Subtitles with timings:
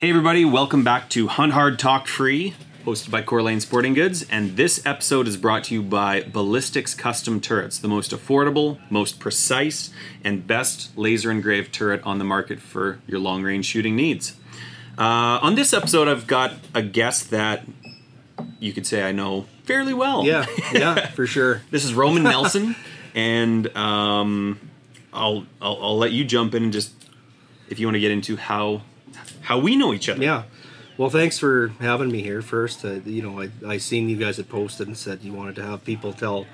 [0.00, 2.54] Hey, everybody, welcome back to Hunt Hard Talk Free,
[2.84, 4.24] hosted by Corlane Sporting Goods.
[4.30, 9.18] And this episode is brought to you by Ballistics Custom Turrets, the most affordable, most
[9.18, 9.90] precise,
[10.22, 14.36] and best laser engraved turret on the market for your long range shooting needs.
[14.96, 17.64] Uh, on this episode, I've got a guest that
[18.60, 20.24] you could say I know fairly well.
[20.24, 21.62] Yeah, yeah, for sure.
[21.72, 22.76] This is Roman Nelson,
[23.16, 24.60] and um,
[25.12, 26.92] I'll, I'll I'll let you jump in and just
[27.68, 28.82] if you want to get into how
[29.42, 30.22] how we know each other.
[30.22, 30.44] Yeah.
[30.96, 32.42] Well, thanks for having me here.
[32.42, 35.54] First, uh, you know, I I seen you guys had posted and said you wanted
[35.56, 36.46] to have people tell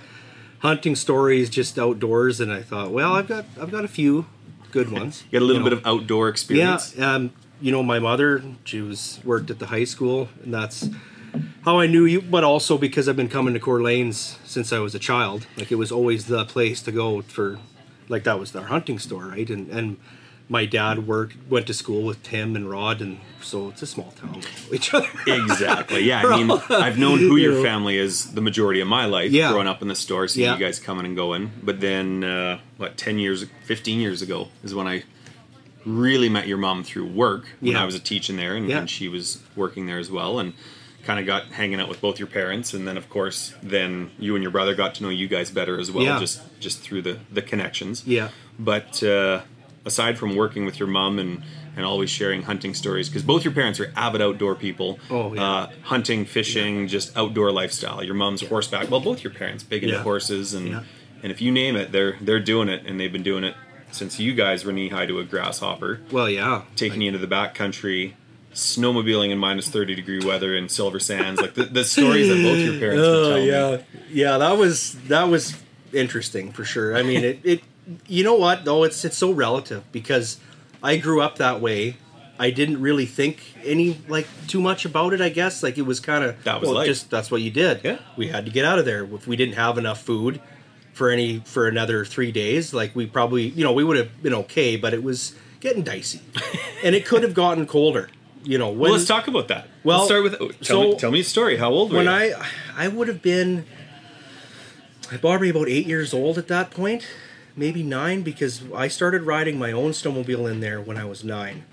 [0.58, 4.26] hunting stories just outdoors, and I thought, well, I've got I've got a few
[4.70, 5.24] good ones.
[5.30, 5.90] You got a little you bit know.
[5.90, 6.94] of outdoor experience.
[6.94, 10.88] Yeah, um, you know, my mother, she was worked at the high school, and that's
[11.64, 12.20] how I knew you.
[12.20, 15.46] But also because I've been coming to Corlane's since I was a child.
[15.56, 17.58] Like it was always the place to go for,
[18.08, 19.48] like that was our hunting store, right?
[19.48, 19.96] And and
[20.48, 24.12] my dad worked, went to school with Tim and Rod, and so it's a small
[24.12, 24.42] town.
[24.72, 25.08] Each other.
[25.26, 26.00] Exactly.
[26.04, 26.22] Yeah.
[26.24, 29.50] I mean, I've known who your family is the majority of my life Yeah.
[29.52, 30.54] growing up in the store, seeing Yeah.
[30.54, 31.50] you guys coming and going.
[31.62, 35.04] But then, uh, what, 10 years, 15 years ago is when I
[35.86, 37.82] really met your mom through work when Yeah.
[37.82, 38.78] I was a teaching there and, Yeah.
[38.80, 40.38] and she was working there as well.
[40.38, 40.54] And
[41.04, 44.34] kind of got hanging out with both your parents and then of course then you
[44.36, 46.18] and your brother got to know you guys better as well Yeah.
[46.18, 48.28] just just through the the connections Yeah.
[48.58, 49.42] but uh,
[49.86, 51.42] aside from working with your mom and
[51.76, 55.42] and always sharing hunting stories because both your parents are avid outdoor people Oh, yeah.
[55.42, 59.96] uh, hunting fishing just outdoor lifestyle your mom's horseback well both your parents big into
[59.96, 60.02] Yeah.
[60.02, 60.82] horses and Yeah.
[61.22, 63.54] and if you name it they're they're doing it and they've been doing it
[63.90, 66.62] since you guys were knee high to a grasshopper Well, yeah.
[66.76, 68.16] taking you into the back country
[68.52, 72.58] snowmobiling in minus 30 degree weather in silver sands like the, the stories that both
[72.58, 73.78] your parents would Oh tell me yeah,
[74.32, 74.38] yeah.
[74.38, 75.56] That was that was
[75.92, 76.96] interesting for sure.
[76.96, 77.60] I mean, it, it.
[78.06, 78.84] You know what though?
[78.84, 80.38] It's it's so relative because
[80.82, 81.96] I grew up that way.
[82.38, 85.20] I didn't really think any like too much about it.
[85.20, 86.86] I guess like it was kind of That was life.
[86.86, 87.80] just that's what you did.
[87.84, 87.98] Yeah.
[88.16, 89.04] we had to get out of there.
[89.04, 90.40] If we didn't have enough food
[90.92, 94.34] for any for another three days, like we probably you know we would have been
[94.34, 96.20] okay, but it was getting dicey,
[96.84, 98.08] and it could have gotten colder.
[98.42, 100.82] You know, when well let's talk about that Well, let's start with oh, tell, so-
[100.90, 102.34] me, tell me a story how old were when you I
[102.76, 103.64] I would have been
[105.10, 107.06] I probably about eight years old at that point,
[107.56, 111.64] maybe nine, because I started riding my own snowmobile in there when I was nine.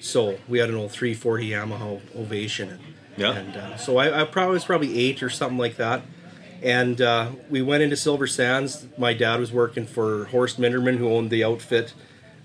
[0.00, 2.80] So we had an old 340 Yamaha Ovation, and,
[3.16, 3.32] Yeah.
[3.32, 6.02] and uh, so I, I probably was probably eight or something like that.
[6.62, 8.86] And uh, we went into Silver Sands.
[8.96, 11.92] My dad was working for Horst Minderman, who owned the outfit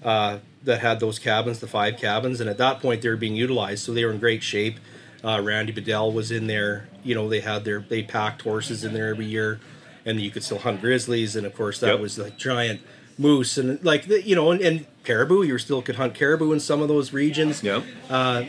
[0.03, 2.41] uh, that had those cabins, the five cabins.
[2.41, 4.79] And at that point, they were being utilized, so they were in great shape.
[5.23, 6.89] Uh, Randy Bedell was in there.
[7.03, 9.59] You know, they had their they packed horses in there every year,
[10.05, 11.35] and you could still hunt grizzlies.
[11.35, 11.99] And of course, that Yep.
[11.99, 12.81] was like giant
[13.17, 15.43] moose and like the, you know, and, and caribou.
[15.43, 18.45] You still could hunt caribou in some of those regions yeah uh,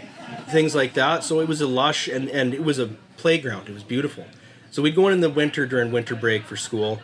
[0.51, 1.25] things like that.
[1.25, 3.69] So it was a lush and, and it was a playground.
[3.69, 4.25] It was beautiful.
[4.71, 7.01] So we'd go in in the winter during winter break for school.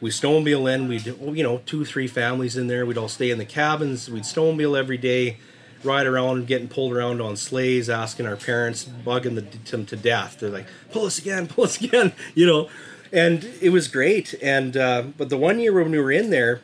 [0.00, 0.88] We snowmobile in.
[0.88, 2.86] We'd you know two three families in there.
[2.86, 4.08] We'd all stay in the cabins.
[4.08, 5.36] We'd snowmobile every day,
[5.84, 10.38] ride around, getting pulled around on sleighs, asking our parents, bugging the, them to death.
[10.40, 12.70] They're like, "Pull us again, pull us again," you know.
[13.12, 14.34] And it was great.
[14.42, 16.60] And uh, but the one year when we were in there,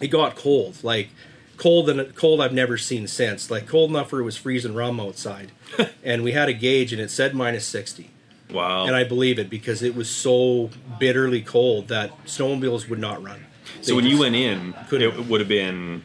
[0.00, 1.08] it got cold, like
[1.56, 3.50] cold and cold I've never seen since.
[3.50, 5.52] Like cold enough where it was freezing rum outside,
[6.04, 8.10] and we had a gauge and it said minus sixty,
[8.50, 13.22] wow and I believe it because it was so bitterly cold that snowmobiles would not
[13.22, 13.46] run.
[13.80, 15.14] so when you went in couldn't.
[15.14, 16.02] it would have been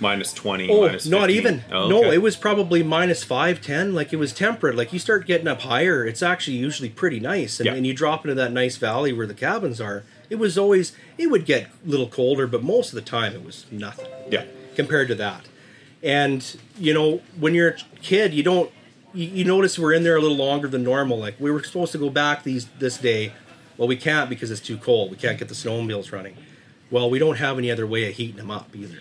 [0.00, 1.62] minus 20 Oh, minus not even.
[1.70, 3.94] Oh, No, it was probably minus five, ten.
[3.94, 4.74] Like it was temperate.
[4.76, 7.60] Like you start getting up higher, it's actually usually pretty nice.
[7.60, 7.74] And, Yeah.
[7.74, 10.04] and you drop into that nice valley where the cabins are.
[10.30, 13.44] It was always, it would get a little colder, but most of the time it
[13.44, 14.06] was nothing.
[14.30, 14.44] yeah
[14.76, 15.46] compared to that.
[16.02, 18.70] And you know, when you're a kid, you don't
[19.12, 21.18] you, you notice we're in there a little longer than normal.
[21.18, 23.32] Like we were supposed to go back these this day,
[23.76, 25.10] well we can't because it's too cold.
[25.10, 26.36] We can't get the snowmobiles running.
[26.90, 28.98] Well, we don't have any other way of heating them up either.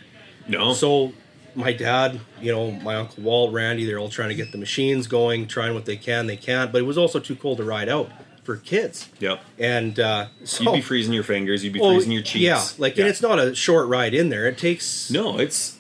[0.50, 1.14] No So
[1.56, 5.08] my dad, you know, my uncle Walt, Randy, they're all trying to get the machines
[5.08, 6.28] going, trying what they can.
[6.28, 8.12] They can't, but it was also too cold to ride out
[8.44, 9.10] for kids.
[9.20, 12.42] yep And uh, so you'd be freezing your fingers you'd be oh, freezing your cheeks
[12.44, 14.48] Yeah, like and it's not a short ride in there.
[14.48, 15.78] It takes no it's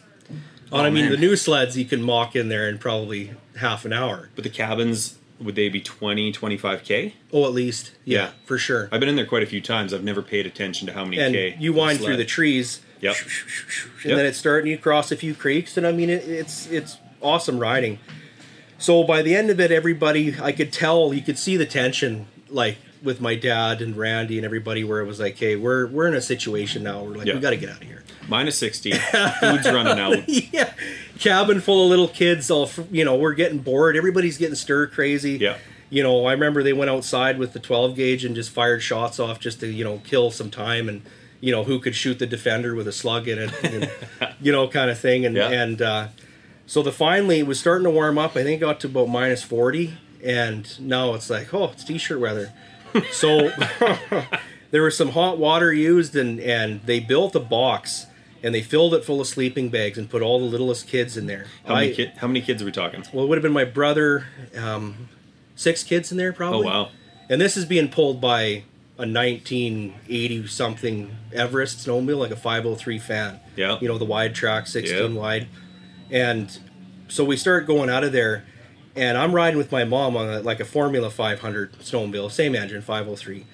[0.71, 1.11] on, I Oh, mean, man.
[1.11, 4.29] the new sleds you can mock in there in probably half an hour.
[4.35, 8.29] but the cabins would they be 20 25k Oh, at least, yeah, Yeah.
[8.45, 8.89] for sure.
[8.91, 11.17] i've been in there quite a few times i've never paid attention to how many
[11.19, 13.15] and k you wind through the trees, Yep.
[13.17, 14.17] and Yep.
[14.17, 14.69] then it's starting.
[14.71, 17.99] You cross a few creeks, and I mean, it, it's it's awesome riding.
[18.77, 22.27] So by the end of it, everybody, I could tell, you could see the tension,
[22.49, 26.07] like with my dad and Randy and everybody, where it was like, hey, we're we're
[26.07, 27.03] in a situation now.
[27.03, 27.33] We're like, Yeah.
[27.35, 28.03] we got to get out of here.
[28.27, 28.91] minus 60
[29.39, 30.73] food's running out yeah,
[31.19, 32.49] cabin full of little kids.
[32.51, 33.95] All you know, we're getting bored.
[33.97, 35.37] Everybody's getting stir crazy.
[35.37, 35.57] Yeah.
[35.89, 39.19] You know, I remember they went outside with the 12 gauge and just fired shots
[39.19, 41.01] off just to you know kill some time and
[41.41, 43.89] you know who could shoot the defender with a slug in it, and,
[44.41, 45.25] you know, kind of thing.
[45.25, 45.49] And Yeah.
[45.49, 46.07] and uh,
[46.65, 48.31] so the finally it was starting to warm up.
[48.35, 49.93] I think it got to about minus 40,
[50.23, 52.51] and now it's like oh, it's t-shirt weather.
[53.11, 53.51] So
[54.71, 58.05] there was some hot water used, and and they built a box.
[58.41, 61.25] And they filled it full of sleeping bags and put all the littlest kids in
[61.27, 61.47] there.
[61.65, 63.03] How many, I- kid, how many kids are we talking?
[63.11, 65.09] well, it would have been my brother, um,
[65.57, 66.65] six kids in there probably.
[66.65, 66.89] Oh, wow.
[67.29, 68.63] And this is being pulled by
[68.99, 73.39] a 1980 something Everest snowmobile, like a 503 fan.
[73.55, 73.77] Yeah.
[73.81, 75.19] You know, the wide track, 16 Yeah.
[75.19, 75.47] wide.
[76.11, 76.57] And
[77.07, 78.43] so we start going out of there,
[78.95, 82.81] and I'm riding with my mom on a, like a Formula 500 snowmobile, same engine,
[82.81, 83.45] 503.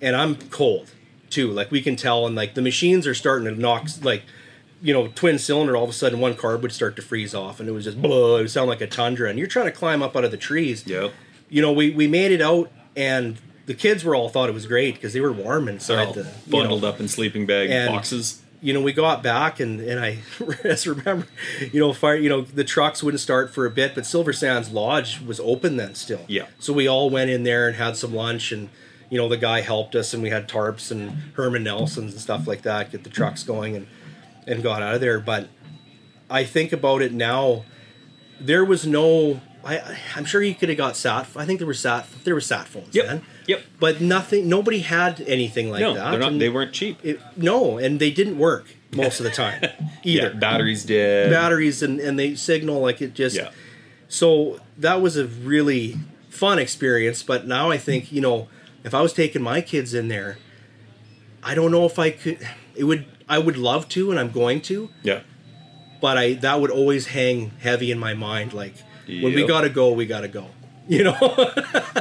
[0.00, 0.90] And I'm cold
[1.28, 1.50] too.
[1.50, 4.22] Like we can tell, and like the machines are starting to knock, like,
[4.82, 7.60] you know, twin cylinder, all of a sudden one carb would start to freeze off,
[7.60, 9.28] and it was just, blah, it would sound like a tundra.
[9.28, 11.08] And you're trying to climb up out of the trees Yeah.
[11.50, 13.36] you know, we, we made it out, and
[13.70, 16.26] the kids were all thought it was great because they were warm inside All the
[16.48, 18.42] bundled know, up in sleeping bag And- boxes.
[18.62, 20.18] You know, we got back, and and I
[20.64, 21.26] just remember,
[21.72, 22.16] you know, fire.
[22.16, 25.76] You know, the trucks wouldn't start for a bit, but Silver Sands Lodge was open
[25.78, 26.20] then still.
[26.28, 26.46] Yeah.
[26.58, 28.68] So we all went in there and had some lunch, and
[29.08, 32.46] you know, the guy helped us, and we had tarps and Herman Nelsons and stuff
[32.46, 33.86] like that, get the trucks going, and
[34.46, 35.20] and got out of there.
[35.20, 35.48] But
[36.28, 37.64] I think about it now,
[38.38, 39.40] there was no.
[39.64, 41.28] I, I'm sure you could have got sat.
[41.34, 42.06] I think there were sat.
[42.24, 43.06] There were sat phones Yep.
[43.06, 43.60] then Yep.
[43.78, 46.98] but nothing nobody had anything like no, that not, they weren't cheap.
[47.04, 49.60] it, no and they didn't work most of the time
[50.02, 51.30] Yeah, either batteries did.
[51.30, 53.50] batteries and, and they signal like it just Yeah.
[54.08, 55.96] so that was a really
[56.28, 58.48] fun experience but now i think you know
[58.84, 60.38] if i was taking my kids in there
[61.42, 62.38] i don't know if i could
[62.76, 65.20] it would i would love to and i'm going to Yeah.
[66.00, 68.74] but i that would always hang heavy in my mind like
[69.06, 70.46] when we gotta go we gotta go
[70.88, 71.16] you know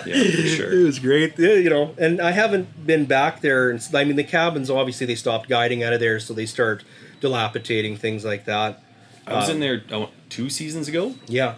[0.06, 0.24] Yeah,
[0.56, 1.94] for It was great, yeah, you know.
[1.98, 3.70] And I haven't been back there.
[3.70, 6.84] And I mean, the cabins obviously they stopped guiding out of there, so they start
[7.22, 8.82] dilapidating things like that.
[9.28, 11.56] I was Um, in there oh, two seasons ago, Yeah,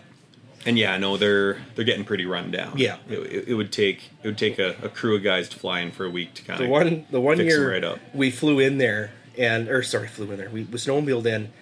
[0.66, 2.74] and yeah, no, they're they're getting pretty run down.
[2.78, 2.98] Yeah.
[3.10, 5.80] it, it, it would take it would take a, a crew of guys to fly
[5.80, 8.00] in for a week to kind the of one the one year right up.
[8.14, 11.54] we flew in there and or sorry flew in there we, we snowmobiled in,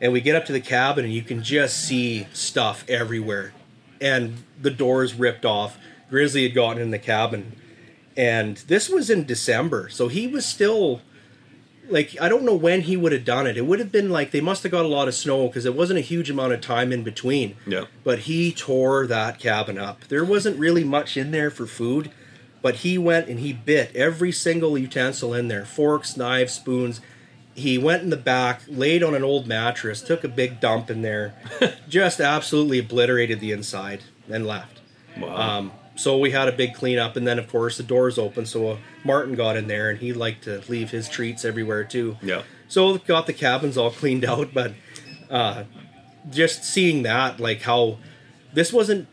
[0.00, 3.52] and we get up to the cabin and you can just see stuff everywhere,
[4.02, 5.78] and the doors ripped off.
[6.10, 7.56] Grizzly had gotten in the cabin,
[8.16, 11.00] and this was in December, so he was still
[11.88, 13.56] like I don't know when he would have done it.
[13.56, 15.74] It would have been like they must have got a lot of snow because it
[15.74, 17.56] wasn't a huge amount of time in between.
[17.66, 17.84] Yeah.
[18.04, 20.04] But he tore that cabin up.
[20.08, 22.10] There wasn't really much in there for food,
[22.60, 27.00] but he went and he bit every single utensil in there forks, knives, spoons.
[27.54, 31.02] He went in the back, laid on an old mattress, took a big dump in
[31.02, 31.34] there,
[31.88, 34.80] just absolutely obliterated the inside, and left.
[35.18, 35.36] Wow.
[35.58, 38.46] Um, so we had a big cleanup, and then of course the doors open.
[38.46, 42.16] So uh, marten got in there, and he liked to leave his treats everywhere too.
[42.22, 42.42] yeah.
[42.68, 44.72] So got the cabins all cleaned out, but
[45.28, 45.64] uh,
[46.30, 47.98] just seeing that, like how
[48.54, 49.08] this wasn't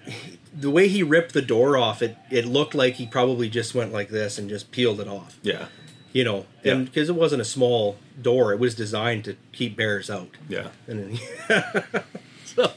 [0.53, 2.01] the way he ripped the door off.
[2.01, 5.37] It it looked like he probably just went like this and just peeled it off.
[5.41, 5.67] Yeah.
[6.11, 10.09] You know, and because it wasn't a small door, it was designed to keep bears
[10.09, 10.29] out.
[10.47, 10.69] Yeah.
[10.87, 11.17] And
[11.47, 12.03] then,
[12.45, 12.71] so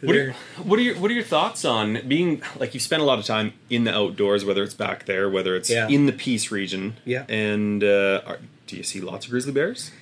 [0.00, 0.32] What are,
[0.64, 3.24] what are your What are your thoughts on being like you spent a lot of
[3.24, 5.86] time in the outdoors, whether it's back there, whether it's Yeah.
[5.88, 7.24] in the Peace region, Yeah.
[7.28, 9.92] And uh, are, do you see lots of grizzly bears?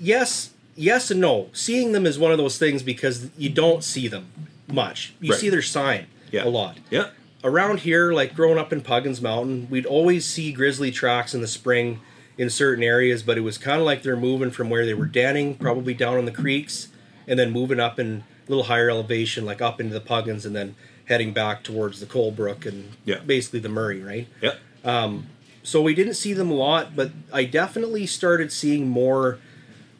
[0.00, 1.50] yes, yes and no.
[1.52, 4.26] Seeing them is one of those things because you don't see them
[4.68, 5.14] much.
[5.20, 5.40] You Right.
[5.40, 6.44] see their sign Yeah.
[6.44, 6.78] a lot.
[6.90, 7.10] Yeah.
[7.44, 11.46] Around here, like growing up in Puggins Mountain, we'd always see grizzly tracks in the
[11.46, 12.00] spring
[12.38, 15.04] in certain areas, but it was kind of like they're moving from where they were
[15.06, 16.88] denning, probably down in the creeks,
[17.28, 20.56] and then moving up in a little higher elevation, like up into the Puggins, and
[20.56, 20.74] then
[21.04, 23.18] heading back towards the Colebrook and Yeah.
[23.18, 24.26] basically the Murray, right?
[24.40, 24.54] Yeah.
[24.82, 25.26] Um,
[25.62, 29.38] so we didn't see them a lot, but I definitely started seeing more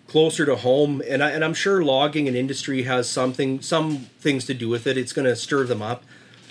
[0.08, 4.44] closer to home, and I, and I'm sure logging and industry has something some things
[4.46, 4.96] to do with it.
[4.96, 6.04] It's going to stir them up,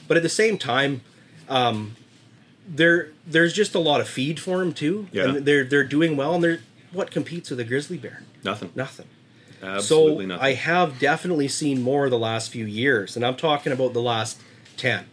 [0.07, 1.01] but at the same time,
[1.49, 1.95] um,
[2.67, 5.29] there there's just a lot of feed for them too, Yeah.
[5.29, 6.59] and they're they're doing well, and they're
[6.91, 8.23] what competes with a grizzly bear?
[8.43, 8.71] Nothing.
[8.75, 9.07] Nothing.
[9.61, 10.45] Absolutely so nothing.
[10.45, 14.39] I have definitely seen more the last few years, and I'm talking about the last
[14.77, 15.05] ten.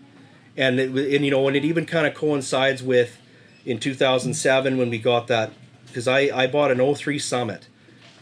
[0.56, 3.16] And it, and you know, and it even kind of coincides with
[3.64, 5.52] in 2007 when we got that
[5.87, 7.68] because I I bought an 03 Summit,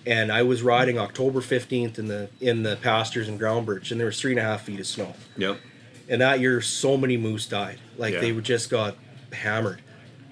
[0.06, 4.06] and I was riding October 15th in the in the pastures in Groundbirch, and there
[4.06, 5.14] was three and a half feet of snow.
[5.36, 5.58] Yep.
[6.08, 7.78] And that year, so many moose died.
[7.96, 8.20] Like Yeah.
[8.20, 8.96] they were just got
[9.32, 9.82] hammered.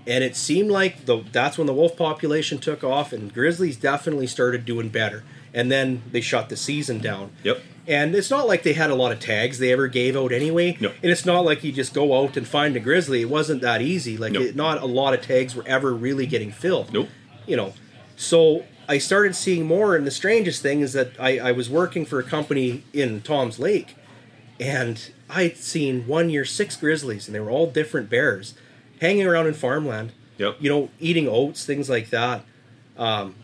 [0.06, 4.26] And it seemed like the that's when the wolf population took off, and grizzlies definitely
[4.28, 5.24] started doing better.
[5.54, 7.30] and then they shut the season down.
[7.42, 7.62] Yep.
[7.86, 10.76] And it's not like they had a lot of tags they ever gave out anyway.
[10.80, 10.90] No.
[11.02, 13.22] And it's not like you just go out and find a grizzly.
[13.22, 14.18] It wasn't that easy.
[14.18, 14.42] Like No.
[14.42, 16.92] it, not a lot of tags were ever really getting filled.
[16.92, 17.08] Nope.
[17.46, 17.72] You know,
[18.16, 19.96] so I started seeing more.
[19.96, 23.94] And the strangest thing is that I, I was working for a company in Tomslake,
[24.60, 28.54] and I'd seen one year six grizzlies, and they were all different bears,
[29.00, 30.12] hanging around in farmland.
[30.38, 30.56] Yep.
[30.60, 32.44] You know, eating oats, things like that.
[32.96, 33.34] Um,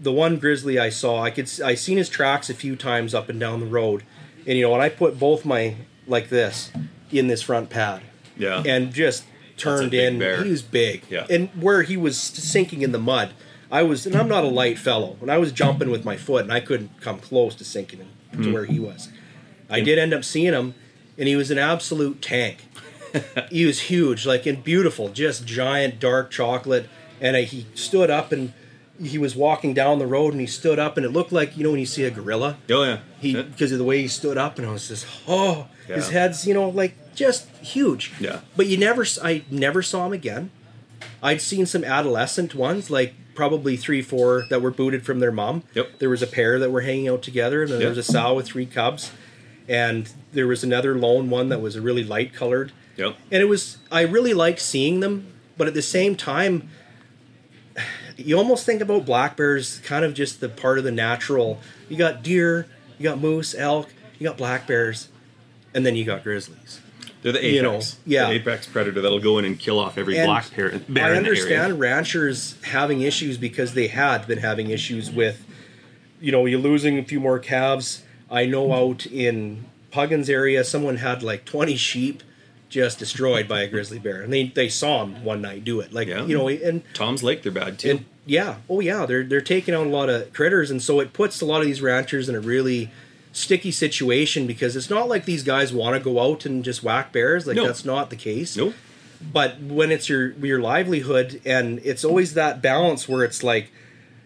[0.00, 3.28] the one grizzly I saw, I could I seen his tracks a few times up
[3.28, 4.02] and down the road,
[4.46, 5.74] and you know, when I put both my
[6.06, 6.70] like this
[7.10, 8.02] in this front pad,
[8.36, 8.62] Yeah.
[8.66, 9.24] and just
[9.56, 10.18] turned in.
[10.18, 10.44] bear.
[10.44, 11.26] He was big, Yeah.
[11.30, 13.30] and where he was sinking in the mud,
[13.72, 16.42] I was, and I'm not a light fellow, and I was jumping with my foot,
[16.44, 18.00] and I couldn't come close to sinking
[18.32, 19.08] in to where he was.
[19.70, 20.74] I did end up seeing him,
[21.18, 22.66] and he was an absolute tank.
[23.50, 26.88] he was huge, like and beautiful, just giant dark chocolate.
[27.20, 28.52] And I, he stood up, and
[29.00, 31.64] he was walking down the road, and he stood up, and it looked like you
[31.64, 32.98] know when you see a gorilla, oh yeah.
[33.18, 36.46] he because of the way he stood up, and I was just oh, his head's
[36.46, 38.12] you know like just huge.
[38.20, 38.40] Yeah.
[38.56, 40.50] But you never, I never saw him again.
[41.22, 45.64] I'd seen some adolescent ones, like probably three, four that were booted from their mom.
[45.74, 45.98] Yep.
[45.98, 48.34] There was a pair that were hanging out together, and then there was a sow
[48.34, 49.10] with three cubs,
[49.68, 52.70] and there was another lone one that was a really light colored.
[52.96, 53.16] Yep.
[53.32, 56.68] And it was, I really like seeing them, but at the same time,
[58.16, 61.58] you almost think about black bears kind of just the part of the natural.
[61.88, 62.66] You got deer,
[62.98, 65.08] you got moose, elk, you got black bears,
[65.74, 66.80] and then you got grizzlies.
[67.22, 67.54] They're the apex.
[67.54, 68.28] you know, yeah.
[68.28, 70.68] The apex predator that'll go in and kill off every And black bear.
[70.68, 71.16] bear I in the area.
[71.16, 75.44] understand ranchers having issues because they had been having issues with,
[76.20, 78.02] you know, you're losing a few more calves.
[78.30, 79.64] I know out in
[79.96, 82.22] Puggins area, someone had like 20 sheep
[82.68, 85.92] just destroyed by a grizzly bear, and they they saw him one night do it.
[85.92, 86.26] Like Yeah.
[86.26, 87.90] you know, and Tomslake, they're bad too.
[87.92, 91.12] and yeah, oh yeah, they're they're taking out a lot of critters, and so it
[91.14, 92.90] puts a lot of these ranchers in a really
[93.32, 97.10] sticky situation because it's not like these guys want to go out and just whack
[97.12, 97.46] bears.
[97.46, 97.66] Like No.
[97.66, 98.74] that's not the case nope.
[99.32, 103.70] but when it's your your livelihood and it's always that balance where it's like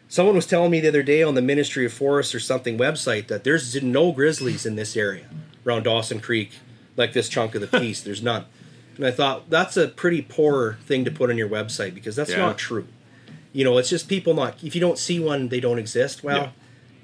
[0.09, 3.27] someone was telling me the other day on the ministry of forests or something website
[3.29, 5.27] that there's no grizzlies in this area
[5.71, 6.53] around dawson creek
[6.97, 8.45] like this chunk of the Peace there's none
[8.97, 12.31] and i thought that's a pretty poor thing to put on your website because that's
[12.31, 12.39] Yeah.
[12.39, 12.87] not true
[13.53, 16.53] you know it's just people not if you don't see one they don't exist well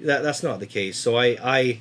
[0.01, 1.79] that, that's not the case so i i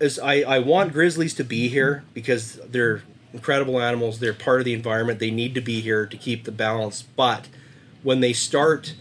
[0.00, 4.20] is I, I want grizzlies to be here because they're incredible animals.
[4.20, 5.18] They're part of the environment.
[5.18, 7.02] They need to be here to keep the balance.
[7.02, 7.48] But
[8.02, 8.94] when they start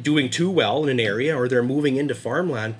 [0.00, 2.76] doing too well in an area or they're moving into farmland,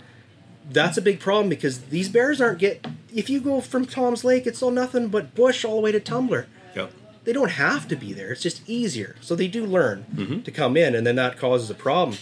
[0.70, 2.86] that's a big problem because these bears aren't get.
[3.14, 6.46] If you go from Tomslake, it's all nothing but bush all the way to Tumbler.
[6.74, 6.92] Yep.
[7.24, 8.32] They don't have to be there.
[8.32, 9.16] It's just easier.
[9.20, 12.18] So they do learn to come in, and then that causes a problem.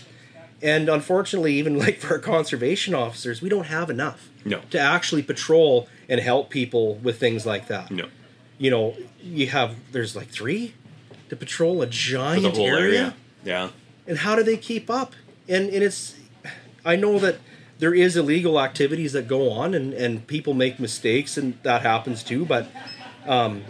[0.60, 4.60] And unfortunately, even like for our conservation officers, we don't have enough No.
[4.70, 7.90] to actually patrol and help people with things like that.
[7.90, 8.06] No.
[8.58, 10.74] You know, you have there's like three
[11.30, 12.76] to patrol a giant area.
[12.78, 13.14] area.
[13.44, 13.70] Yeah.
[14.06, 15.14] and how do they keep up?
[15.48, 16.14] And and it's,
[16.84, 17.36] I know that
[17.82, 22.22] there is illegal activities that go on, and and people make mistakes, and that happens
[22.22, 22.46] too.
[22.46, 22.68] But
[23.26, 23.64] um,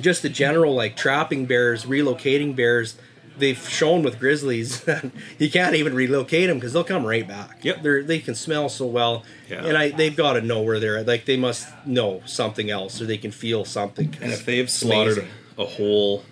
[0.00, 2.96] just the general like trapping bears, relocating bears.
[3.36, 7.64] They've shown with grizzlies that you can't even relocate them because they'll come right back.
[7.64, 7.82] Yep.
[7.82, 9.64] They're, they can smell so well, Yeah.
[9.64, 11.08] and I they've got to know where they're at.
[11.08, 14.14] Like they must know something else, or they can feel something.
[14.22, 15.30] And if they've slaughtered amazing.
[15.58, 16.22] a whole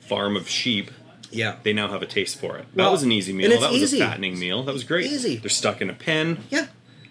[0.00, 0.90] farm of sheep,
[1.32, 2.66] yeah, they now have a taste for it.
[2.74, 3.50] Well, that was an easy meal.
[3.50, 4.00] That was easy.
[4.00, 4.62] a fattening meal.
[4.62, 5.06] That was great.
[5.06, 5.36] Easy.
[5.36, 6.38] They're stuck in a pen.
[6.50, 6.66] Yeah.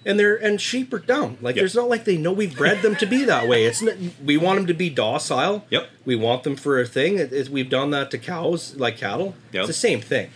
[0.05, 1.37] And they're and sheep are dumb.
[1.41, 1.61] Like Yep.
[1.61, 3.65] there's not like they know we've bred them to be that way.
[3.65, 3.93] It's not,
[4.25, 5.65] we want them to be docile.
[5.69, 5.89] Yep.
[6.05, 7.15] We want them for a thing.
[7.19, 9.35] It, it's- we've done that to cows, like cattle.
[9.51, 9.61] Yep.
[9.61, 10.29] It's the same thing.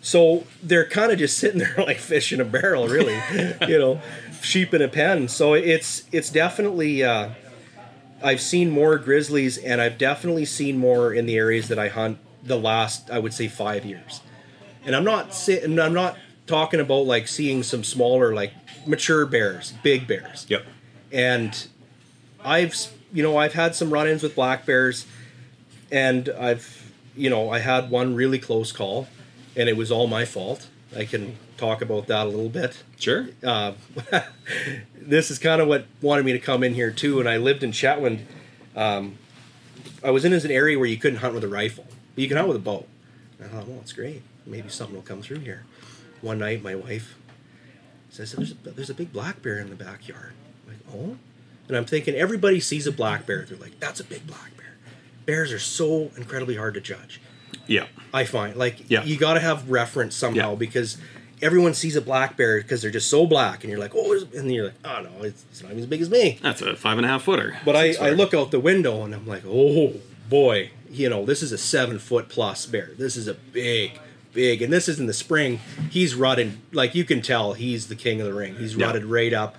[0.00, 3.16] So they're kind of just sitting there like fish in a barrel, really.
[3.68, 4.00] you know,
[4.42, 5.28] sheep in a pen.
[5.28, 7.04] So it's it's definitely.
[7.04, 7.30] Uh,
[8.24, 12.18] I've seen more grizzlies, and I've definitely seen more in the areas that I hunt
[12.42, 14.20] the last, I would say, five years.
[14.84, 15.78] And I'm not sitting.
[15.78, 18.52] I'm not talking about like seeing some smaller, like
[18.86, 20.46] mature bears, big bears.
[20.48, 20.64] Yep.
[21.12, 21.68] And
[22.44, 22.74] I've,
[23.12, 25.06] you know, I've had some run-ins with black bears,
[25.90, 29.06] and I've, you know, I had one really close call,
[29.54, 30.68] and it was all my fault.
[30.96, 33.28] I can talk about that a little bit Sure.
[33.44, 33.72] uh,
[34.96, 37.20] this is kind of what wanted me to come in here too.
[37.20, 38.22] And I lived in Chetwynd.
[38.74, 39.16] Um,
[40.04, 42.28] I was in as an area where you couldn't hunt with a rifle, but you
[42.28, 42.86] can hunt with a bow.
[43.38, 44.22] And I thought, well, it's great.
[44.46, 45.64] Maybe something will come through here.
[46.20, 47.16] One night, my wife
[48.10, 50.32] says, "There's a, there's a big black bear in the backyard."
[50.66, 51.16] I'm like, oh,
[51.68, 53.44] and I'm thinking everybody sees a black bear.
[53.48, 54.76] They're like, "That's a big black bear."
[55.26, 57.20] Bears are so incredibly hard to judge.
[57.66, 57.86] Yeah.
[58.12, 59.04] I find like Yeah.
[59.04, 60.56] you got to have reference somehow Yeah.
[60.56, 60.98] because
[61.40, 64.34] everyone sees a black bear because they're just so black, and you're like, oh, there's-"
[64.34, 66.38] and you're like, oh no, it's, it's not even as big as me.
[66.42, 67.56] That's a five and a half footer.
[67.64, 69.94] But I, Six I look out the window and I'm like, oh
[70.28, 72.90] boy, you know, this is a seven foot plus bear.
[72.98, 73.98] This is a big,
[74.32, 75.58] big, and this is in the spring.
[75.90, 78.54] He's rutted, like you can tell, he's the king of the ring.
[78.56, 78.86] He's Yeah.
[78.86, 79.56] rutted right up.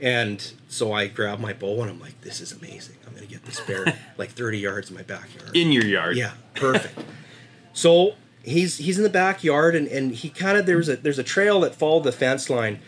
[0.00, 2.96] And so I grab my bow and I'm like, this is amazing.
[3.06, 5.56] I'm going to get this bear like 30 yards in my backyard.
[5.56, 6.16] in your yard.
[6.16, 6.98] Yeah, perfect.
[7.72, 11.22] so he's he's in the backyard and, and he kind of there's a there's a
[11.22, 12.80] trail that followed the fence line.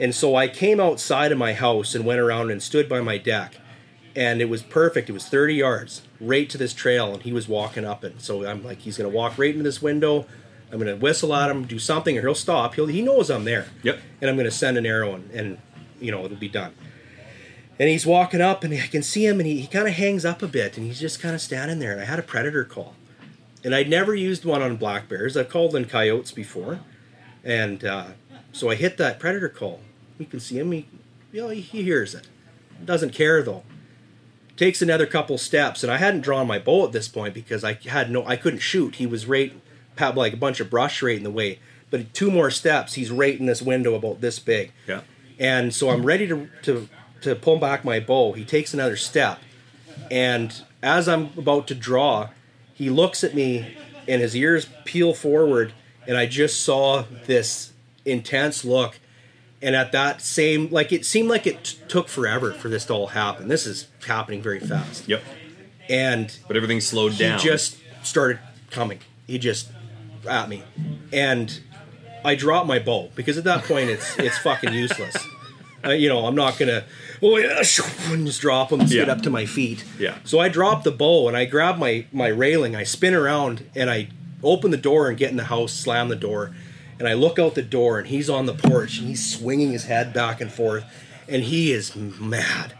[0.00, 3.18] And so I came outside of my house and went around and stood by my
[3.18, 3.54] deck.
[4.16, 5.08] And it was perfect.
[5.08, 8.20] It was 30 yards right to this trail and he was walking up it.
[8.20, 10.26] So I'm like he's going to walk right into this window.
[10.70, 12.74] I'm going to whistle at him, do something or he'll stop.
[12.74, 13.66] He'll he knows I'm there.
[13.82, 13.98] Yep.
[14.20, 15.58] And I'm going to send an arrow and, and
[16.00, 16.74] you know, it'll be done.
[17.78, 20.24] And he's walking up, and I can see him, and he, he kind of hangs
[20.24, 21.90] up a bit, and he's just kind of standing there.
[21.92, 22.94] And I had a predator call,
[23.64, 25.36] and I'd never used one on black bears.
[25.36, 26.80] I've called in coyotes before,
[27.42, 28.06] and uh,
[28.52, 29.80] so I hit that predator call.
[30.18, 30.86] You can see him; he,
[31.32, 32.28] you know, he hears it.
[32.84, 33.64] Doesn't care though.
[34.56, 37.74] Takes another couple steps, and I hadn't drawn my bow at this point because I
[37.74, 38.96] had no, I couldn't shoot.
[38.96, 39.52] He was right,
[39.96, 41.58] had like a bunch of brush right in the way.
[41.90, 44.72] But two more steps, he's right in this window about this big.
[44.86, 45.00] Yeah.
[45.38, 46.88] And so I'm ready to, to,
[47.22, 48.32] to pull back my bow.
[48.32, 49.38] He takes another step.
[50.10, 52.30] And as I'm about to draw,
[52.74, 55.72] he looks at me and his ears peel forward.
[56.06, 57.72] And I just saw this
[58.04, 58.98] intense look.
[59.62, 62.92] And at that same, like it seemed like it t- took forever for this to
[62.92, 63.48] all happen.
[63.48, 65.08] This is happening very fast.
[65.08, 65.22] Yep.
[65.88, 67.38] And But everything slowed he down.
[67.38, 68.38] He just started
[68.70, 69.00] coming.
[69.26, 69.70] He just
[70.28, 70.62] at me,
[71.12, 71.60] and
[72.24, 75.16] I dropped my bow because at that point it's it's fucking useless.
[75.84, 76.84] Uh, you know, I'm not gonna
[77.22, 77.62] oh yeah,
[78.10, 79.84] and just drop them, and get up to my feet.
[79.98, 80.16] Yeah.
[80.24, 82.74] So I drop the bow and I grab my my railing.
[82.74, 84.08] I spin around and I
[84.42, 85.72] open the door and get in the house.
[85.72, 86.54] Slam the door,
[86.98, 89.84] and I look out the door and he's on the porch and he's swinging his
[89.84, 90.84] head back and forth,
[91.28, 92.72] and he is mad.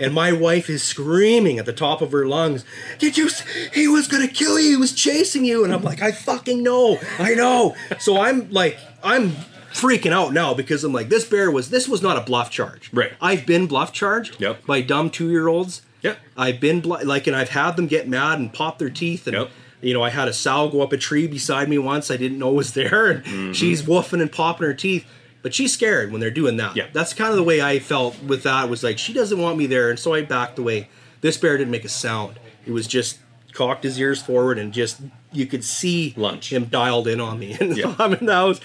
[0.00, 2.64] And my wife is screaming at the top of her lungs,
[2.98, 3.28] Did you?
[3.72, 4.70] He was gonna kill you.
[4.70, 5.64] He was chasing you.
[5.64, 6.98] And I'm like, I fucking know.
[7.18, 7.76] I know.
[8.00, 9.32] So I'm like, I'm
[9.72, 12.90] freaking out now because I'm like, this bear was, this was not a bluff charge.
[12.92, 13.12] Right.
[13.20, 14.66] I've been bluff charged Yep.
[14.66, 15.82] by dumb two year olds.
[16.02, 16.18] Yep.
[16.36, 19.26] I've been, bl- like, and I've had them get mad and pop their teeth.
[19.26, 19.50] And, Yep.
[19.80, 22.38] you know, I had a sow go up a tree beside me once I didn't
[22.38, 23.10] know was there.
[23.10, 23.52] And Mm-hmm.
[23.52, 25.06] she's woofing and popping her teeth.
[25.42, 26.76] But she's scared when they're doing that.
[26.76, 26.86] Yeah.
[26.92, 28.68] That's kind of the way I felt with that.
[28.68, 30.88] Was like she doesn't want me there, and so I backed away.
[31.20, 32.38] This bear didn't make a sound.
[32.66, 33.18] It was just
[33.52, 35.00] cocked his ears forward and just
[35.32, 36.52] you could see Lunch.
[36.52, 37.56] him dialed in on me.
[37.60, 37.94] And Yeah.
[37.98, 38.60] I'm in the house.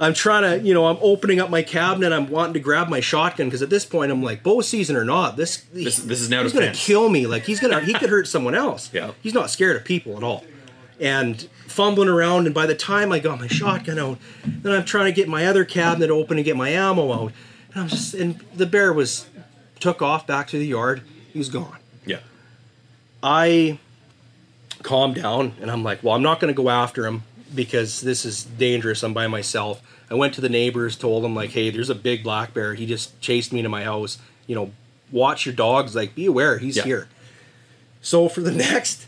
[0.00, 2.12] I'm trying to, you know, I'm opening up my cabinet.
[2.12, 5.04] I'm wanting to grab my shotgun because at this point I'm like, bow season or
[5.04, 7.26] not, this This- this is now he's to gonna kill me.
[7.26, 8.90] Like he's gonna he could hurt someone else.
[8.94, 9.12] Yeah.
[9.22, 10.44] he's not scared of people at all.
[11.00, 15.06] And fumbling around, and by the time I got my shotgun out, then I'm trying
[15.06, 17.32] to get my other cabinet open and get my ammo out.
[17.74, 19.26] And I'm just, and the bear was
[19.80, 21.02] took off back to the yard.
[21.32, 21.78] He was gone.
[22.06, 22.20] yeah.
[23.22, 23.78] I
[24.82, 27.22] calmed down and I'm like, well, I'm not going to go after him
[27.54, 29.02] because this is dangerous.
[29.02, 29.80] I'm by myself.
[30.10, 32.74] I went to the neighbors, told them like, hey, there's a big black bear.
[32.74, 34.18] He just chased me to my house.
[34.46, 34.72] You know,
[35.10, 35.94] watch your dogs.
[35.94, 36.82] Like, be aware, he's Yeah.
[36.84, 37.08] here.
[38.02, 39.06] So for the next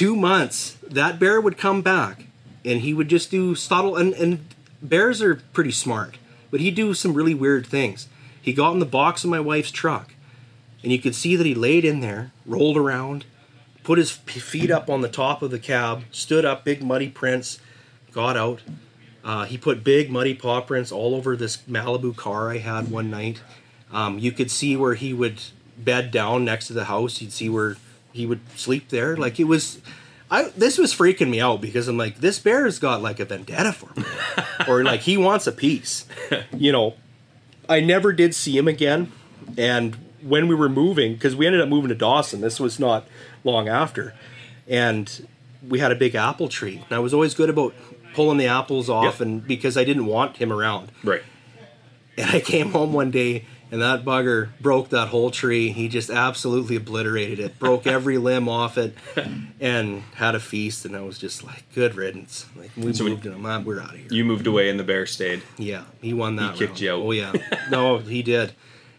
[0.00, 2.24] two months, that bear would come back
[2.64, 4.42] and he would just do subtle and, and
[4.80, 6.16] bears are pretty smart,
[6.50, 8.08] but he'd do some really weird things.
[8.40, 10.14] He got in the box of my wife's truck
[10.82, 13.26] and you could see that he laid in there, rolled around,
[13.82, 17.60] put his feet up on the top of the cab, stood up, big muddy prints,
[18.10, 18.62] got out.
[19.22, 23.10] Uh, he put big muddy paw prints all over this Malibu car I had one
[23.10, 23.42] night.
[23.92, 25.42] Um, you could see where he would
[25.76, 27.20] bed down next to the house.
[27.20, 27.76] You'd see where
[28.12, 29.16] he would sleep there.
[29.16, 29.80] Like it was,
[30.30, 33.72] I this was freaking me out because I'm like, this bear's got like a vendetta
[33.72, 34.04] for me,
[34.68, 36.06] or like he wants a piece.
[36.56, 36.94] You know,
[37.68, 39.10] I never did see him again.
[39.56, 43.06] And when we were moving, because we ended up moving to Dawson, this was not
[43.44, 44.14] long after,
[44.68, 45.26] and
[45.66, 46.76] we had a big apple tree.
[46.88, 47.74] And I was always good about
[48.14, 49.20] pulling the apples off, Yep.
[49.20, 50.92] and because I didn't want him around.
[51.02, 51.22] Right.
[52.18, 55.70] And I came home one day, and that bugger broke that whole tree.
[55.70, 58.94] He just absolutely obliterated it, broke every limb off it,
[59.60, 60.84] and had a feast.
[60.84, 62.46] And I was just like, good riddance.
[62.56, 63.44] Like we So we- moved him.
[63.46, 64.08] ah, We're out of here.
[64.10, 65.42] You moved away and the bear stayed.
[65.58, 66.52] Yeah, he won that.
[66.54, 66.80] He kicked round.
[66.80, 67.00] you out.
[67.00, 67.32] Oh yeah,
[67.70, 68.52] no, he did.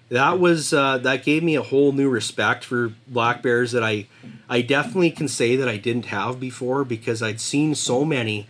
[0.09, 4.07] That was uh, that gave me a whole new respect for black bears that I,
[4.49, 8.45] I definitely can say that I didn't have before because I'd seen so many,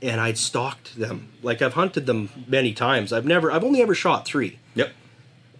[0.00, 1.30] and I'd stalked them.
[1.42, 3.12] Like I've hunted them many times.
[3.12, 4.60] I've never, I've only ever shot three.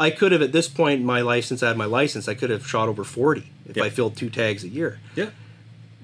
[0.00, 2.26] I could have at this point in my license, I had my license.
[2.26, 3.84] I could have shot over forty if Yeah.
[3.84, 5.30] I filled two tags a year Yeah.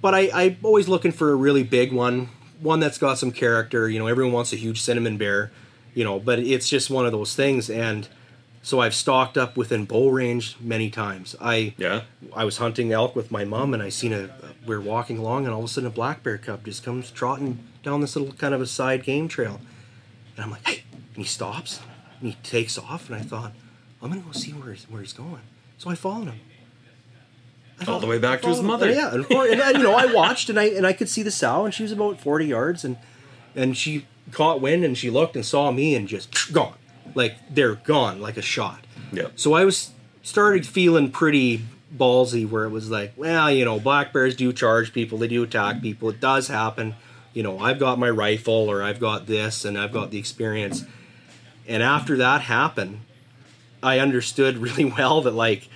[0.00, 2.28] but I, I'm always looking for a really big one,
[2.60, 3.88] one that's got some character.
[3.88, 5.50] You know, everyone wants a huge cinnamon bear,
[5.94, 6.20] you know.
[6.20, 8.06] But it's just one of those things, and
[8.62, 11.34] so I've stalked up within bow range many times.
[11.40, 12.02] I Yeah.
[12.34, 14.28] I was hunting elk with my mom, and I seen a
[14.66, 17.10] we are walking along, and all of a sudden a black bear cub just comes
[17.10, 19.60] trotting down this little kind of a side game trail,
[20.36, 20.82] and I'm like, hey,
[21.14, 21.80] and he stops,
[22.20, 23.52] and he takes off, and I thought,
[24.06, 25.40] I'm gonna go see where he's, where he's going.
[25.78, 26.40] So I followed him.
[27.80, 28.88] I All the way back to his followed mother.
[28.88, 28.94] him.
[28.96, 31.30] Yeah, and, and, and, you know I watched, and I and I could see the
[31.30, 32.96] sow, and she was about 40 yards, and
[33.56, 36.76] and she caught wind, and she looked and saw me, and just gone,
[37.14, 38.84] like they're gone, like a shot.
[39.12, 39.32] Yep.
[39.36, 39.90] So I was
[40.22, 41.64] started feeling pretty
[41.94, 45.42] ballsy where it was like, well, you know, black bears do charge people, they do
[45.42, 46.10] attack people.
[46.10, 46.94] It does happen.
[47.32, 50.84] You know, I've got my rifle or I've got this and I've got the experience.
[51.68, 53.00] And after that happened,
[53.86, 55.68] I understood really well that like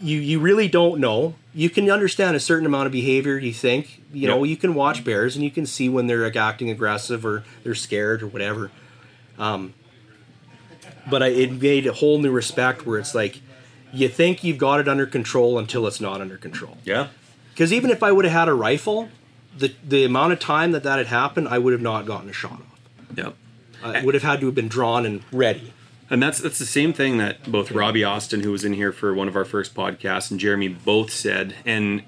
[0.00, 1.34] you you really don't know.
[1.54, 4.02] You can understand a certain amount of behavior, you think.
[4.12, 4.50] You know, Yep.
[4.50, 7.74] you can watch bears and you can see when they're like, acting aggressive or they're
[7.74, 8.70] scared or whatever
[9.38, 9.72] Um,
[11.08, 13.40] but I, it made a whole new respect where it's like
[13.92, 16.78] you think you've got it under control until it's not under control.
[16.84, 17.08] Yeah.
[17.52, 19.08] Because even if I would have had a rifle,
[19.56, 22.32] the the amount of time that that had happened, I would have not gotten a
[22.32, 22.80] shot off.
[23.16, 23.34] Yep.
[23.84, 25.72] I would have had to have been drawn and ready.
[26.10, 29.14] And that's that's the same thing that both Robbie Austin, who was in here for
[29.14, 31.54] one of our first podcasts, and Jeremy both said.
[31.64, 32.02] And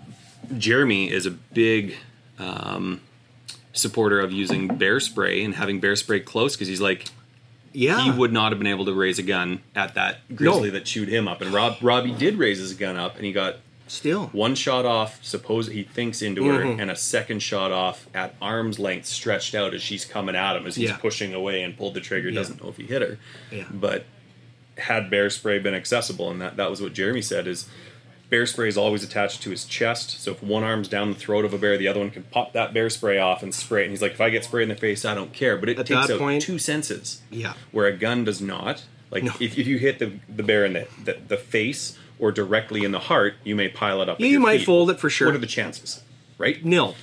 [0.59, 1.97] Jeremy is a big
[2.39, 3.01] um,
[3.73, 7.07] supporter of using bear spray and having bear spray close because he's like
[7.73, 10.85] Yeah, he would not have been able to raise a gun at that grizzly that
[10.85, 11.41] chewed him up.
[11.41, 13.57] And Rob Robbie did raise his gun up, and he got
[13.95, 14.27] still.
[14.33, 15.19] one shot off.
[15.23, 16.81] Suppose he thinks into her, Mhm.
[16.81, 20.67] and a second shot off at arm's length, stretched out as she's coming at him
[20.67, 20.97] as he's Yeah.
[20.97, 22.29] pushing away and pulled the trigger.
[22.29, 22.35] Yeah.
[22.41, 23.19] Doesn't know if he hit her,
[23.51, 23.65] Yeah.
[23.73, 24.05] but
[24.79, 27.67] had bear spray been accessible, and that that was what Jeremy said is.
[28.31, 31.45] Bear spray is always attached to his chest, so if one arm's down the throat
[31.45, 33.85] of a bear, the other one can pop that bear spray off and spray it.
[33.85, 35.57] And he's like, if I get sprayed in the face, I don't care.
[35.59, 38.83] But it At takes out point- two senses Yeah, where a gun does not.
[39.11, 39.33] Like No.
[39.39, 42.93] if, if you hit the, the bear in the, the, the face or directly in
[42.93, 44.21] the heart, you may pile it up.
[44.21, 44.67] Yeah, you might feet.
[44.67, 45.29] fold it for sure.
[45.29, 46.03] What are the chances?
[46.39, 46.65] Right?
[46.65, 46.95] nil.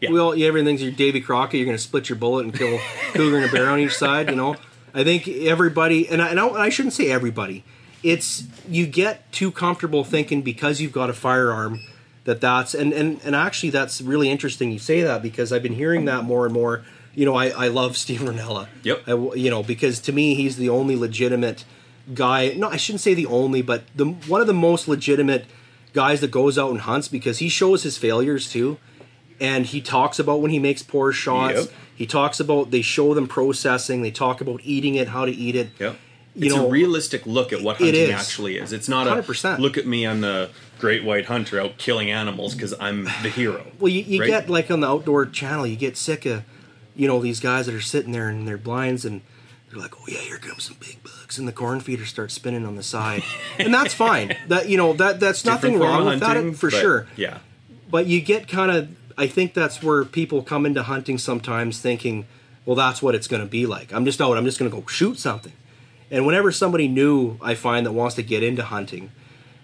[0.00, 0.10] Yeah.
[0.10, 1.58] Well, yeah, everything's your Davy Crockett.
[1.58, 2.80] You're going to split your bullet and kill a
[3.12, 4.30] cougar and a bear on each side.
[4.30, 4.56] You know,
[4.94, 7.64] I think everybody, and I, and I, I shouldn't say everybody.
[8.02, 11.80] It's you get too comfortable thinking because you've got a firearm
[12.24, 15.74] that that's and and and actually that's really interesting you say that because I've been
[15.74, 16.82] hearing that more and more.
[17.14, 18.68] You know, I, I love Steve Rinella.
[18.84, 19.02] Yep.
[19.06, 21.64] I, you know, because to me he's the only legitimate
[22.14, 22.50] guy.
[22.56, 25.46] No, I shouldn't say the only, but the one of the most legitimate
[25.92, 28.78] guys that goes out and hunts because he shows his failures too,
[29.40, 31.54] and he talks about when he makes poor shots.
[31.60, 31.68] Yep.
[31.94, 34.02] He talks about they show them processing.
[34.02, 35.70] They talk about eating it, how to eat it.
[35.78, 35.96] Yep.
[36.36, 38.10] You It's know, a realistic look at what hunting is.
[38.10, 38.72] actually is.
[38.72, 39.58] It's not a 100%.
[39.58, 43.66] look at me, I'm the great white hunter out killing animals because I'm the hero.
[43.80, 44.28] Well, you, you right?
[44.28, 46.44] get like on the outdoor channel, you get sick of,
[46.94, 49.22] you know, these guys that are sitting there in their blinds and
[49.70, 52.66] they're like, "Oh yeah, here comes some big bugs," and the corn feeder starts spinning
[52.66, 53.22] on the side,
[53.58, 54.36] and that's fine.
[54.48, 57.06] That you know that that's nothing Different form wrong with hunting, that for sure.
[57.16, 57.38] Yeah.
[57.90, 62.26] But you get kind of, I think that's where people come into hunting sometimes thinking,
[62.64, 63.92] well, that's what it's going to be like.
[63.92, 64.36] I'm just out.
[64.36, 65.52] I'm just going to go shoot something.
[66.10, 69.10] And whenever somebody new I find that wants to get into hunting,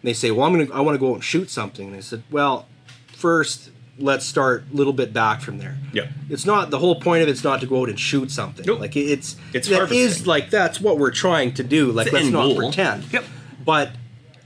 [0.03, 1.89] they say, well, I'm going to, I want to go out and shoot something.
[1.89, 2.67] And I said, well,
[3.09, 5.77] first let's start a little bit back from there.
[5.93, 6.09] Yeah.
[6.29, 8.65] It's not the whole point of it's not to go out and shoot something.
[8.67, 8.81] Nope.
[8.81, 9.99] Like it- it's It's that harvesting.
[10.01, 11.91] is like that's what we're trying to do.
[11.93, 12.57] Like let's not goal.
[12.57, 13.13] pretend.
[13.13, 13.25] Yep.
[13.65, 13.93] But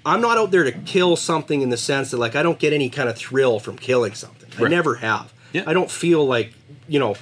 [0.07, 2.73] I'm not out there to kill something in the sense that like I don't get
[2.73, 4.49] any kind of thrill from killing something.
[4.65, 5.33] I never have.
[5.53, 5.65] Yeah.
[5.67, 6.53] I don't feel like
[6.89, 7.17] you know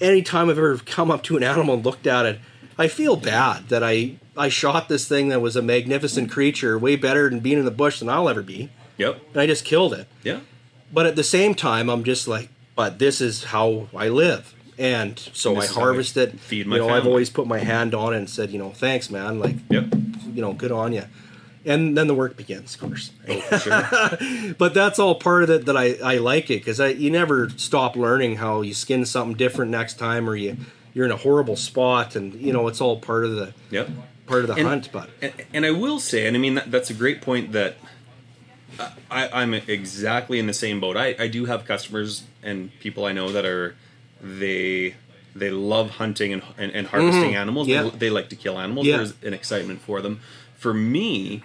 [0.00, 2.40] anytime I've ever come up to an animal and looked at it,
[2.78, 6.96] I feel bad that I I shot this thing that was a magnificent creature, way
[6.96, 9.20] better than being in the bush than I'll ever be, Yep.
[9.32, 10.06] and I just killed it.
[10.22, 10.40] Yeah.
[10.92, 14.54] But at the same time, I'm just like, but this is how I live.
[14.78, 16.40] And so And I how I harvest it.
[16.40, 18.70] feed my you know, I've always put my hand on it and said, you know,
[18.70, 19.38] thanks, man.
[19.38, 19.86] Like, Yep.
[20.34, 21.04] you know, good on you.
[21.66, 23.10] And then the work begins, of course.
[23.28, 24.54] Oh, sure.
[24.58, 27.50] But that's all part of it that I, I like it because I you never
[27.50, 30.56] stop learning how you skin something different next time or you
[30.94, 33.90] you're in a horrible spot and you know it's all part of the yep.
[34.26, 34.88] part of the And- hunt.
[34.90, 37.52] But And, and I will say, and I mean that, that's a great point.
[37.52, 37.76] That
[39.10, 40.96] I, I'm exactly in the same boat.
[40.96, 43.74] I, I do have customers and people I know that are
[44.20, 44.94] they
[45.34, 47.68] they love hunting and and, and harvesting animals.
[47.68, 47.84] Mm-hmm.
[47.86, 47.90] Yeah.
[47.92, 48.86] They, they like to kill animals.
[48.86, 48.98] Yeah.
[48.98, 50.20] There's an excitement for them.
[50.56, 51.42] For me,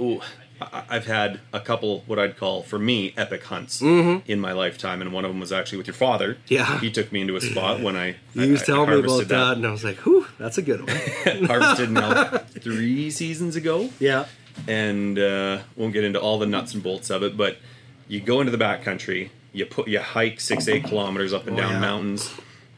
[0.00, 0.20] ooh,
[0.60, 5.00] I- I've had a couple what I'd call for me epic hunts in my lifetime,
[5.02, 6.34] and one of them was actually with your father.
[6.34, 6.54] Mm-hmm.
[6.54, 6.80] Yeah.
[6.80, 9.66] he took me into a spot when I you was telling me about that, and
[9.66, 11.44] I was like, whew, that's a good one.
[11.46, 14.26] harvested an three seasons ago yeah.
[14.68, 17.36] And uh, won't get into all the nuts and bolts of it.
[17.36, 17.58] But
[18.08, 21.60] you go into the backcountry, you put you hike six eight kilometers up and Oh,
[21.62, 21.80] down yeah.
[21.80, 22.32] mountains,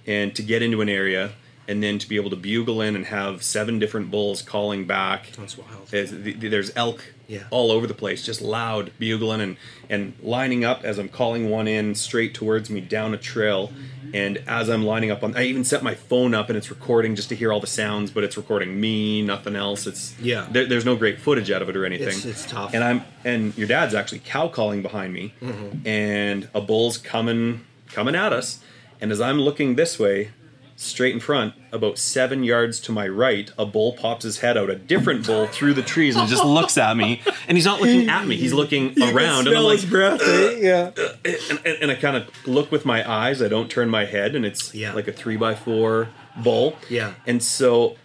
[0.06, 1.32] and to get into an area,
[1.68, 5.30] and then to be able to bugle in and have seven different bulls calling back.
[5.36, 5.88] That's wild.
[5.90, 7.44] There's, there's elk Yeah.
[7.50, 9.56] all over the place, just loud bugling and
[9.90, 13.72] and lining up as I'm calling one in straight towards me down a trail.
[14.14, 17.16] And as I'm lining up on, I even set my phone up and it's recording
[17.16, 19.86] just to hear all the sounds, but it's recording me, nothing else.
[19.86, 20.46] It's Yeah.
[20.50, 22.08] There, there's no great footage out of it or anything.
[22.08, 22.72] It's- it's tough.
[22.74, 25.86] And I'm and your dad's actually cow calling behind me, Mm-hmm.
[25.86, 28.60] and a bull's coming coming at us.
[29.00, 30.30] And as I'm looking this way,
[30.76, 34.68] straight in front, about seven yards to my right, a bull pops his head out,
[34.70, 37.22] a different bull through the trees, and just looks at me.
[37.48, 39.48] And he's not looking at me; he's looking around.
[39.48, 40.20] And I'm like, breath.
[40.22, 40.58] eh?
[40.60, 40.90] Yeah.
[41.24, 43.40] and, and, and I kind of look with my eyes.
[43.42, 44.92] I don't turn my head, and it's Yeah.
[44.92, 46.76] like a three by four bull.
[46.90, 47.14] Yeah.
[47.26, 47.96] And so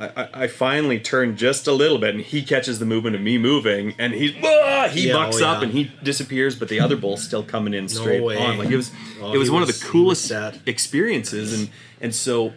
[0.00, 3.36] I, I, finally turn just a little bit, and he catches the movement of me
[3.36, 4.88] moving, and he's ah!
[4.90, 7.86] he Yeah, bucks oh, up and he disappears, but the other bull's still coming in
[7.88, 8.38] straight way.
[8.38, 8.56] on.
[8.56, 10.32] Like it was, Oh, it was one was- of the coolest
[10.66, 12.54] experiences, and and so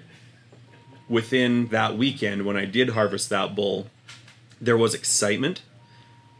[1.09, 3.87] within that weekend when I did harvest that bull,
[4.61, 5.61] there was excitement.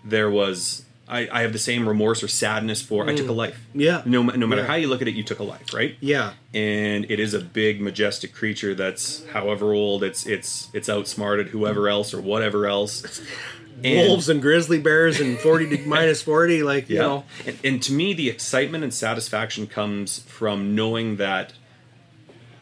[0.06, 3.60] There was I, I have the same remorse or sadness for I took a life.
[3.76, 3.82] Mm.
[3.82, 4.02] Yeah.
[4.06, 4.68] No, no matter Yeah.
[4.68, 5.96] how you look at it, you took a life, right?
[6.00, 6.34] Yeah.
[6.54, 11.90] And it is a big, majestic creature that's however old it's it's it's outsmarted whoever
[11.90, 13.22] else or whatever else.
[13.84, 16.64] And- Wolves and grizzly bears and 40 to minus 40.
[16.64, 17.02] Like, you yeah.
[17.02, 17.24] know.
[17.46, 21.52] And, and to me, the excitement and satisfaction comes from knowing that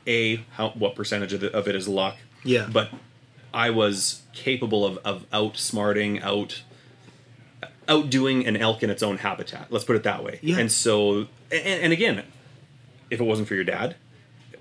[0.08, 2.18] a how what percentage of, the, of it is luck.
[2.44, 2.68] Yeah.
[2.72, 2.90] But
[3.54, 6.64] I was capable of of outsmarting, out
[7.92, 9.68] outdoing an elk in its own habitat.
[9.70, 10.40] Let's put it that way.
[10.42, 10.58] Yeah.
[10.60, 12.24] And so, and, and again,
[13.10, 13.96] if it wasn't for your dad,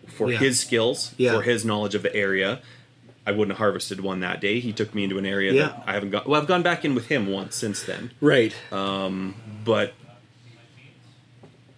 [0.09, 0.38] for Yeah.
[0.38, 1.33] his skills, Yeah.
[1.35, 2.61] for his knowledge of the area.
[3.27, 4.59] I wouldn't have harvested one that day.
[4.61, 5.66] He took me into an area Yeah.
[5.69, 6.27] that I haven't got.
[6.29, 8.55] Well, I've gone back in with him once since then Right.
[8.71, 9.93] but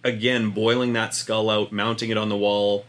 [0.03, 2.85] again, boiling that skull out, mounting it on the wall,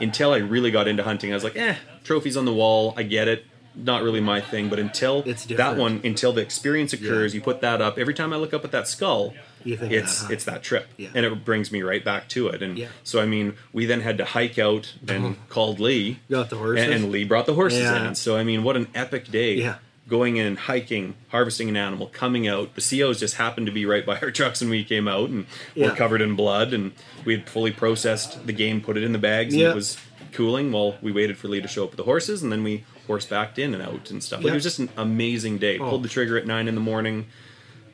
[0.00, 3.02] until I really got into hunting, I was like, eh, trophies on the wall, I
[3.04, 3.44] get it.
[3.84, 7.38] Not really my thing, but until It's that one, until the experience occurs, Yeah.
[7.38, 7.96] you put that up.
[7.98, 9.90] Every time I look up at that skull, it's that,
[10.26, 10.28] huh?
[10.32, 11.08] it's that trip, Yeah.
[11.14, 12.60] and it brings me right back to it.
[12.62, 12.88] And Yeah.
[13.04, 15.34] so, I mean, we then had to hike out and uh-huh.
[15.48, 16.84] called Lee, Got the horses.
[16.84, 18.14] and, and Lee brought the horses in.
[18.16, 19.74] So, I mean, what an epic day!
[20.08, 22.74] Going in, hiking, harvesting an animal, coming out.
[22.74, 25.44] The COs just happened to be right by our trucks when we came out, and
[25.76, 26.72] we're covered in blood.
[26.72, 26.92] And
[27.26, 29.98] we had fully processed the game, put it in the bags, and it was
[30.32, 32.84] cooling while we waited for Lee to show up with the horses, and then we
[33.06, 34.42] horsebacked in and out and stuff.
[34.42, 35.78] Like, it was just an amazing day.
[35.78, 35.88] Oh.
[35.90, 37.26] Pulled the trigger at nine in the morning.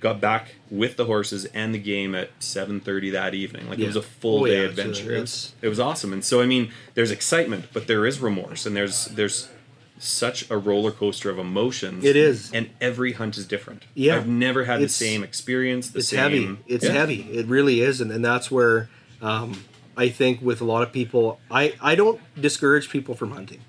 [0.00, 3.70] Got back with the horses and the game at seven thirty that evening.
[3.70, 5.14] Like it was a full Oh, day yeah, adventure.
[5.14, 6.12] It was, it was awesome.
[6.12, 9.48] And so I mean, there's excitement, but there is remorse, and there's there's
[9.96, 12.04] such a roller coaster of emotions.
[12.04, 12.52] It is.
[12.52, 13.84] and every hunt is different.
[13.94, 14.16] Yeah.
[14.16, 15.88] I've never had It's- the same experience.
[15.90, 16.56] The it's same, heavy.
[16.66, 16.92] It's Yeah.
[16.92, 17.22] heavy.
[17.32, 18.90] It really is, and, and that's where
[19.22, 19.62] um,
[19.96, 23.60] I think with a lot of people, I I don't discourage people from hunting.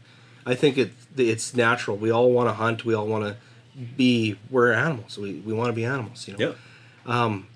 [0.45, 1.97] I think it it's natural.
[1.97, 2.85] We all want to hunt.
[2.85, 3.35] We all want to
[3.97, 5.17] be we're animals.
[5.17, 6.27] We we want to be animals.
[6.27, 6.39] You know.
[6.47, 7.23] Yeah.
[7.23, 7.47] Um,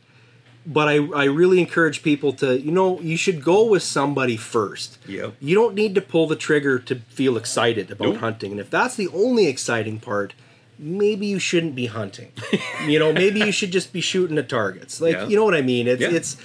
[0.65, 4.97] But I I really encourage people to you know you should go with somebody first.
[5.07, 5.33] Yep.
[5.39, 8.17] You don't need to pull the trigger to feel excited about Nope.
[8.17, 8.51] hunting.
[8.51, 10.33] And if that's the only exciting part,
[10.77, 12.31] maybe you shouldn't be hunting.
[12.87, 14.99] you know, maybe you should just be shooting at targets.
[15.01, 15.27] Like, Yeah.
[15.29, 15.87] you know what I mean?
[15.87, 16.11] It's Yeah.
[16.19, 16.37] it's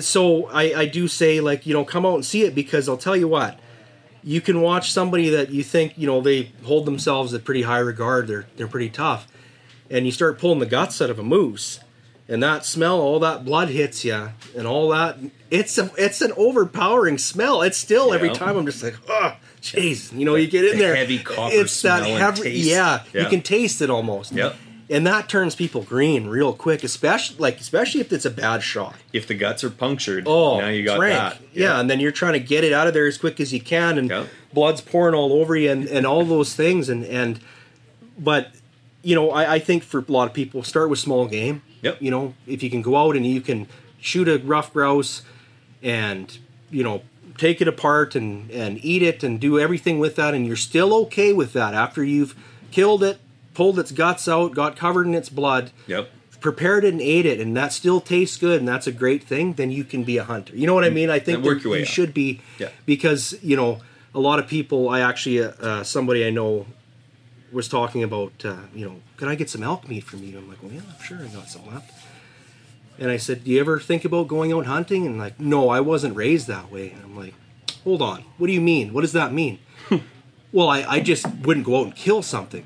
[0.00, 2.96] so I I do say like, you know, come out and see it because I'll
[2.96, 3.58] tell you what.
[4.24, 7.78] You can watch somebody that you think, you know, they hold themselves at pretty high
[7.80, 8.28] regard.
[8.28, 9.26] They're they're pretty tough.
[9.90, 11.80] And you start pulling the guts out of a moose
[12.28, 15.18] and that smell, all that blood hits you, and all that.
[15.50, 17.62] It's a, it's an overpowering smell.
[17.62, 20.16] It's still every time I'm just like, oh, jeez.
[20.16, 22.66] You know, you get in The there, heavy copper It's that heavy, taste.
[22.66, 23.22] yeah, Yeah.
[23.22, 24.32] You can taste it almost.
[24.32, 24.56] Yep.
[24.90, 28.96] And that turns people green real quick, especially like especially if it's a bad shot.
[29.12, 31.14] If the guts are punctured, Oh, now you got frank.
[31.38, 31.38] that.
[31.54, 31.80] Yeah.
[31.80, 33.96] and then you're trying to get it out of there as quick as you can,
[33.98, 34.24] and Yeah.
[34.52, 37.40] blood's pouring all over you, and, and all those things, and and
[38.18, 38.52] but
[39.02, 41.62] you know, I, I think for a lot of people, start with small game.
[41.82, 42.00] Yep.
[42.00, 43.66] You know, if you can go out and you can
[44.00, 45.22] shoot a rough grouse,
[45.82, 46.36] and
[46.70, 47.02] you know,
[47.38, 50.92] take it apart and and eat it and do everything with that, and you're still
[51.04, 52.34] okay with that after you've
[52.70, 53.18] killed it,
[53.54, 56.08] pulled its guts out, got covered in its blood Yep.
[56.40, 59.52] prepared it and ate it and that still tastes good and that's a great thing
[59.54, 60.54] then you can be a hunter.
[60.56, 61.08] You know what i mean?
[61.10, 61.88] I think work your way you up.
[61.88, 62.70] should be Yeah.
[62.86, 63.80] because you know
[64.14, 66.66] a lot of people i actually uh, uh, somebody i know
[67.52, 70.36] was talking about uh, you know can i get some elk meat from you?
[70.38, 71.90] I'm like well yeah sure i got some left
[72.98, 75.06] and i said do you ever think about going out hunting?
[75.06, 76.90] And like no i wasn't raised that way.
[76.90, 77.34] And i'm like
[77.84, 78.24] hold on.
[78.38, 78.92] What do you mean?
[78.92, 79.58] What does that mean?
[80.52, 82.64] Well I, I just wouldn't go out and kill something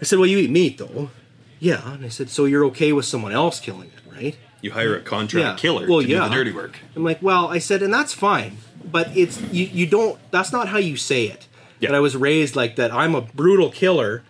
[0.00, 1.10] i said well you eat meat though
[1.58, 4.96] yeah and i said so you're okay with someone else killing it right You hire
[4.96, 5.54] a contract Yeah.
[5.56, 6.24] killer Well, to yeah.
[6.24, 6.78] do the dirty work.
[6.94, 10.16] i'm like well i said and that's fine but it's you, you don't.
[10.30, 11.48] That's not how you say it.
[11.80, 11.88] Yeah.
[11.88, 12.92] But I was raised like that.
[12.92, 14.22] I'm a brutal killer,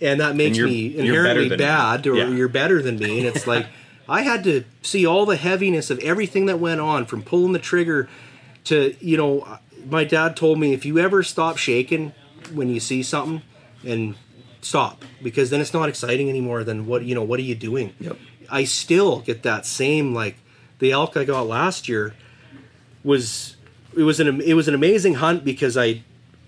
[0.00, 2.28] and that makes you're- me inherently bad, or Yeah.
[2.28, 3.18] you're better than me.
[3.18, 3.66] And it's like
[4.08, 7.58] I had to see all the heaviness of everything that went on, from pulling the
[7.58, 8.08] trigger
[8.64, 9.58] to you know.
[9.90, 12.12] My dad told me if you ever stop shaking
[12.52, 13.42] when you see something,
[13.84, 14.14] and
[14.64, 16.64] stop because then it's not exciting anymore.
[16.64, 17.22] Then what you know?
[17.22, 17.94] What are you doing?
[18.00, 18.16] Yep.
[18.50, 20.36] I still get that same like
[20.78, 22.14] the elk I got last year
[23.02, 23.56] was
[23.96, 26.02] it was an it was an amazing hunt because I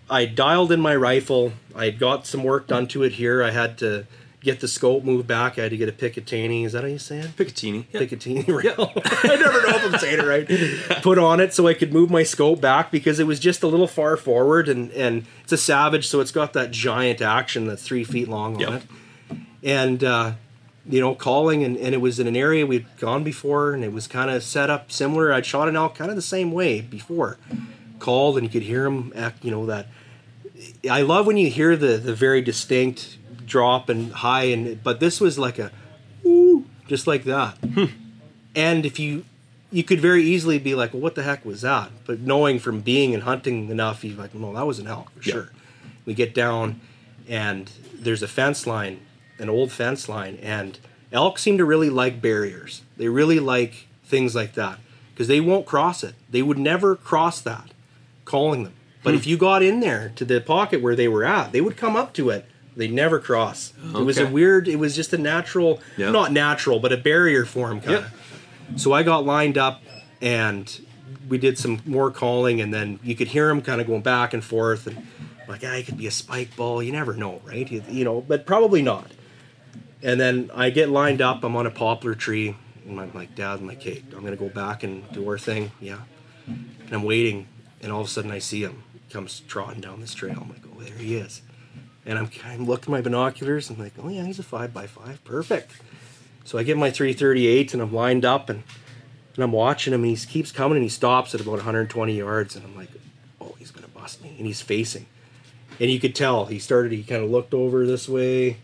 [0.09, 1.53] I dialed in my rifle.
[1.75, 3.43] I got some work done to it here.
[3.43, 4.07] I had to
[4.41, 5.59] get the scope moved back.
[5.59, 6.65] I had to get a Picatinny.
[6.65, 7.37] Is that how you say it?
[7.37, 7.87] Picatinny.
[7.93, 8.01] Yeah.
[8.01, 8.93] Picatinny rail.
[9.05, 11.03] I never know if I'm saying it right.
[11.03, 13.67] Put on it so I could move my scope back because it was just a
[13.67, 17.83] little far forward and and it's a Savage, so it's got that giant action that's
[17.83, 18.83] three feet long on Yep.
[18.83, 19.39] it.
[19.63, 20.33] And uh,
[20.89, 23.93] you know, calling and, and it was in an area we'd gone before and it
[23.93, 25.33] was kind of set up similar.
[25.33, 27.39] I'd shot an elk kind of the same way before.
[27.99, 29.89] Called and you could hear him act, you know, that
[30.89, 35.21] I love when you hear the the very distinct drop and high and but this
[35.21, 35.71] was like a
[36.25, 37.57] ooh, just like that.
[38.55, 39.25] And if you
[39.73, 41.91] you could very easily be like, well, what the heck was that?
[42.07, 45.23] But knowing from being and hunting enough, you're like, no, that was an elk for
[45.29, 45.33] Yeah.
[45.35, 45.53] sure.
[46.05, 46.81] We get down
[47.29, 49.01] and there's a fence line,
[49.39, 50.79] an old fence line, and
[51.13, 52.83] elk seem to really like barriers.
[52.97, 54.79] They really like things like that
[55.13, 56.15] because they won't cross it.
[56.31, 57.71] They would never cross that,
[58.25, 58.75] calling them.
[59.03, 59.17] But Hmm.
[59.19, 61.97] if you got in there to the pocket where they were at, they would come
[61.97, 62.47] up to it.
[62.77, 63.73] They'd never cross.
[63.95, 64.69] It was a weird.
[64.69, 66.11] It was just a natural, Yeah.
[66.11, 68.81] not natural, but a barrier for him kind of.
[68.81, 69.83] So I got lined up
[70.21, 70.81] and
[71.29, 74.35] we did some more calling, and then you could hear him kind of going back
[74.35, 74.87] and forth.
[74.87, 75.07] And
[75.49, 76.83] like, ah, it could be a spike bull.
[76.83, 77.71] You never know, right?
[77.71, 79.11] You, you know, but probably not.
[80.03, 81.43] And then I get lined up.
[81.45, 82.57] I'm on a poplar tree.
[82.87, 85.39] And I'm like, Dad, I'm like, hey, I'm going to go back and do our
[85.39, 85.73] thing.
[85.81, 86.01] Yeah.
[86.47, 87.49] And I'm waiting.
[87.81, 88.83] And all of a sudden I see him.
[88.93, 90.39] He comes trotting down this trail.
[90.43, 91.43] I'm like, oh, there he is.
[92.07, 93.69] And I'm of looking at my binoculars.
[93.69, 95.73] and I'm like, oh, yeah, he's a 5 by 5 Perfect.
[96.45, 98.63] So I get my 338 and I'm lined up and,
[99.35, 102.55] and I'm watching him and he keeps coming and he stops at about 120 yards
[102.55, 102.91] and I'm like,
[103.41, 104.35] oh, he's gonna bust me.
[104.39, 105.07] And he's facing.
[105.81, 108.59] And you could tell he started, he kind of looked over this way,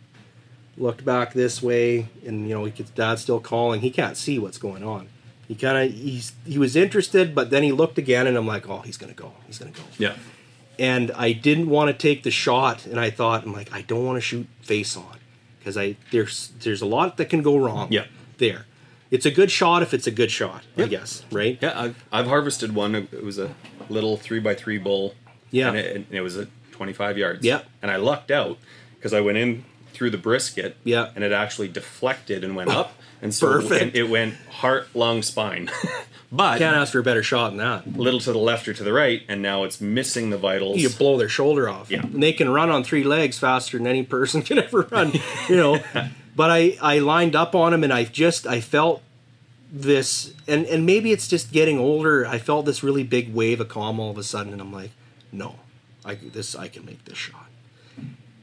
[0.79, 3.81] looked back this way, and you know, he could, dad's still calling.
[3.81, 5.09] He can't see what's going on.
[5.49, 8.69] He kind of, he's, he was interested, but then he looked again and I'm like,
[8.69, 9.33] oh, he's gonna go.
[9.49, 10.15] He's gonna go Yeah.
[10.83, 14.05] And I didn't want to take the shot, and I thought, I'm like, I don't
[14.05, 15.17] want to shoot face on
[15.61, 17.93] because I there's there's a lot that can go wrong.
[17.93, 18.07] Yeah.
[18.39, 18.67] there.
[19.13, 21.59] It's a good shot if it's a good shot, I guess, right?
[21.61, 22.95] Yeah, I've, I've harvested one.
[22.95, 23.55] It was a
[23.91, 25.15] little three by three bull.
[25.51, 25.69] Yeah.
[25.69, 27.45] and it, and it was at 25 yards.
[27.45, 27.61] Yeah.
[27.83, 28.57] and I lucked out
[28.97, 30.79] because I went in through the brisket.
[30.83, 31.11] Yeah.
[31.15, 32.81] and it actually deflected and went oh.
[32.81, 33.97] up, and so Perfect.
[33.97, 35.71] It, went heart, lung, spine.
[36.33, 37.87] but Can't ask for a better shot than that.
[37.87, 40.79] a little to the left or to the right, and now it's missing the vitals.
[40.79, 41.89] You blow their shoulder off.
[41.89, 42.03] Yeah.
[42.03, 45.13] And they can run on three legs faster than any person can ever run,
[45.49, 45.79] you know.
[46.37, 49.03] but I, I lined up on him and I just I felt
[49.71, 52.27] this and, and maybe it's just getting older.
[52.27, 54.91] I felt this really big wave of calm all of a sudden and I'm like,
[55.31, 55.57] no,
[56.05, 57.47] I this I can make this shot.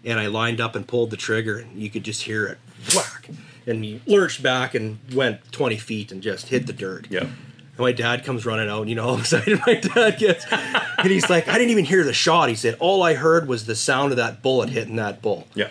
[0.06, 2.58] And I lined up and pulled the trigger and you could just hear it
[2.96, 3.30] whack.
[3.67, 7.08] And he lurched back and went 20 feet and just hit the dirt.
[7.10, 7.22] Yeah.
[7.22, 7.32] And
[7.78, 10.45] my dad comes running out, and you know how excited my dad gets.
[10.52, 12.50] and he's like, I didn't even hear the shot.
[12.50, 15.48] He said, All I heard was the sound of that bullet hitting that bull.
[15.54, 15.69] Yeah.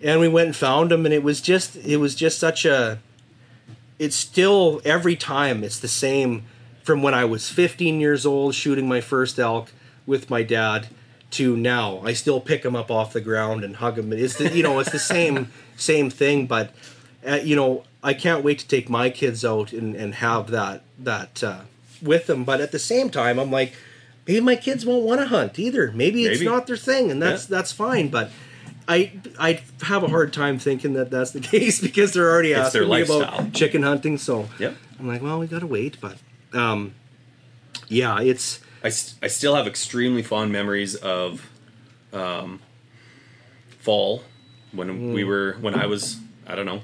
[0.00, 3.00] And we went and found him, and it was just it was just such a
[3.98, 6.44] it's still every time it's the same
[6.82, 9.72] from when I was 15 years old shooting my first elk
[10.06, 10.88] with my dad
[11.32, 12.00] to now.
[12.04, 14.12] I still pick him up off the ground and hug him.
[14.12, 16.72] It's the, you know it's the same same thing, but
[17.26, 20.82] uh, you know I can't wait to take my kids out and, and have that
[20.98, 21.60] that uh,
[22.02, 22.44] with them.
[22.44, 23.72] But at the same time, I'm like
[24.26, 25.90] maybe my kids won't want to hunt either.
[25.92, 27.56] Maybe it's not their thing, and that's Yeah.
[27.56, 28.08] that's fine.
[28.08, 28.30] But
[28.86, 32.66] I I have a hard time thinking that that's the case because they're already It's
[32.68, 33.22] asking their me lifestyle.
[33.40, 34.16] about chicken hunting.
[34.18, 34.76] So Yep.
[35.00, 35.98] I'm like, well, we gotta wait.
[36.00, 36.16] But
[36.52, 36.94] um,
[37.88, 41.50] yeah, it's I, st- I still have extremely fond memories of
[42.12, 42.60] um,
[43.80, 44.22] fall
[44.72, 46.82] when we were when I was I don't know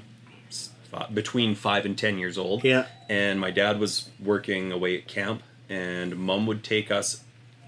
[1.13, 2.63] between five and ten years old.
[2.63, 2.85] Yeah.
[3.09, 7.23] and my dad was working away at camp, and mom would take us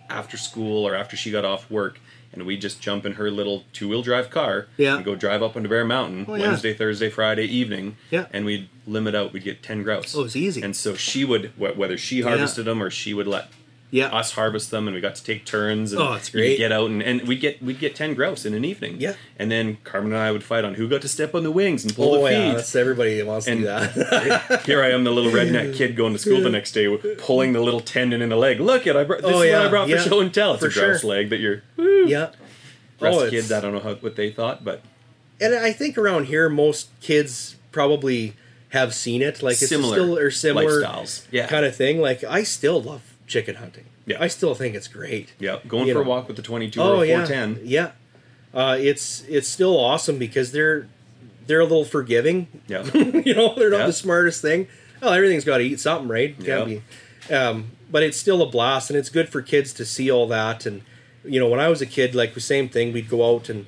[0.09, 1.99] after school or after she got off work.
[2.33, 4.97] And we'd just jump in her little two-wheel drive car Yeah.
[4.97, 6.47] and go drive up onto Bear Mountain Oh, yeah.
[6.47, 7.95] Wednesday, Thursday, Friday evening.
[8.11, 8.27] Yeah.
[8.31, 9.31] And we'd limit out.
[9.33, 10.13] We'd get ten grouse.
[10.15, 10.61] Oh, it's easy.
[10.61, 13.49] And so she would, whether she harvested them or she would let
[13.89, 14.07] Yeah.
[14.07, 15.93] us harvest them, and we got to take turns.
[15.93, 16.57] And Oh, it's great.
[16.57, 18.97] Get out and, and we'd get we'd get ten grouse in an evening.
[18.99, 19.13] Yeah.
[19.39, 21.85] and then Carmen and I would fight on who got to step on the wings
[21.85, 22.57] and pull Oh the yeah, feed.
[22.57, 24.61] that's everybody wants to And- do that.
[24.65, 27.61] Here I am, the little redneck kid going to school the next day, pulling the
[27.61, 28.59] little tendon in the leg.
[28.59, 30.53] Look at I brought this Oh, is what I yeah, brought for show and tell.
[30.55, 31.09] It's for a grouse sure.
[31.09, 31.63] leg that you're.
[31.77, 32.31] yeah.
[32.99, 34.81] Rest Oh, kids, I don't know how, what they thought, but
[35.39, 38.33] And I think around here, most kids probably
[38.69, 39.41] have seen it.
[39.43, 41.25] Like it's Similar still or similar lifestyles.
[41.31, 41.47] Yeah.
[41.47, 42.01] kind of thing.
[42.01, 43.85] Like I still love chicken hunting.
[44.05, 44.17] Yeah.
[44.19, 45.33] I still think it's great.
[45.39, 47.67] yeah, going You for a walk with the 22 Oh or a yeah, 410.
[47.67, 47.91] yeah.
[48.53, 50.87] Uh, it's it's still awesome because they're
[51.45, 52.47] they're a little forgiving.
[52.67, 52.83] Yeah.
[52.93, 53.85] you know, they're not Yeah.
[53.87, 54.67] the smartest thing.
[55.01, 56.35] Well, everything's got to eat something, right?
[56.39, 56.63] Yeah.
[56.65, 56.81] Be.
[57.31, 60.65] Um, but it's still a blast, and it's good for kids to see all that.
[60.65, 60.81] And
[61.23, 63.65] you know, when I was a kid, like the same thing, we'd go out and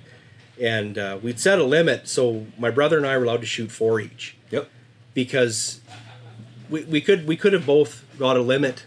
[0.60, 2.08] and uh, we'd set a limit.
[2.08, 4.70] So my brother and I were allowed to shoot four each Yep.
[5.14, 5.82] because
[6.70, 8.86] we, we could we could have both got a limit,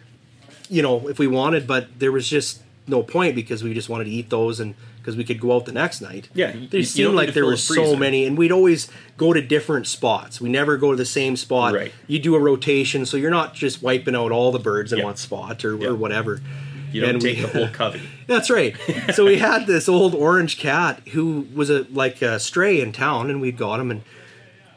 [0.72, 4.04] you know, if we wanted, but there was just no point because we just wanted
[4.04, 6.28] to eat those and because we could go out the next night.
[6.34, 9.32] Yeah, you- there you seemed don't like there were so many, and we'd always go
[9.32, 10.40] to different spots.
[10.40, 11.74] We never go to the same spot.
[11.74, 11.92] Right.
[12.06, 15.04] You do a rotation, so you're not just wiping out all the birds in Yeah.
[15.06, 15.88] one spot or, Yeah.
[15.88, 16.40] or whatever.
[16.92, 18.00] You don't And take we- the whole covey.
[18.26, 18.76] That's right.
[19.14, 23.28] So we had this old orange cat who was a like a stray in town,
[23.30, 24.02] and we'd got him, and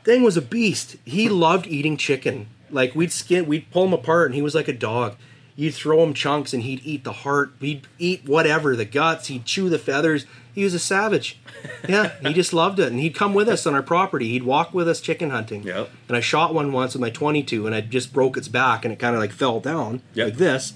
[0.03, 0.95] thing was a beast.
[1.05, 2.47] He loved eating chicken.
[2.71, 5.15] Like we'd skin, we'd pull him apart, and he was like a dog.
[5.55, 7.51] You'd throw him chunks, and he'd eat the heart.
[7.61, 9.27] He'd eat whatever, the guts.
[9.27, 10.25] He'd chew the feathers.
[10.53, 11.39] He was a savage.
[11.89, 14.29] Yeah, he just loved it, and he'd come with us on our property.
[14.29, 15.63] He'd walk with us chicken hunting.
[15.63, 15.89] Yep.
[16.07, 18.91] And I shot one once with my 22, and I just broke its back, and
[18.91, 20.27] it kind of like fell down Yep.
[20.27, 20.73] like this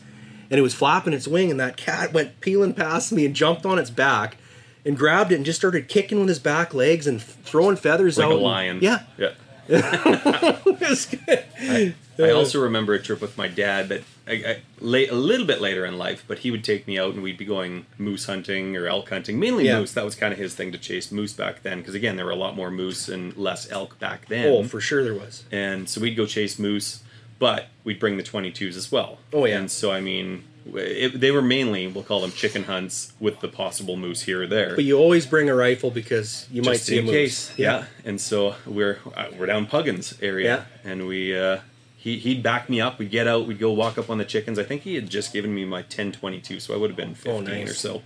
[0.52, 3.68] and it was flapping its wing, and that cat went peeling past me and jumped
[3.68, 4.38] on its back
[4.84, 8.26] and grabbed it and just started kicking with his back legs and throwing feathers Like
[8.26, 8.32] out.
[8.32, 8.80] a and- lion.
[8.82, 9.04] yeah.
[9.18, 9.34] Yeah.
[10.66, 11.94] Was good.
[12.18, 15.60] I also remember a trip with my dad that I, I, late, a little bit
[15.60, 18.78] later in life, but he would take me out and we'd be going moose hunting
[18.78, 19.80] or elk hunting, mainly Yeah.
[19.80, 19.94] moose.
[19.94, 22.32] That was kind of his thing to chase moose back then, because again, there were
[22.32, 24.48] a lot more moose and less elk back then.
[24.48, 25.44] oh, for sure there was.
[25.52, 27.02] and so we'd go chase moose,
[27.40, 29.18] but we'd bring the 22s as well.
[29.34, 29.58] Oh, yeah.
[29.60, 30.44] And so I mean,
[30.76, 34.48] it, they were mainly we'll call them chicken hunts with the possible moose here or
[34.48, 34.76] there.
[34.76, 37.12] But you always bring a rifle because you might just see a moose.
[37.12, 37.86] case, yeah.
[38.06, 41.60] And so we're uh, we're down Puggins area, and we uh,
[42.02, 42.98] he he'd back me up.
[42.98, 43.46] We'd get out.
[43.46, 44.58] We'd go walk up on the chickens.
[44.58, 47.34] I think he had just given me my 1022, so I would have been 15
[47.34, 47.70] Oh, nice.
[47.70, 48.02] or so.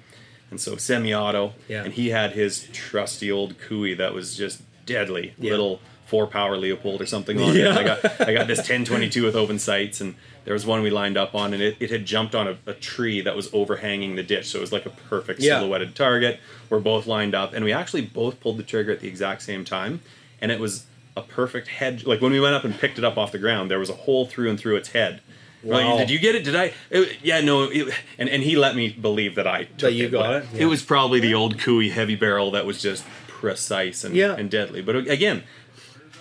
[0.49, 1.83] And so semi-auto, Yeah.
[1.83, 5.51] and he had his trusty old Cooey that was just deadly Yeah.
[5.51, 7.59] little four power Leupold or something on it.
[7.59, 7.69] Yeah.
[7.69, 10.15] And I got I got this 1022 with open sights, and
[10.45, 12.73] there was one we lined up on, and it, it had jumped on a, a
[12.73, 15.59] tree that was overhanging the ditch, so it was like a perfect Yeah.
[15.59, 16.39] silhouetted target.
[16.69, 19.63] We're both lined up, and we actually both pulled the trigger at the exact same
[19.65, 20.01] time,
[20.41, 20.85] and it was
[21.15, 22.05] a perfect head.
[22.05, 23.93] Like when we went up and picked it up off the ground, there was a
[23.95, 25.21] hole through and through its head.
[25.63, 26.43] We're like, did you get it?
[26.43, 26.73] Did I?
[26.89, 27.63] It- yeah, no.
[27.63, 30.45] It, and and he let me believe that I took That you it, got it?
[30.53, 30.63] Yeah.
[30.63, 34.35] It was probably the old Cooey heavy barrel that was just precise and, Yeah.
[34.35, 34.81] and deadly.
[34.81, 35.43] But uh, again,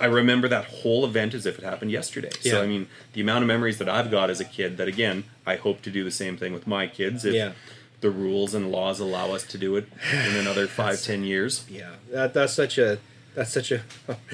[0.01, 2.31] I remember that whole event as if it happened yesterday.
[2.41, 4.77] So I mean, the amount of memories that I've got as a kid.
[4.77, 7.53] That again, I hope to do the same thing with my kids if Yeah.
[8.01, 11.65] the rules and laws allow us to do it in another five, ten years.
[11.69, 12.99] Yeah, that, that's such a
[13.35, 13.83] that's such a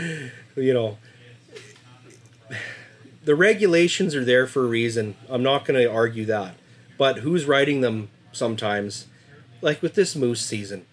[0.57, 0.99] you know
[3.24, 5.14] the regulations are there for a reason.
[5.28, 6.55] I'm not going to argue that,
[6.96, 9.07] but who's writing them sometimes?
[9.61, 10.86] Like with this moose season,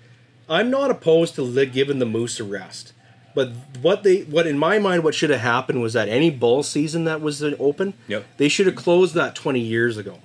[0.50, 2.92] I'm not opposed to giving the moose a rest.
[3.36, 3.52] But
[3.82, 7.04] what they what in my mind what should have happened was that any bull season
[7.04, 8.26] that was open, Yep.
[8.38, 10.20] they should have closed that 20 years ago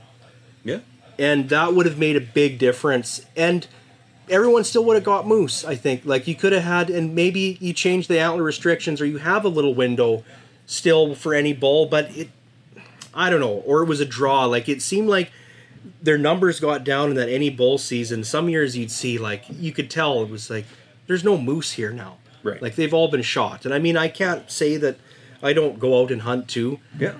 [0.64, 0.78] Yeah.
[1.18, 3.66] and that would have made a big difference and
[4.31, 7.59] everyone still would have got moose i think like you could have had and maybe
[7.61, 10.22] you change the antler restrictions or you have a little window
[10.66, 12.28] still for any bull but it
[13.12, 15.31] i don't know or it was a draw like it seemed like
[16.03, 19.72] their numbers got down in that any bull season some years you'd see like you
[19.72, 20.64] could tell it was like
[21.07, 22.62] there's no moose here now Right.
[22.62, 24.97] like they've all been shot and i mean i can't say that
[25.43, 27.14] i don't go out and hunt too Yeah.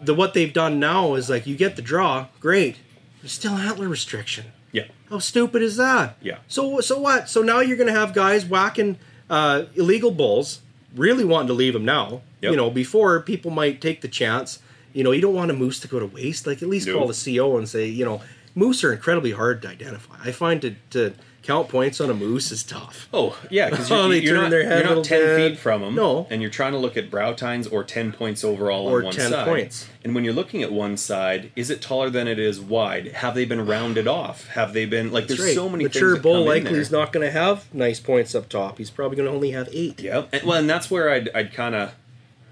[0.00, 2.76] the what they've done now is like you get the draw, great.
[3.22, 4.46] There's still antler restriction.
[4.74, 4.84] Yeah.
[5.08, 6.16] How stupid is that?
[6.20, 6.38] Yeah.
[6.48, 7.28] So so what?
[7.30, 8.98] So now you're going to have guys whacking
[9.30, 10.60] uh, illegal bulls,
[10.94, 12.20] really wanting to leave them now.
[12.42, 12.50] Yep.
[12.50, 14.58] You know, before people might take the chance.
[14.92, 16.46] You know, you don't want a moose to go to waste.
[16.46, 16.98] Like at least No.
[16.98, 18.20] call the CO and say, you know,
[18.54, 20.14] moose are incredibly hard to identify.
[20.22, 21.14] I find to to
[21.44, 23.08] count points on a moose is tough.
[23.12, 25.50] Oh yeah, because Oh, you're, you're not, their head a you're not ten bit.
[25.52, 25.94] feet from them.
[25.94, 26.26] No.
[26.30, 29.14] and you're trying to look at brow tines or ten points overall Or on one
[29.14, 29.46] 10 side.
[29.46, 29.88] points.
[30.02, 33.08] And when you're looking at one side, is it taller than it is wide?
[33.12, 34.48] Have they been rounded off?
[34.48, 35.28] Have they been like?
[35.28, 35.54] That's There's right.
[35.54, 38.78] so many mature bull likely is not going to have nice points up top.
[38.78, 40.00] He's probably going to only have eight.
[40.02, 41.94] Yeah, and, well, and that's where I'd, I'd kind of,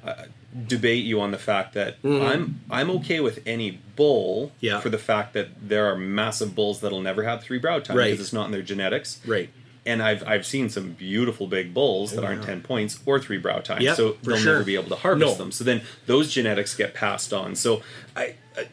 [0.05, 0.25] uh,
[0.67, 2.23] debate you on the fact that mm-hmm.
[2.25, 4.53] I'm I'm okay with any bull.
[4.61, 4.81] Yeah.
[4.81, 8.11] for the fact that there are massive bulls that'll never have three brow tine Right.
[8.11, 9.21] because it's not in their genetics.
[9.27, 9.49] Right.
[9.87, 13.59] And I've I've seen some beautiful big bulls that aren't ten points or three brow
[13.59, 14.53] tine, Yep, so they'll sure.
[14.53, 15.35] never be able to harvest No.
[15.37, 15.51] them.
[15.53, 17.55] So then those genetics get passed on.
[17.57, 17.83] So
[18.15, 18.69] I, I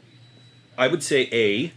[0.78, 1.72] I would say a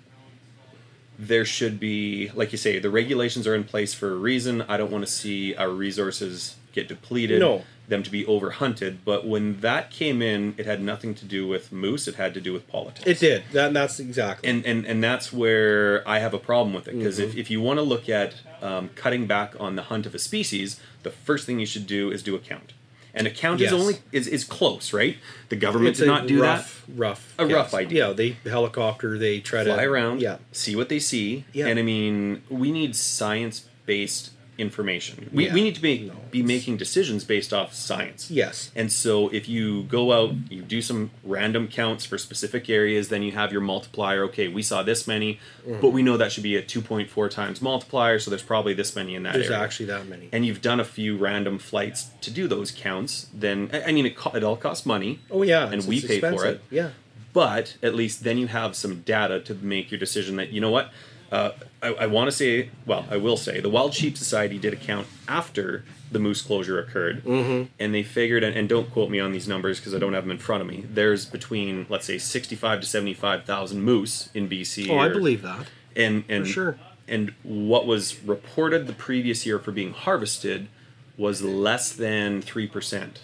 [1.18, 4.62] there should be like you say the regulations are in place for a reason.
[4.62, 7.40] I don't want to see our resources get depleted.
[7.40, 7.64] No.
[7.92, 11.70] Them to be overhunted, but when that came in, it had nothing to do with
[11.70, 12.08] moose.
[12.08, 13.42] It had to do with politics It did.
[13.52, 14.48] That, that's exactly.
[14.48, 17.28] and and and that's where I have a problem with it because Mm-hmm.
[17.30, 18.30] if, if you want to look at
[18.62, 22.10] um, cutting back on the hunt of a species, the first thing you should do
[22.10, 22.72] is do a count.
[23.14, 23.72] And a count Yes.
[23.72, 25.18] is only is, is close, right?
[25.50, 28.06] The government it's did not do rough, rough, A rough idea.
[28.08, 29.18] Yeah, they helicopter.
[29.18, 29.68] They try that.
[29.70, 31.66] to Fly around, Yeah, see what they see, Yeah.
[31.68, 35.30] and I mean, we need science based information.
[35.32, 35.54] We, Yeah.
[35.54, 38.30] we need to be No, be making decisions based off science.
[38.30, 43.08] yes, And so if you go out, you do some random counts for specific areas,
[43.08, 44.24] then you have your multiplier.
[44.24, 45.80] Okay, we saw this many, Mm-hmm.
[45.80, 49.14] but we know that should be a 2.4 times multiplier, so there's probably this many
[49.14, 49.58] in that there's area.
[49.58, 50.28] actually that many.
[50.32, 54.06] and you've done a few random flights to do those counts, then I I mean
[54.06, 56.60] it, co- it all costs money, oh yeah, and it's- we it's pay for it.
[56.70, 56.90] Yeah,
[57.32, 60.70] but at least then you have some data to make your decision that you know
[60.70, 60.90] what.
[61.32, 61.50] Uh,
[61.82, 64.76] I, I want to say, well, I will say, the Wild Sheep Society did a
[64.76, 67.72] count after the moose closure occurred, Mm-hmm.
[67.80, 70.24] and they figured, and, and don't quote me on these numbers because I don't have
[70.24, 70.84] them in front of me.
[70.88, 74.90] There's between, let's say, sixty-five to seventy-five thousand moose in BC.
[74.90, 75.68] oh, I believe that.
[75.96, 76.78] and and For sure.
[77.08, 80.68] and what was reported the previous year for being harvested
[81.16, 83.20] was less than three percent.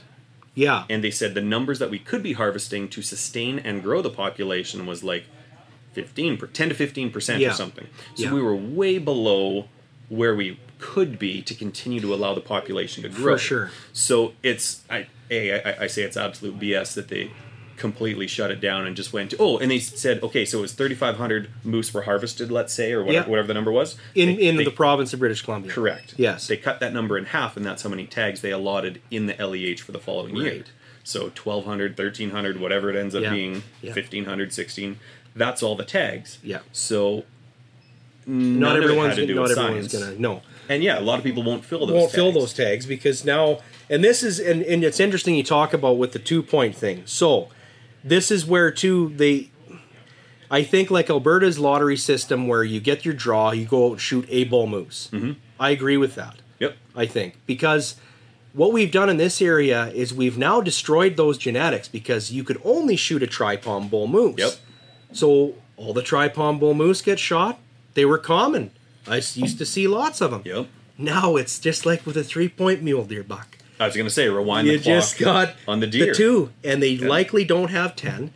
[0.55, 4.03] Yeah, And they said the numbers that we could be harvesting to sustain and grow
[4.03, 5.27] the population was like
[5.93, 7.51] 15 per 10 to 15 percent Yeah.
[7.51, 7.87] or something.
[8.15, 8.33] So Yeah.
[8.35, 9.69] we were way below
[10.09, 13.35] where we could be to continue to allow the population to grow.
[13.35, 13.71] For sure.
[13.93, 17.31] So it's I a I, I say it's absolute BS that they
[17.77, 20.63] completely shut it down and just went to oh and they said okay so it
[20.63, 23.31] was 3500 moose were harvested let's say or whatever, Yeah.
[23.31, 25.71] whatever the number was in They- in they- the province of British Columbia.
[25.73, 26.15] Correct.
[26.17, 26.49] Yes.
[26.49, 29.35] They cut that number in half, and that's how many tags they allotted in the
[29.41, 30.65] LEH for the following year.
[31.05, 33.31] So 1,200, 1,300, whatever it ends up Yeah.
[33.33, 33.93] being, Yeah.
[33.93, 34.99] 1,500, 16,
[35.35, 36.39] that's all the tags.
[36.43, 36.61] Yeah.
[36.73, 37.25] So
[38.27, 40.05] Not everyone's had to do not everyone's science.
[40.07, 40.43] gonna no.
[40.69, 42.35] And yeah, a lot of people won't fill those won't fill tags.
[42.37, 46.13] those tags because now and this is and, and it's interesting you talk about with
[46.13, 47.49] the two point thing so
[48.05, 49.51] this is where too they
[50.51, 54.01] i think like alberta's lottery system where you get your draw you go out and
[54.01, 55.33] shoot a bull moose mm-hmm.
[55.59, 56.77] i agree with that Yep.
[56.95, 57.97] i think because
[58.53, 62.61] what we've done in this area is we've now destroyed those genetics because you could
[62.63, 64.53] only shoot a tripalm bull moose Yep.
[65.13, 67.59] So all the tripalm bull moose get shot
[67.95, 68.71] they were common
[69.07, 70.67] I used to see lots of them Yep.
[70.99, 73.57] now it's just like with a three point mule deer buck.
[73.81, 76.07] I was going to say, rewind You the clock You just got on the deer.
[76.07, 78.33] the two, and they likely don't have ten,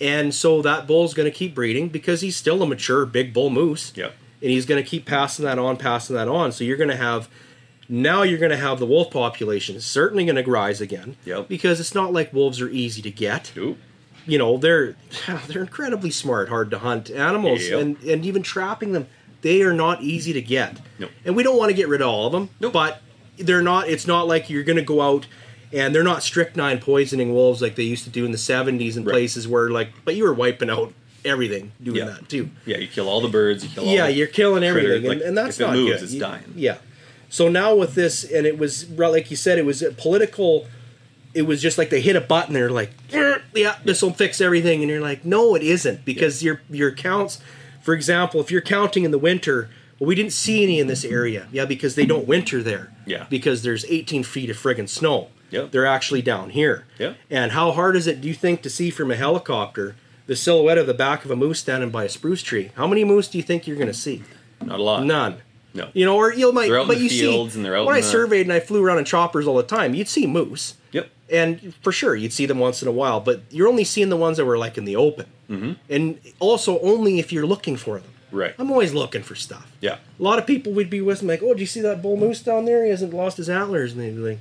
[0.00, 3.50] and so that bull's going to keep breeding because he's still a mature big bull
[3.50, 3.92] moose.
[3.94, 4.12] Yep.
[4.42, 6.50] and he's going to keep passing that on, passing that on.
[6.50, 7.28] So you're going to have
[7.88, 11.16] now you're going to have the wolf population certainly going to rise again.
[11.24, 11.48] Yep.
[11.48, 13.78] because it's not like wolves are easy to get Oop.
[14.26, 14.96] You know they're
[15.48, 17.80] they're incredibly smart hard to hunt animals Yep.
[17.80, 19.06] and and even trapping them
[19.42, 21.08] they are not easy to get No.
[21.24, 22.72] and we don't want to get rid of all of them Nope.
[22.72, 23.02] but
[23.38, 25.26] they're not it's not like you're going to go out
[25.72, 29.04] and they're not strychnine poisoning wolves like they used to do in the 70s in
[29.04, 29.12] Right.
[29.12, 30.92] places where like but you were wiping out
[31.24, 32.04] everything doing Yeah.
[32.06, 33.62] that too Yeah, you kill all the birds.
[33.64, 35.92] You kill yeah the you're killing everything like, and, and that's if it not moves,
[36.00, 36.52] good it's dying.
[36.56, 36.78] yeah
[37.28, 40.66] so now with this and it was like you said it was a political
[41.34, 44.40] it was just like they hit a button they're like "Er, yeah this will fix
[44.40, 47.40] everything and you're like no it isn't because your your counts
[47.82, 49.68] for example if you're counting in the winter
[49.98, 53.26] well we didn't see any in this area yeah because they don't winter there Yeah.
[53.30, 55.70] because there's 18 feet of friggin' snow Yep.
[55.72, 57.16] they're actually down here Yep.
[57.30, 60.78] and how hard is it do you think to see from a helicopter the silhouette
[60.78, 63.36] of the back of a moose standing by a spruce tree how many moose do
[63.38, 64.22] you think you're going to see
[64.64, 65.04] Not a lot.
[65.04, 65.36] None.
[65.72, 65.88] No.
[65.94, 67.86] You know, or you might, They're out in but you fields see, and they're out
[67.86, 70.26] when I the- surveyed and I flew around in choppers all the time, you'd see
[70.26, 70.74] moose.
[71.30, 73.20] And for sure you'd see them once in a while.
[73.20, 75.72] But you're only seeing the ones that were like in the open, mm-hmm.
[75.88, 78.10] and also only if you're looking for them.
[78.32, 78.54] Right.
[78.58, 79.70] I'm always looking for stuff.
[79.80, 79.98] Yeah.
[80.18, 82.16] A lot of people would be with me like, "Oh, did you see that bull
[82.16, 82.84] moose down there?
[82.84, 84.38] He hasn't lost his antlers." And they'd be like,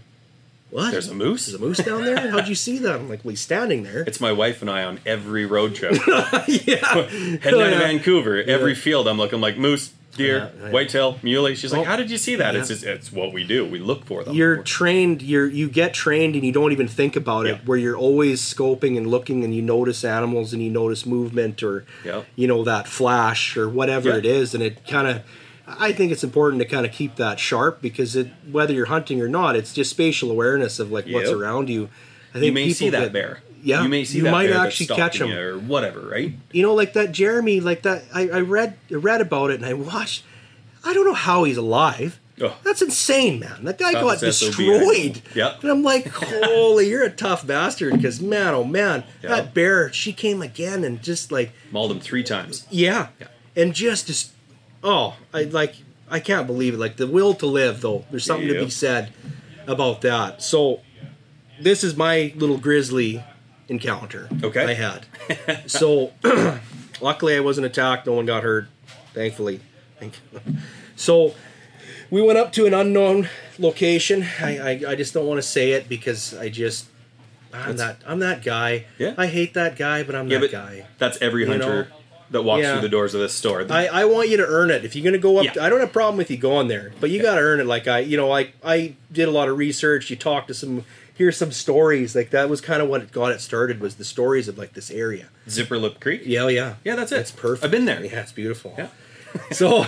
[0.69, 0.91] "What?
[0.91, 1.47] There's a moose?
[1.47, 2.29] There's a moose down there?
[2.29, 4.83] How'd you see that?" I'm like, "Well, he's standing there." It's my wife and I
[4.83, 5.93] on every road trip.
[6.07, 6.27] yeah.
[6.47, 7.79] Heading Oh, out of yeah.
[7.79, 10.71] Vancouver, every field I'm looking like moose, deer, Yeah, yeah.
[10.71, 11.55] whitetail, muley.
[11.55, 12.59] She's like, Oh, "How did you see that?" yeah.
[12.59, 13.65] It's just, it's what we do.
[13.65, 14.35] We look for them.
[14.35, 17.77] you're We're- trained you're you get trained and you don't even think about it where
[17.77, 21.85] you're always scoping and looking and you notice animals and you notice movement or
[22.35, 25.21] you know that flash or whatever it is and it kind of
[25.67, 29.21] I think it's important to kind of keep that sharp because it whether you're hunting
[29.21, 31.89] or not it's just spatial awareness of like what's around you
[32.31, 33.41] I think you may see that get- bear.
[33.61, 35.31] Yeah, you may see you that might actually catch him.
[35.31, 36.33] or whatever, right?
[36.51, 38.03] you know, like that Jeremy, like that.
[38.13, 40.23] I, I read I read about it and I watched.
[40.83, 42.19] I don't know how he's alive.
[42.41, 42.55] Oh.
[42.63, 43.65] That's insane, man.
[43.65, 45.21] That guy got Toughest SOB, destroyed.
[45.35, 45.61] Yep.
[45.61, 47.91] And I'm like, holy, you're a tough bastard.
[47.93, 49.29] Because man, oh man, Yeah.
[49.29, 52.65] that bear, she came again and just like, Mauled him three times.
[52.69, 53.27] yeah, Yeah.
[53.57, 54.31] and just, just,
[54.85, 55.75] oh, I like,
[56.09, 56.79] I can't believe it.
[56.79, 58.05] Like the will to live, though.
[58.09, 59.11] There's something to be said
[59.67, 60.41] about that.
[60.41, 60.79] So,
[61.59, 63.21] this is my little grizzly
[63.69, 64.29] encounter.
[64.43, 64.65] Okay.
[64.65, 65.05] I had.
[65.69, 66.11] so,
[67.01, 68.07] luckily, I wasn't attacked.
[68.07, 68.67] No one got hurt.
[69.13, 69.59] Thankfully.
[69.99, 70.13] Thank
[70.95, 71.33] So,
[72.09, 74.25] we went up to an unknown location.
[74.41, 76.87] I, I, I just don't want to say it because I just.
[77.51, 78.85] I'm That's- that I'm that guy.
[78.99, 79.15] Yeah.
[79.17, 80.85] I hate that guy, but I'm Yeah, that but guy.
[80.99, 81.97] that's every You hunter know?
[82.29, 82.73] that walks Yeah.
[82.73, 83.65] through the doors of this store.
[83.71, 84.85] I, I want you to earn it.
[84.85, 85.63] If you're gonna go up, Yeah.
[85.63, 87.65] I don't have a problem with you going there, but you got to earn it.
[87.65, 90.11] Like I, you know, like I did a lot of research.
[90.11, 90.85] You talk to some,
[91.19, 92.15] hear some stories.
[92.15, 93.81] Like that was kind of what got it started.
[93.81, 95.27] Was the stories of like this area.
[95.49, 96.21] Zipper Lip Creek.
[96.25, 97.19] Yeah, oh, yeah, Yeah, that's it.
[97.19, 97.65] It's perfect.
[97.65, 98.01] I've been there.
[98.03, 98.73] Yeah, it's beautiful.
[98.77, 98.87] Yeah.
[99.51, 99.85] so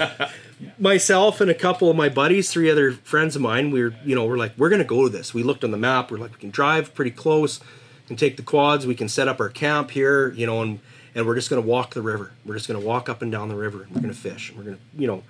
[0.78, 4.14] myself and a couple of my buddies, three other friends of mine, we were, you
[4.14, 5.34] know, we're like, we're gonna go to this.
[5.34, 6.12] We looked on the map.
[6.12, 7.62] We're like, we can drive pretty close,
[8.08, 8.86] can take the quads.
[8.86, 10.80] We can set up our camp here, you know, and
[11.16, 12.34] and we're just gonna walk the river.
[12.46, 13.84] We're just gonna walk up and down the river.
[13.84, 14.50] And we're gonna fish.
[14.50, 15.24] And we're gonna, you know.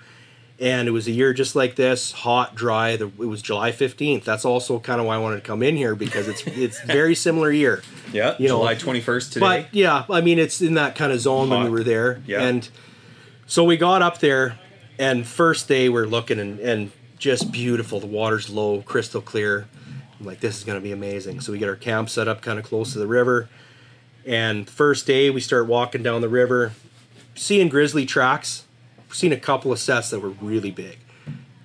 [0.61, 2.95] And it was a year just like this, hot, dry.
[2.95, 4.23] The, it was July fifteenth.
[4.23, 7.15] That's also kind of why I wanted to come in here because it's it's very
[7.15, 7.81] similar year.
[8.13, 9.39] Yeah, You know, July 21st today.
[9.39, 12.21] But yeah, I mean, it's in that kind of zone when we were there.
[12.27, 12.41] Yeah.
[12.43, 12.69] And
[13.47, 14.59] so we got up there,
[14.99, 17.99] and first day we're looking and, and just beautiful.
[17.99, 19.67] The water's low, crystal clear.
[20.19, 21.39] I'm like, this is going to be amazing.
[21.41, 23.49] So we get our camp set up kind of close to the river.
[24.25, 26.73] And first day we start walking down the river,
[27.33, 28.65] seeing grizzly tracks.
[29.11, 30.97] Seen a couple of sets that were really big.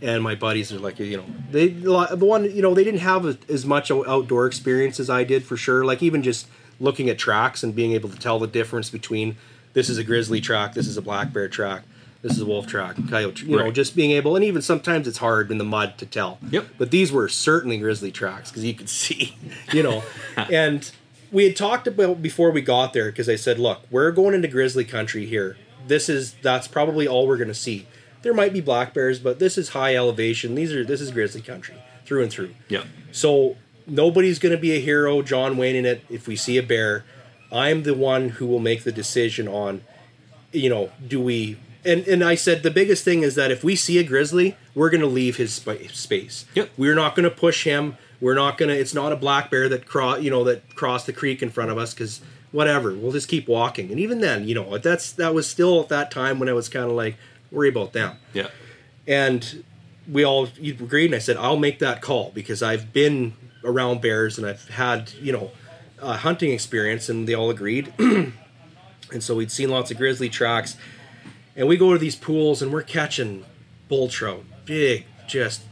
[0.02, 3.38] And my buddies are like, you know, they the one, you know, they didn't have
[3.48, 5.84] as much outdoor experience as I did for sure.
[5.84, 9.36] Like even just looking at tracks and being able to tell the difference between
[9.72, 11.82] this is a grizzly track, this is a black bear track,
[12.20, 13.46] this is a wolf track, coyote.
[13.46, 13.74] You know, Right.
[13.74, 16.38] just being able, and even sometimes it's hard in the mud to tell.
[16.50, 16.66] Yep.
[16.76, 19.36] But these were certainly grizzly tracks because you could see,
[19.72, 20.02] you know,
[20.36, 20.90] and
[21.32, 24.48] we had talked about before we got there because I said, look, we're going into
[24.48, 25.56] grizzly country here.
[25.86, 27.86] This is that's probably all we're going to see.
[28.22, 30.54] There might be black bears, but this is high elevation.
[30.54, 32.54] These are this is grizzly country through and through.
[32.68, 33.56] yeah, So
[33.86, 36.04] nobody's going to be a hero, John Wayne in it.
[36.08, 37.04] If we see a bear,
[37.52, 39.82] I'm the one who will make the decision on,
[40.52, 41.58] you know, do we?
[41.84, 44.90] And and I said the biggest thing is that if we see a grizzly, we're
[44.90, 46.44] going to leave his spa- space.
[46.54, 46.70] Yep.
[46.76, 47.96] We're not going to push him.
[48.20, 48.76] We're not going to.
[48.76, 51.70] It's not a black bear that cross, you know, that crossed the creek in front
[51.70, 52.20] of us because
[52.52, 52.94] whatever.
[52.94, 53.90] We'll just keep walking.
[53.90, 56.68] And even then, you know, that's that was still at that time when I was
[56.68, 57.16] kind of like
[57.50, 58.48] worry about them yeah,
[59.06, 59.64] and
[60.10, 63.32] we all agreed and i said i'll make that call because i've been
[63.64, 65.50] around bears and i've had you know
[66.00, 68.32] uh, hunting experience and they all agreed and
[69.20, 70.76] so we'd seen lots of grizzly tracks
[71.54, 73.44] and we go to these pools and we're catching
[73.88, 75.62] bull trout big just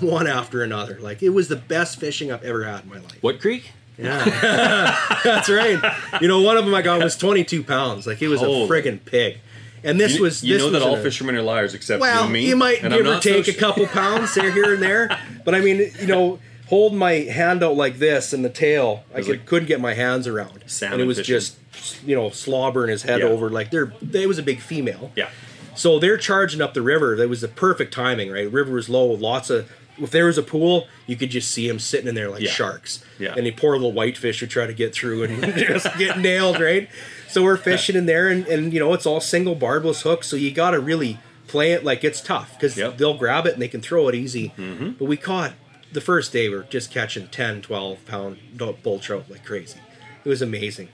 [0.00, 3.22] one after another like it was the best fishing i've ever had in my life
[3.22, 3.72] What creek?
[3.98, 4.24] Yeah
[5.24, 5.80] that's right
[6.20, 8.62] you know one of them i got was 22 pounds like it was Holy.
[8.64, 9.38] a friggin' pig
[9.84, 12.00] and this You, was you this know was that all a- fishermen are liars except
[12.00, 12.46] well, you me.
[12.48, 14.82] you might and I'm give or not so take a couple pounds there, here and
[14.82, 15.08] there.
[15.44, 19.18] But I mean, you know, hold my hand out like this and the tail, I
[19.20, 21.32] could, like couldn't get my hands around, and it was fishing.
[21.32, 23.26] just you know slobbering his head Yeah.
[23.26, 23.92] over like they're.
[24.12, 25.12] It was a big female.
[25.14, 25.30] Yeah,
[25.76, 27.14] So they're charging up the river.
[27.14, 28.50] That was the perfect timing, right?
[28.50, 29.70] River was low, lots of.
[30.00, 32.50] If there was a pool, you could just see them sitting in there like Yeah.
[32.50, 33.04] sharks.
[33.18, 33.34] Yeah.
[33.36, 36.88] And the poor little whitefish would try to get through and just get nailed, right?
[37.28, 40.36] So we're fishing in there, and, and you know it's all single barbless hooks, so
[40.36, 42.98] you got to really play it like it's tough because Yep.
[42.98, 44.52] they'll grab it and they can throw it easy.
[44.58, 44.90] Mm-hmm.
[44.92, 45.52] But we caught
[45.92, 48.38] the first day we are just catching 10, 12 pound
[48.82, 49.78] bull trout like crazy.
[50.24, 50.88] It was amazing.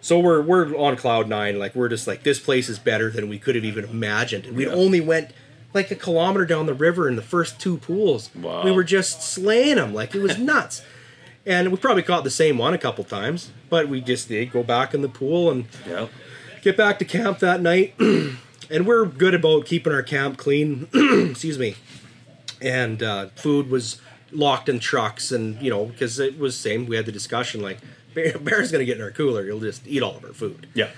[0.00, 3.28] So we're we're on cloud nine, like we're just like this place is better than
[3.28, 4.46] we could have even imagined.
[4.46, 4.72] And we Yeah.
[4.72, 5.32] only went
[5.74, 8.34] like a kilometer down the river in the first two pools.
[8.34, 8.64] Wow.
[8.64, 10.82] We were just slaying them like it was nuts.
[11.46, 14.62] and we probably caught the same one a couple times, but we just did go
[14.62, 16.08] back in the pool and yeah.
[16.62, 17.94] get back to camp that night.
[18.70, 20.88] and we're good about keeping our camp clean.
[21.30, 21.76] Excuse me.
[22.60, 24.00] And uh, food was
[24.32, 26.86] locked in trucks, and you know because it was same.
[26.86, 27.78] We had the discussion like
[28.14, 29.44] bear, bear's going to get in our cooler.
[29.44, 30.66] He'll just eat all of our food.
[30.74, 30.90] Yeah.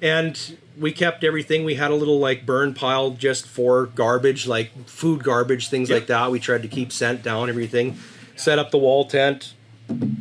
[0.00, 1.64] And we kept everything.
[1.64, 5.96] We had a little like burn pile just for garbage, like food garbage, things Yep.
[6.00, 6.30] like that.
[6.30, 7.96] We tried to keep scent down, everything.
[8.36, 9.54] Set up the wall tent.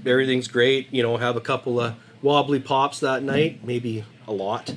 [0.06, 0.88] Everything's great.
[0.92, 4.74] You know, have a couple of wobbly pops that night, maybe a lot.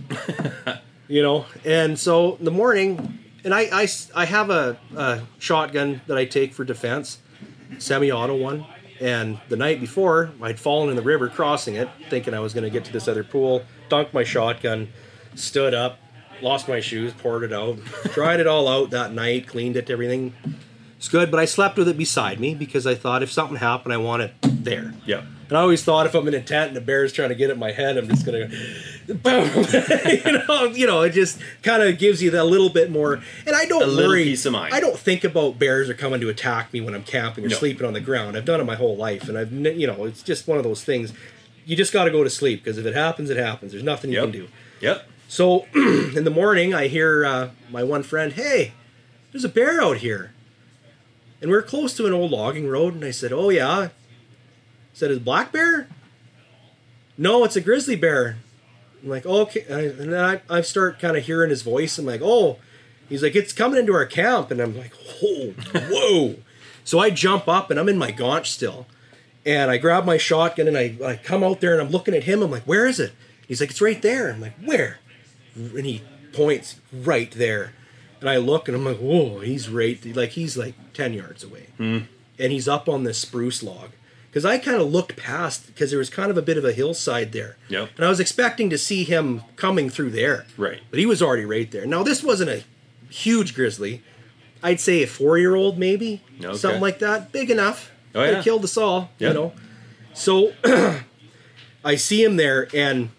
[1.09, 6.17] you know, and so the morning, and I, I, I have a, a shotgun that
[6.17, 7.19] I take for defense,
[7.79, 8.65] semi-auto one,
[9.01, 12.65] And the night before, I'd fallen in the river crossing it, thinking I was going
[12.65, 14.89] to get to this other pool, dunked my shotgun,
[15.35, 15.99] stood up,
[16.43, 17.79] lost my shoes, poured it out,
[18.13, 20.33] dried it all out that night, cleaned it, everything.
[20.97, 23.93] It's good, but I slept with it beside me because I thought if something happened,
[23.93, 24.95] I want it there.
[25.05, 25.23] Yeah.
[25.51, 27.51] And I always thought if I'm in a tent and a bear's trying to get
[27.51, 28.49] at my head, I'm just gonna,
[29.07, 29.51] boom.
[30.25, 33.21] you know, you know, it just kind of gives you that little bit more.
[33.47, 34.25] And I don't A worry.
[34.25, 34.73] peace of mind.
[34.73, 37.57] I don't think about bears are coming to attack me when I'm camping or No.
[37.57, 38.39] sleeping on the ground.
[38.39, 40.83] I've done it my whole life, and I've, you know, it's just one of those
[40.83, 41.13] things.
[41.67, 43.73] You just got to go to sleep because if it happens, it happens.
[43.73, 44.25] There's nothing you Yep.
[44.25, 44.49] can do.
[44.81, 45.09] Yep.
[45.35, 48.71] So in the morning, I hear uh, my one friend, "Hey,
[49.33, 50.33] there's a bear out here,"
[51.43, 52.95] and we're close to an old logging road.
[52.95, 53.91] And I said, "Oh yeah," I
[54.93, 55.89] said, "Is black bear?"
[57.19, 58.37] No, it's a grizzly bear.
[59.03, 61.99] I'm like, oh, okay, and then I, I start kind of hearing his voice.
[61.99, 62.59] I'm like, oh,
[63.09, 65.53] he's like, it's coming into our camp, and I'm like, whoa,
[65.91, 66.37] whoa.
[66.85, 68.87] so I jump up, and I'm in my gaunch still,
[69.45, 72.23] and I grab my shotgun, and I, I come out there, and I'm looking at
[72.23, 72.41] him.
[72.41, 73.13] I'm like, where is it?
[73.49, 74.33] He's like, it's right there.
[74.33, 75.01] I'm like, where?
[75.55, 76.03] And he
[76.33, 77.73] points right there,
[78.21, 81.69] and I look, and I'm like, whoa, he's right, like he's like ten yards away,
[81.77, 81.99] hmm.
[82.39, 83.91] and he's up on this spruce log.
[84.35, 86.73] Because I kind of looked past, because there was kind of a bit of a
[86.73, 87.57] hillside there.
[87.69, 87.91] Yep.
[87.95, 90.45] And I was expecting to see him coming through there.
[90.57, 90.81] Right.
[90.91, 91.87] But he was already right there.
[91.87, 92.65] Now, this wasn't a
[93.09, 94.03] huge grizzly.
[94.61, 96.21] I'd say a four year old, maybe.
[96.43, 96.57] Okay.
[96.57, 97.31] Something like that.
[97.31, 97.93] Big enough.
[98.13, 98.43] Oh, yeah.
[98.43, 99.29] Killed us all, Yeah.
[99.29, 99.53] you know.
[100.15, 100.53] So
[101.85, 103.11] I see him there and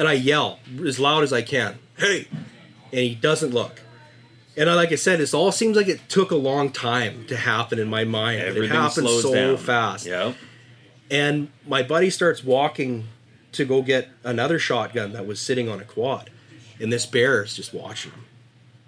[0.00, 2.26] and I yell as loud as I can, hey!
[2.90, 3.82] And he doesn't look.
[4.56, 7.36] And I, like I said, this all seems like it took a long time to
[7.36, 8.40] happen in my mind.
[8.40, 9.56] Everything it happened slows so down.
[9.58, 10.06] fast.
[10.06, 10.32] Yeah.
[11.10, 13.08] And my buddy starts walking
[13.52, 16.30] to go get another shotgun that was sitting on a quad.
[16.80, 18.24] And this bear is just watching him.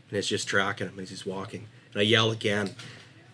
[0.08, 1.68] And it's just tracking him as he's walking.
[1.92, 2.74] And I yell again.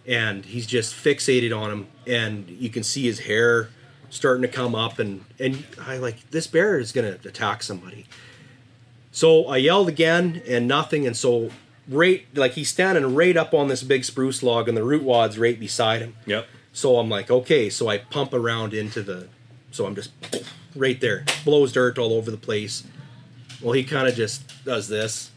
[0.05, 1.87] And he's just fixated on him.
[2.09, 3.71] And you can see his hair
[4.11, 4.99] starting to come up.
[4.99, 8.07] And, and I like, this bear is going to attack somebody.
[9.13, 11.07] So I yelled again and nothing.
[11.07, 11.51] And so,
[11.89, 15.39] right, like he's standing right up on this big spruce log and the root wad's
[15.39, 16.15] right beside him.
[16.27, 16.47] Yep.
[16.73, 17.71] So I'm like, okay.
[17.71, 19.29] So I pump around into the.
[19.71, 20.11] So I'm just
[20.75, 22.85] right there, blows dirt all over the place.
[23.61, 25.31] Well, he kind of just does this,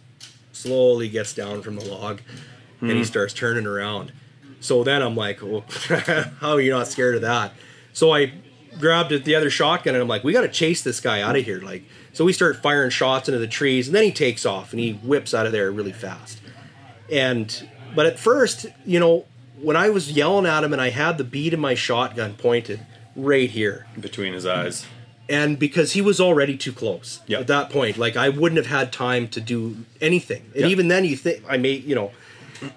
[0.51, 2.21] slowly gets down from the log,
[2.79, 3.03] and he hmm.
[3.03, 4.13] starts turning around.
[4.59, 5.65] So then I'm like, well,
[6.39, 7.53] how are you not scared of that?
[7.93, 8.31] So I
[8.79, 11.35] grabbed it, the other shotgun and I'm like, we got to chase this guy out
[11.35, 11.61] of here.
[11.61, 14.79] Like, so we start firing shots into the trees, and then he takes off and
[14.79, 16.39] he whips out of there really fast.
[17.11, 19.25] And but at first, you know,
[19.61, 22.79] when I was yelling at him and I had the bead of my shotgun pointed
[23.15, 24.85] right here, Between his eyes.
[25.29, 27.41] and because he was already too close Yep.
[27.41, 30.43] at that point, like I wouldn't have had time to do anything.
[30.53, 30.69] And Yep.
[30.71, 32.11] even then, you think I may, you know,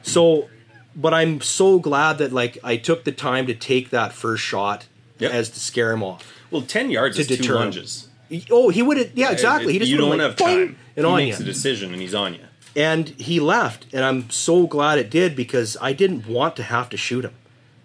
[0.02, 0.48] so.
[0.96, 4.86] But I'm so glad that like I took the time to take that first shot
[5.18, 5.32] Yep.
[5.32, 6.32] as to scare him off.
[6.50, 7.60] Well, 10 yards To is two deter him.
[7.60, 8.08] lunges.
[8.28, 9.10] He- oh, he would have.
[9.14, 9.72] Yeah, exactly.
[9.72, 10.76] He just you don't like, have time.
[10.96, 11.44] and he on makes you.
[11.44, 12.40] a decision and he's on you.
[12.76, 16.88] And he left, and I'm so glad it did because I didn't want to have
[16.88, 17.34] to shoot him.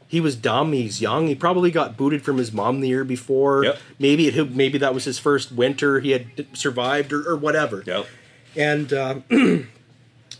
[0.07, 0.73] He was dumb.
[0.73, 1.27] He's young.
[1.27, 3.63] He probably got booted from his mom the year before.
[3.65, 3.77] Yep.
[3.99, 7.83] Maybe it maybe that was his first winter he had survived or, or whatever.
[7.85, 8.07] Yep.
[8.55, 9.23] And um,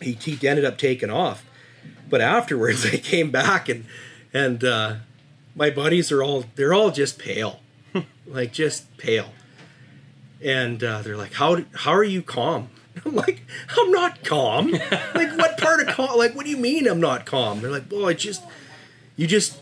[0.02, 1.46] he he ended up taking off.
[2.10, 3.86] But afterwards, I came back and
[4.34, 4.96] and uh,
[5.60, 7.60] my buddies are all they're all just pale,
[8.28, 9.30] like just pale.
[10.42, 12.70] And uh, they're like, "How how are you calm?"
[13.06, 13.42] I'm like,
[13.78, 14.72] "I'm not calm.
[15.14, 16.18] like, what part of calm?
[16.18, 18.42] Like, what do you mean I'm not calm?" They're like, "Well, I just
[19.16, 19.60] you just."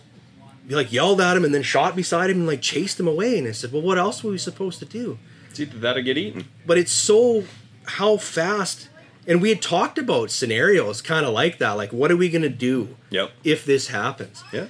[0.70, 3.38] You like yelled at him and then shot beside him and like chased him away.
[3.40, 5.18] And I said, "Well, what else were we supposed to do?"
[5.50, 6.44] It's either that or get eaten.
[6.66, 7.46] but it's so
[7.86, 8.90] how fast
[9.26, 12.42] and we had talked about scenarios kind of like that like what are we going
[12.42, 13.32] to do Yep.
[13.46, 14.68] if this happens Yeah.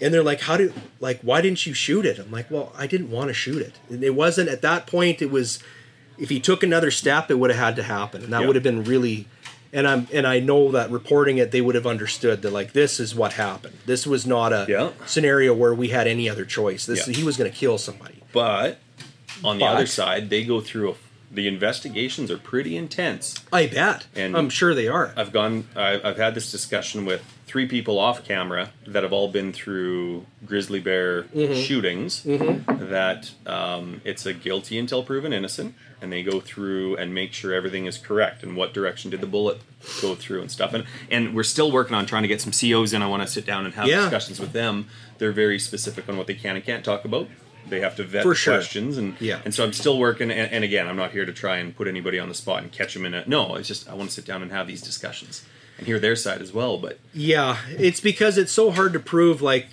[0.00, 2.86] And they're like how do like why didn't you shoot it i'm like well i
[2.86, 5.58] didn't want to shoot it and it wasn't at that point it was
[6.18, 8.46] if he took another step it would have had to happen and that Yeah.
[8.46, 9.26] would have been really
[9.72, 12.98] and i'm and i know that reporting it they would have understood that like this
[13.00, 14.90] is what happened this was not a Yeah.
[15.06, 17.14] scenario where we had any other choice this Yeah.
[17.14, 18.78] he was going to kill somebody But
[19.44, 20.94] on the But- other side, they go through a,
[21.30, 23.34] the investigations are pretty intense.
[23.52, 25.68] i bet And- i'm sure they are I've gone.
[25.76, 30.26] I've, I've had this discussion with three people off camera that have all been through
[30.46, 31.54] grizzly bear Mm-hmm.
[31.54, 32.22] shootings.
[32.22, 37.52] That um, it's a guilty until proven innocent, and they go through and make sure
[37.54, 39.58] everything is correct and what direction did the bullet
[40.02, 40.74] go through and stuff.
[40.74, 43.02] And and we're still working on trying to get some COs in.
[43.02, 44.02] I want to sit down and have Yeah.
[44.02, 44.88] discussions with them.
[45.18, 47.28] They're very specific on what they can and can't talk about.
[47.68, 48.54] They have to vet For sure.
[48.54, 49.40] questions, and Yeah.
[49.44, 50.30] and so I'm still working.
[50.30, 52.70] And, and again, I'm not here to try and put anybody on the spot and
[52.72, 53.24] catch them in a.
[53.26, 55.44] No, it's just I want to sit down and have these discussions
[55.78, 56.76] and hear their side as well.
[56.78, 59.40] But Yeah, it's because it's so hard to prove.
[59.40, 59.66] Like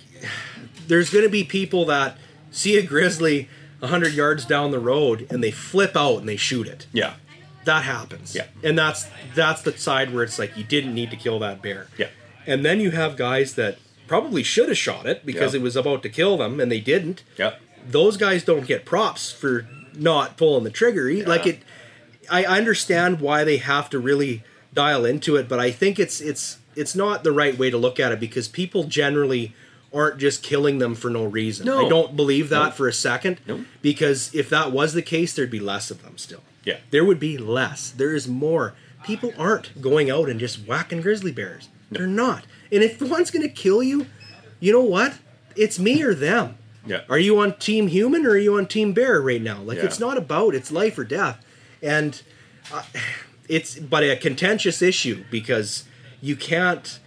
[0.86, 2.16] there's going to be people that
[2.50, 3.48] see a grizzly
[3.80, 6.86] 100 yards down the road and they flip out and they shoot it.
[6.92, 7.14] Yeah.
[7.64, 8.34] That happens.
[8.34, 8.46] Yeah.
[8.62, 11.88] And that's that's the side where it's like you didn't need to kill that bear.
[11.98, 12.08] Yeah.
[12.46, 15.60] And then you have guys that probably should have shot it because Yeah.
[15.60, 17.24] it was about to kill them and they didn't.
[17.36, 17.54] Yeah.
[17.88, 21.12] Those guys don't get props for not pulling the trigger.
[21.26, 21.58] Like it
[22.30, 24.44] I understand why they have to really
[24.76, 27.98] dial into it, but I think it's it's it's not the right way to look
[27.98, 29.54] at it because people generally
[29.92, 31.66] aren't just killing them for no reason.
[31.66, 31.86] No.
[31.86, 32.70] I don't believe that No.
[32.72, 33.40] for a second.
[33.46, 33.64] No.
[33.82, 36.42] Because if that was the case, there'd be less of them still.
[36.64, 36.78] Yeah.
[36.90, 37.90] There would be less.
[37.90, 38.74] There is more.
[39.04, 41.68] People aren't going out and just whacking grizzly bears.
[41.90, 42.44] They're not.
[42.72, 44.06] And if one's going to kill you,
[44.60, 45.14] you know what?
[45.54, 46.58] It's me or them.
[46.84, 47.02] Yeah.
[47.08, 49.62] Are you on team human or are you on team bear right now?
[49.62, 49.84] Like Yeah.
[49.84, 51.42] it's not about it's life or death.
[51.80, 52.20] And
[52.72, 52.82] uh,
[53.48, 55.84] it's but a contentious issue because
[56.20, 56.98] you can't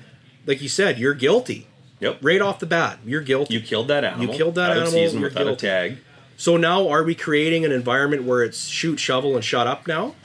[0.46, 1.68] like you said, you're guilty.
[2.00, 2.20] Yep.
[2.22, 3.54] Right off the bat, you're guilty.
[3.54, 4.26] You killed that animal.
[4.28, 5.68] You killed that out of animal, season you're without guilty.
[5.68, 5.98] a tag.
[6.38, 10.16] so now are we creating an environment where it's shoot, shovel, and shut up now?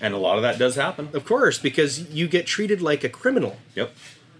[0.00, 1.08] And a lot of that does happen.
[1.14, 3.56] Of course, because you get treated like a criminal.
[3.74, 3.92] Yep.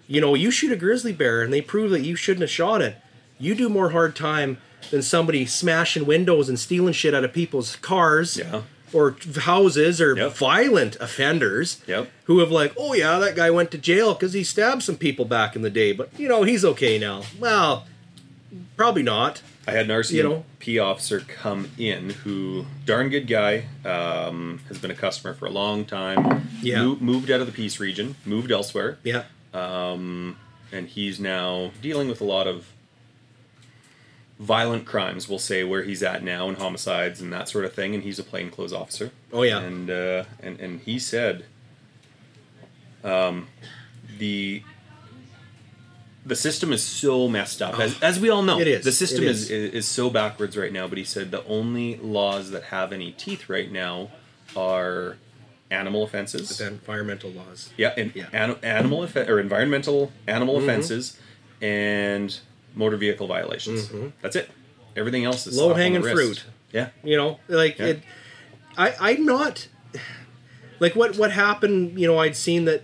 [0.07, 2.83] You know, you shoot a grizzly bear and they prove that you shouldn't have shot
[2.83, 2.97] it.
[3.39, 4.59] You do more hard time
[4.91, 8.62] than somebody smashing windows and stealing shit out of people's cars Yeah.
[8.93, 10.32] Or houses or Yep.
[10.36, 12.11] violent offenders Yep.
[12.24, 15.24] who have like, oh yeah, that guy went to jail because he stabbed some people
[15.24, 17.22] back in the day, but you know he's okay now.
[17.38, 17.86] Well,
[18.76, 19.43] probably not.
[19.66, 20.16] I had an RCMP
[20.72, 20.84] You know?
[20.86, 25.84] officer come in who, darn good guy, um, has been a customer for a long
[25.84, 26.49] time.
[26.62, 26.82] Yeah.
[26.82, 29.22] Mo- moved out of the Peace region, moved elsewhere, Yeah,
[29.55, 32.66] and he's now dealing with a lot of
[34.43, 37.95] violent crimes, we'll say, where he's at now, and homicides and that sort of thing.
[37.95, 39.12] And he's a plainclothes officer.
[39.32, 39.61] Oh, yeah.
[39.61, 41.45] And uh, and and he said,
[43.05, 43.47] um,
[44.18, 44.62] the
[46.24, 48.61] the system is so messed up, as, as we all know.
[48.61, 48.84] It is.
[48.84, 49.45] The system is.
[49.45, 49.51] is.
[49.51, 50.88] is is so backwards right now.
[50.88, 54.11] But he said the only laws that have any teeth right now
[54.57, 55.16] are
[55.70, 56.59] animal offenses.
[56.59, 57.70] But environmental laws.
[57.76, 58.26] Yeah, and Yeah.
[58.32, 61.18] An, animal offe- or environmental animal offenses
[61.61, 62.38] and
[62.75, 63.89] motor vehicle violations.
[63.89, 64.09] Mm-hmm.
[64.20, 64.51] That's it.
[64.97, 66.45] Everything else is Low slap on the hanging fruit.
[66.73, 67.87] Yeah, You know, like Yeah.
[67.87, 68.01] it.
[68.77, 69.68] I I'm not
[70.81, 71.99] like what what happened.
[71.99, 72.83] You know, I'd seen that.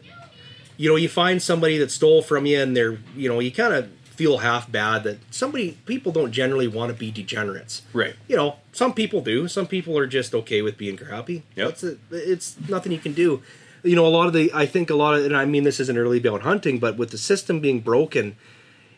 [0.76, 3.74] You know, you find somebody that stole from you, and they're you know you kind
[3.74, 7.82] of feel half bad that somebody people don't generally want to be degenerates.
[7.92, 8.14] right.
[8.28, 9.48] You know, some people do.
[9.48, 11.44] Some people are just okay with being crappy.
[11.54, 11.68] Yep.
[11.70, 13.42] It's, a, it's nothing you can do.
[13.84, 15.78] You know, a lot of the I think a lot of and I mean this
[15.80, 18.36] isn't early about hunting, but with the system being broken,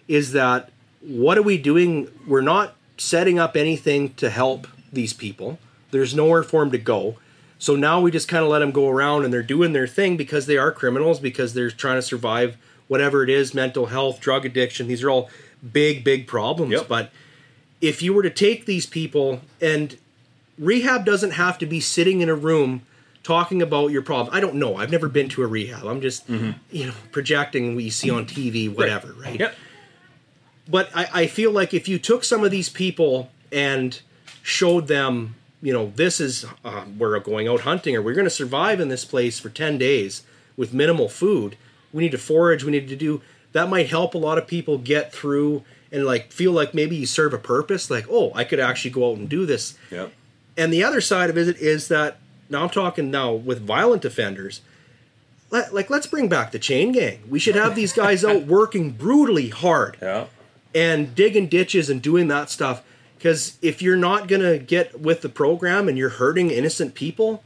[0.09, 0.71] is that
[1.01, 2.09] what are we doing?
[2.27, 5.59] We're not setting up anything to help these people.
[5.91, 7.17] There's nowhere for them to go.
[7.59, 10.17] So now we just kind of let them go around and they're doing their thing
[10.17, 12.57] because they are criminals, because they're trying to survive
[12.89, 14.89] whatever it is mental health, drug addiction.
[14.89, 15.31] These are all
[15.73, 16.73] big, big problems.
[16.73, 16.89] Yep.
[16.89, 17.11] But
[17.81, 19.97] if you were to take these people and
[20.59, 22.83] rehab doesn't have to be sitting in a room
[23.23, 24.35] talking about your problem.
[24.35, 24.77] I don't know.
[24.77, 25.85] I've never been to a rehab.
[25.85, 26.53] I'm just, mm-hmm.
[26.71, 29.39] you know, projecting what you see on TV, whatever, right?
[29.39, 29.55] Yep.
[30.71, 34.01] But I, I feel like if you took some of these people and
[34.43, 38.31] showed them, you know, this is uh, we're going out hunting or we're going to
[38.31, 40.23] survive in this place for 10 days
[40.57, 41.57] with minimal food.
[41.93, 42.65] We need to forage.
[42.65, 43.21] We need to do
[43.53, 47.07] that might help a lot of people get through and like feel like maybe you
[47.07, 47.91] serve a purpose.
[47.91, 49.77] Like, oh, I could actually go out and do this.
[49.91, 50.13] Yep.
[50.57, 52.19] And the other side of it is that
[52.49, 54.61] now I'm talking now with violent offenders.
[55.51, 57.23] Let, like, let's bring back the chain gang.
[57.29, 60.27] We should have these guys out working brutally hard Yeah.
[60.75, 62.83] And digging ditches and doing that stuff.
[63.17, 67.43] Because if you're not gonna get with the program and you're hurting innocent people,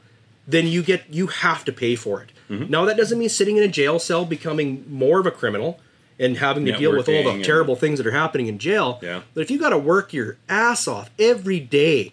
[0.47, 2.31] then you get you have to pay for it.
[2.51, 2.71] Mm-hmm.
[2.71, 5.81] Now that doesn't mean sitting in a jail cell becoming more of a criminal
[6.19, 9.01] and having to deal with all the terrible things that are happening in jail.
[9.03, 9.23] Yeah.
[9.33, 12.13] But if you got to work your ass off every day,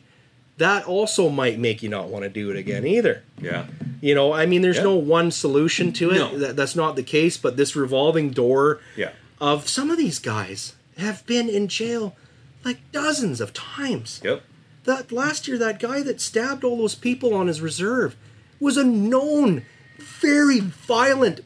[0.57, 3.21] that also might make you not want to do it again either.
[3.39, 3.67] Yeah.
[3.99, 4.83] You know, I mean, there's Yeah.
[4.83, 6.15] no one solution to it.
[6.15, 6.35] No.
[6.39, 7.37] That, that's not the case.
[7.37, 9.11] But this revolving door Yeah.
[9.39, 12.15] of some of these guys have been in jail
[12.63, 14.21] like dozens of times.
[14.23, 14.43] Yep.
[14.85, 18.15] That last year, that guy that stabbed all those people on his reserve
[18.59, 19.63] was a known,
[19.97, 21.41] very violent,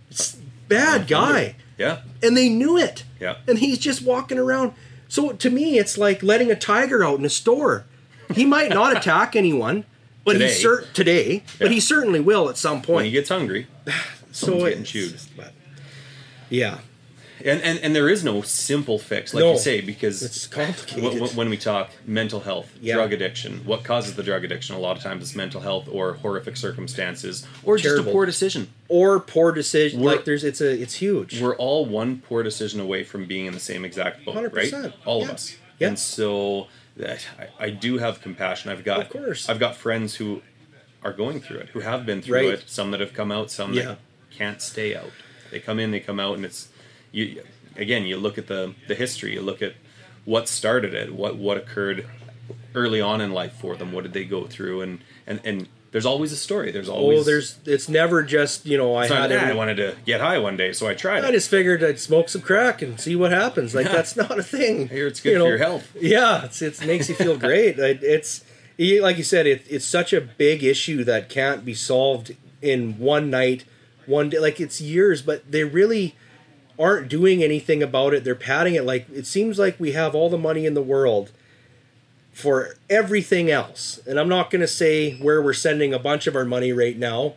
[0.68, 2.02] bad guy, Yeah.
[2.24, 3.04] and they knew it.
[3.20, 3.38] Yeah.
[3.48, 4.74] And he's just walking around.
[5.08, 7.86] So to me, it's like letting a tiger out in a store.
[8.34, 9.86] He might not attack anyone,
[10.24, 10.48] but Today.
[10.48, 12.96] he cer- today, but he certainly will at some point.
[12.96, 13.68] When he gets hungry,
[14.32, 15.20] so getting it's- chewed.
[15.38, 15.54] but-
[16.50, 16.80] yeah,
[17.46, 19.54] and, and and there is no simple fix, like No.
[19.54, 21.04] you say, because it's complicated.
[21.04, 22.96] When, when- when we talk mental health, Yeah.
[22.96, 24.76] drug addiction, what causes the drug addiction?
[24.76, 28.10] A lot of times it's mental health or horrific circumstances or just Terrible.
[28.10, 28.68] a poor decision.
[28.90, 30.02] or poor decision.
[30.02, 31.42] We're- like there's, it's a, it's huge.
[31.42, 34.72] We're all one poor decision away from being in the same exact boat, right?
[34.72, 34.94] 100%.
[35.06, 35.26] All Yeah.
[35.26, 35.56] of us.
[35.80, 35.88] Yeah.
[35.90, 36.68] And so
[36.98, 37.26] that
[37.60, 38.72] I, I do have compassion.
[38.72, 39.50] I've got Of course.
[39.50, 40.42] I've got friends who
[41.04, 42.46] are going through it, who have been through Right.
[42.60, 42.64] it.
[42.70, 43.84] Some that have come out, some Yeah.
[43.84, 43.98] that
[44.36, 45.12] can't stay out.
[45.52, 46.70] They come in, they come out, and it's
[47.16, 47.44] you.
[47.78, 49.34] Again, you look at the the history.
[49.34, 49.74] You look at
[50.26, 52.08] what started it, what what occurred
[52.74, 53.92] early on in life for them.
[53.92, 54.82] What did they go through?
[54.82, 56.72] And and and there's always a story.
[56.72, 59.96] There's always Oh, there's it's never just you know I had "Ah, I wanted to
[60.06, 61.34] get high one day, so I tried I it.
[61.34, 63.74] just figured I'd smoke some crack and see what happens.
[63.74, 64.90] Like that's not a thing.
[64.90, 65.96] Here, it's good for your health.
[66.00, 67.80] Yeah, it's, it makes you feel great.
[67.80, 68.44] It's
[68.78, 73.30] like you said, it, it's such a big issue that can't be solved in one
[73.30, 73.64] night,
[74.06, 74.40] one day.
[74.40, 76.16] Like it's years, but they really
[76.78, 78.24] aren't doing anything about it.
[78.24, 78.84] They're padding it.
[78.86, 81.32] Like it seems like we have all the money in the world
[82.32, 84.00] for everything else.
[84.06, 86.98] And I'm not going to say where we're sending a bunch of our money right
[86.98, 87.36] now.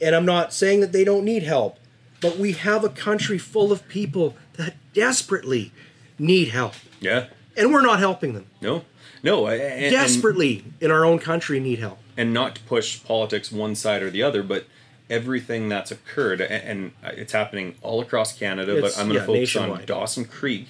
[0.00, 1.78] And I'm not saying that they don't need help.
[2.20, 5.72] But we have a country full of people that desperately
[6.18, 6.74] need help.
[7.00, 7.26] Yeah.
[7.56, 8.46] And we're not helping them.
[8.60, 8.84] No.
[9.22, 9.46] No.
[9.46, 11.98] And, and- Desperately in our own country need help.
[12.16, 14.66] and not to push politics one side or the other, but
[15.12, 18.76] everything that's occurred, and uh, it's happening all across Canada.
[18.76, 19.84] It's- but I'm going to yeah, focus on.
[19.86, 20.66] Dawson Creek,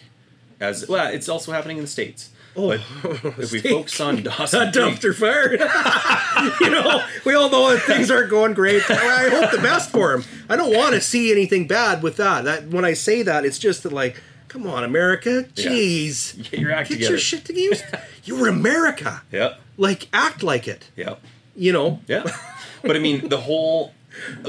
[0.61, 1.07] as well.
[1.13, 2.31] It's also happening in the states.
[2.55, 2.81] Oh, but
[3.39, 5.53] if we focus on Dawson That Creek, dumpster fire.
[6.61, 8.83] you know, we all know that things aren't going great.
[8.91, 10.25] I hope the best for him.
[10.51, 12.45] I don't want to see anything bad with that.
[12.45, 15.65] That when I say that, it's just that like, come on, America, Yeah.
[15.71, 17.13] jeez, Get your act get together.
[17.13, 18.03] your shit together.
[18.25, 19.23] You're America.
[19.33, 20.91] yeah, Like, act like it.
[20.95, 21.15] yeah,
[21.57, 22.01] You know.
[22.07, 22.25] yeah.
[22.83, 23.95] but I mean, the whole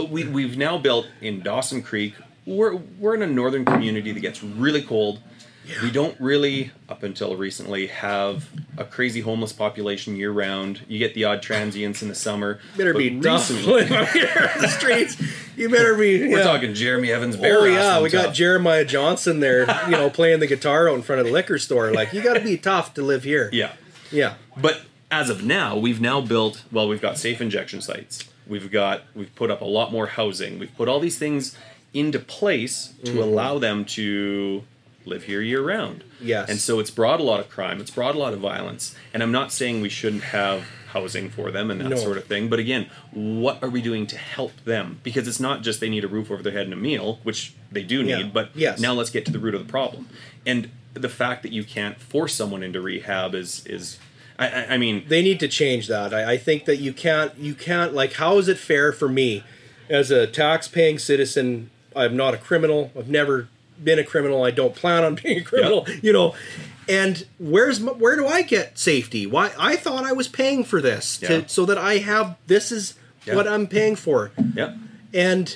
[0.09, 2.15] we we've now built in Dawson Creek.
[2.45, 5.21] We're we're in a northern community that gets really cold.
[5.81, 10.81] We don't really, up until recently, have a crazy homeless population year round.
[10.89, 12.59] You get the odd transients in the summer.
[12.75, 15.15] Better be recently- living here on the streets.
[15.55, 16.27] You better be.
[16.27, 16.43] We're yeah.
[16.43, 17.59] talking Jeremy Evans Bear.
[17.59, 18.33] Oh yeah, we got.
[18.33, 21.93] Jeremiah Johnson there, you know, playing the guitar out in front of the liquor store.
[21.93, 23.49] Like, you got to be tough to live here.
[23.53, 23.71] Yeah,
[24.11, 24.33] Yeah.
[24.57, 26.63] but as of now, we've now built.
[26.73, 28.25] Well, we've got safe injection sites.
[28.47, 29.03] We've got.
[29.15, 30.59] We've put up a lot more housing.
[30.59, 31.57] We've put all these things
[31.93, 33.19] into place to Mm-hmm.
[33.19, 34.63] allow them to
[35.05, 36.03] live here year round.
[36.21, 36.49] Yes.
[36.49, 37.79] And so it's brought a lot of crime.
[37.81, 38.95] It's brought a lot of violence.
[39.13, 41.95] And I'm not saying we shouldn't have housing for them and that No.
[41.97, 42.47] sort of thing.
[42.49, 44.99] But again, what are we doing to help them?
[45.03, 47.53] Because it's not just they need a roof over their head and a meal, which
[47.71, 48.29] they do need, Yeah.
[48.33, 48.79] but Yes.
[48.79, 50.07] now let's get to the root of the problem.
[50.45, 53.97] And the fact that you can't force someone into rehab is is
[54.39, 56.13] I, I, I mean they need to change that.
[56.13, 59.43] I, I think that you can't you can't like how is it fair for me
[59.89, 61.69] as a tax paying citizen?
[61.95, 62.91] I'm not a criminal.
[62.97, 63.47] I've never
[63.83, 64.43] been a criminal.
[64.43, 65.87] I don't plan on being a criminal.
[66.01, 66.35] You know,
[66.89, 69.25] and where's my, where do I get safety?
[69.27, 71.27] Why I thought I was paying for this Yeah.
[71.41, 73.35] to, so that I have this is Yeah.
[73.35, 74.75] what I'm paying for, yeah.
[75.13, 75.55] and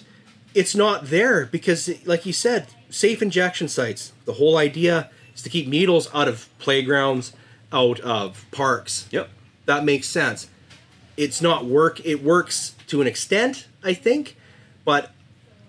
[0.54, 4.14] it's not there because, like you said, safe injection sites.
[4.26, 7.34] The whole idea is to keep needles out of playgrounds,
[7.72, 9.30] out of parks Yep.
[9.66, 10.48] that makes sense.
[11.18, 12.04] It's not work.
[12.06, 14.38] It works to an extent, I think,
[14.86, 15.12] but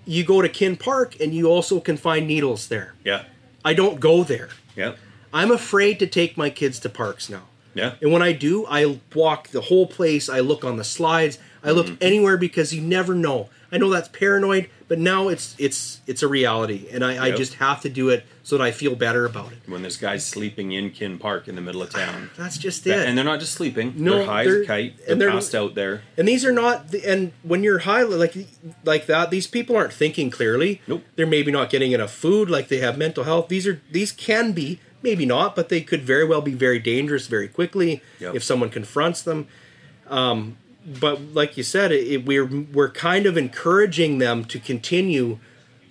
[0.05, 2.95] you go to Kin Park and you also can find needles there.
[3.05, 3.25] Yeah.
[3.65, 4.51] I don't go there.
[4.77, 4.95] Yeah.
[5.33, 7.43] I'm afraid to take my kids to parks now.
[7.75, 7.95] Yeah.
[8.01, 10.29] And when I do, I walk the whole place.
[10.29, 11.39] I look on the slides.
[11.63, 12.03] I look mm-hmm.
[12.03, 13.49] anywhere because you never know.
[13.71, 17.55] I know that's paranoid, but now it's it's it's a reality, and I, I just
[17.55, 19.59] have to do it so that I feel better about it.
[19.67, 22.31] When there's guys sleeping in Kin Park in the middle of town.
[22.39, 23.07] That's just it.
[23.07, 23.93] And they're not just sleeping.
[23.97, 24.97] No, they're high as they're- a kite.
[24.99, 26.01] They're, and they're- passed out there.
[26.17, 28.35] And these are not, and when you're high like
[28.85, 30.81] like that, these people aren't thinking clearly.
[30.87, 31.05] Nope.
[31.17, 32.49] They're maybe not getting enough food.
[32.49, 33.49] Like they have mental health.
[33.49, 37.27] These are these can be maybe not, but they could very well be very dangerous
[37.27, 38.35] very quickly Yep.
[38.37, 39.47] if someone confronts them.
[40.09, 40.57] Um,
[41.01, 45.39] but like you said, it, it- we're we're kind of encouraging them to continue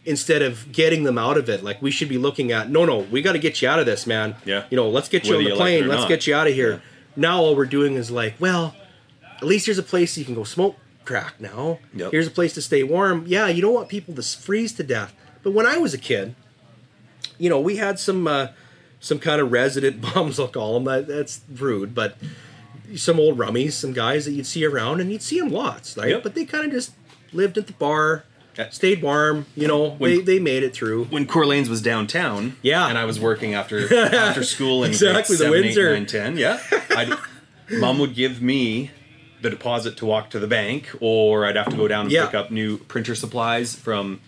[0.06, 1.64] instead of getting them out of it.
[1.64, 3.86] Like we should be looking at, no, no, we got to get you out of
[3.86, 4.36] this, man.
[4.45, 4.64] Yeah.
[4.70, 5.84] You know, let's get you Whether on the like plane.
[5.84, 6.08] or Let's not.
[6.10, 6.72] get you out of here.
[6.72, 6.80] Yeah.
[7.18, 8.74] Now all we're doing is like, well,
[9.38, 11.80] at least there's a place you can go smoke crack now.
[11.93, 12.12] Yep.
[12.12, 13.26] Here's a place to stay warm.
[13.28, 15.14] Yeah, you don't want people to freeze to death.
[15.43, 16.36] But when I was a kid,
[17.38, 18.48] you know, we had some uh,
[19.02, 20.39] some kind of resident bums.
[20.39, 20.86] I'll call them.
[20.86, 22.18] That, that's rude, but
[22.96, 26.10] some old rummies, some guys that you'd see around, and you'd see them lots, right?
[26.10, 26.24] Yep.
[26.24, 26.92] But they kind of just
[27.34, 28.24] lived at the bar,
[28.70, 29.46] stayed warm.
[29.56, 31.06] You know, When- they they made it through.
[31.06, 32.88] When Corlane's was downtown, Yeah.
[32.88, 35.94] and I was working after after school in Exactly, the seven, eight, Windsor.
[35.94, 36.60] nine, 10, Yeah,
[36.92, 37.14] I'd,
[37.80, 38.92] mom would give me
[39.42, 42.26] the deposit to walk to the bank, or I'd have to go down and Yeah.
[42.26, 44.20] pick up new printer supplies from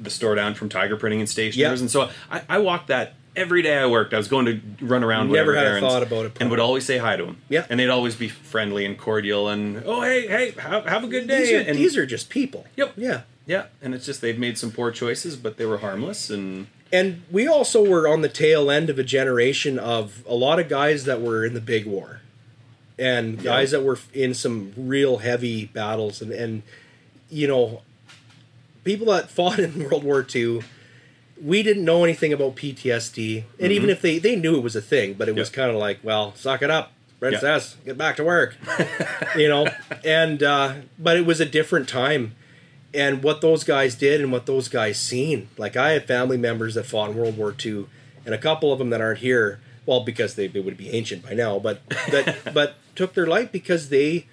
[0.00, 1.72] the store down from Tiger Printing and Stationers, Yeah.
[1.72, 4.14] and so I, I walked that every day I worked.
[4.14, 6.58] I was going to run around, Never whatever had a thought about it, and would
[6.58, 7.36] always say hi to them.
[7.48, 7.66] Yeah.
[7.68, 11.28] and they'd always be friendly and cordial, and oh hey hey have, have a good
[11.28, 11.40] day.
[11.42, 12.66] These are, and these are just people.
[12.76, 12.94] Yep.
[12.96, 13.22] Yeah.
[13.46, 17.22] yeah, and it's just they've made some poor choices, but they were harmless, and and
[17.30, 21.04] we also were on the tail end of a generation of a lot of guys
[21.04, 22.20] that were in the big war
[22.98, 26.62] and guys that were in some real heavy battles and and
[27.28, 27.82] you know
[28.84, 30.60] people that fought in world war ii
[31.42, 34.80] we didn't know anything about ptsd and even if they they knew it was a
[34.80, 37.28] thing but it was kind of like well suck it up Yeah.
[37.30, 38.56] princess get back to work
[39.36, 39.66] you know
[40.04, 42.34] and uh but it was a different time
[42.94, 45.48] and what those guys did and what those guys seen.
[45.58, 47.84] Like I have family members that fought in World War II,
[48.24, 49.60] and a couple of them that aren't here.
[49.84, 53.52] Well, because they, they would be ancient by now, but that but took their life
[53.52, 54.26] because they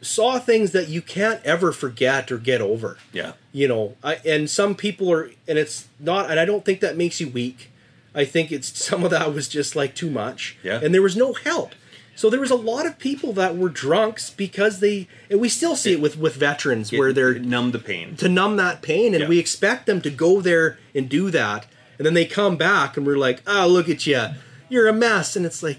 [0.00, 2.98] saw things that you can't ever forget or get over.
[3.12, 3.32] Yeah.
[3.52, 6.96] You know, I, and some people are, and it's not, and I don't think that
[6.96, 7.70] makes you weak.
[8.14, 10.56] I think it's some of that was just like too much.
[10.62, 10.80] Yeah.
[10.82, 11.74] And there was no help.
[12.14, 15.76] So there was a lot of people that were drunks because they, and we still
[15.76, 18.16] see it with with veterans where they're numb the pain.
[18.16, 19.28] to numb that pain and Yeah.
[19.28, 21.66] we expect them to go there and do that
[21.98, 24.26] and then they come back and we're like oh look at you
[24.68, 25.78] you're a mess and it's like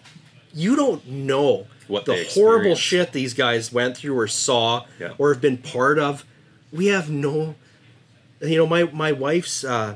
[0.56, 5.14] you don't know What the horrible shit these guys went through or saw Yeah.
[5.20, 6.26] or have been part of
[6.72, 7.54] we have no
[8.44, 9.96] you know my my wife's uh,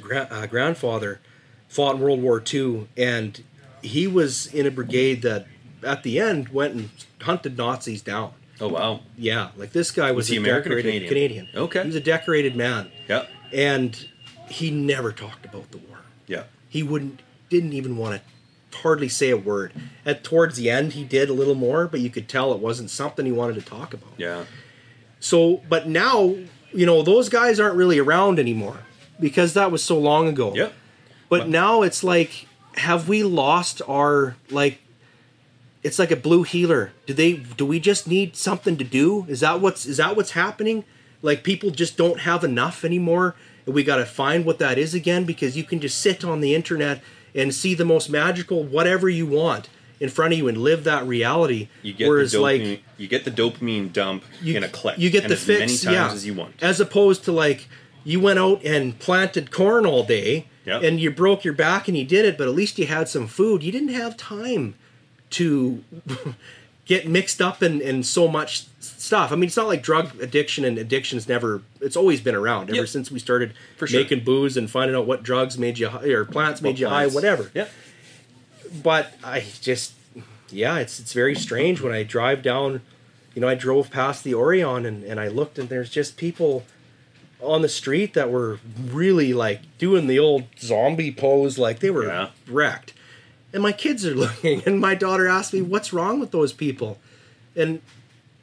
[0.00, 1.20] gra- uh, grandfather
[1.68, 3.42] fought in world war ii and
[3.82, 5.46] he was in a brigade that
[5.82, 6.90] at the end went and
[7.22, 9.00] hunted nazis down Oh wow.
[9.18, 11.48] yeah, like this guy was, Was he a American decorated Canadian?
[11.56, 11.80] Okay.
[11.80, 13.26] he was a decorated man, Yeah.
[13.52, 14.08] and
[14.48, 15.98] he never talked about the war.
[16.28, 16.44] Yeah.
[16.68, 17.20] He wouldn't,
[17.50, 18.22] didn't even want
[18.70, 19.72] to hardly say a word.
[20.06, 22.90] At towards the end, he did a little more, but you could tell it wasn't
[22.90, 24.12] something he wanted to talk about.
[24.18, 24.44] Yeah.
[25.18, 26.36] So, but now,
[26.74, 28.78] you know, those guys aren't really around anymore
[29.20, 30.54] because that was so long ago.
[30.54, 30.72] Yep.
[31.28, 34.80] But now it's like, have we lost our like?
[35.82, 36.92] It's like a blue heeler.
[37.06, 37.34] Do they?
[37.34, 39.24] Do we just need something to do?
[39.28, 39.86] Is that what's?
[39.86, 40.84] Is that what's happening?
[41.22, 43.34] Like people just don't have enough anymore,
[43.66, 46.40] and we got to find what that is again because you can just sit on
[46.40, 47.02] the internet
[47.34, 49.68] and see the most magical whatever you want
[50.04, 51.68] in front of you and live that reality.
[51.82, 52.70] You get Whereas the dopamine.
[52.70, 54.98] like you get the dopamine dump you, in a click.
[54.98, 56.54] You get the as fix many times yeah, as you want.
[56.62, 57.66] As opposed to like
[58.04, 60.82] you went out and planted corn all day Yep.
[60.82, 63.26] and you broke your back and you did it, but at least you had some
[63.26, 63.62] food.
[63.62, 64.74] You didn't have time
[65.30, 65.84] to
[66.86, 69.30] get mixed up in, in so much stuff.
[69.32, 72.76] I mean, it's not like drug addiction and addiction's never, it's always been around ever
[72.80, 72.88] Yep.
[72.88, 74.00] since we started For sure.
[74.00, 77.06] making booze and finding out what drugs made you high or plants made you high,
[77.08, 77.68] whatever Yeah.
[78.82, 79.92] But I just
[80.50, 82.80] yeah, it's it's very strange when I drive down.
[83.34, 86.64] You know, I drove past the Orion and, and I looked and there's just people
[87.40, 92.06] on the street that were really like doing the old zombie pose, like they were
[92.06, 92.28] Yeah.
[92.46, 92.94] wrecked.
[93.52, 96.98] And my kids are looking, and my daughter asked me, "What's wrong with those people?"
[97.56, 97.80] And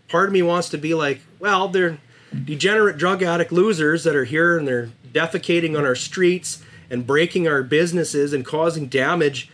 [0.07, 1.97] part of me wants to be like, "Well, they're
[2.45, 7.47] degenerate drug addict losers that are here and they're defecating on our streets and breaking
[7.47, 9.49] our businesses and causing damage."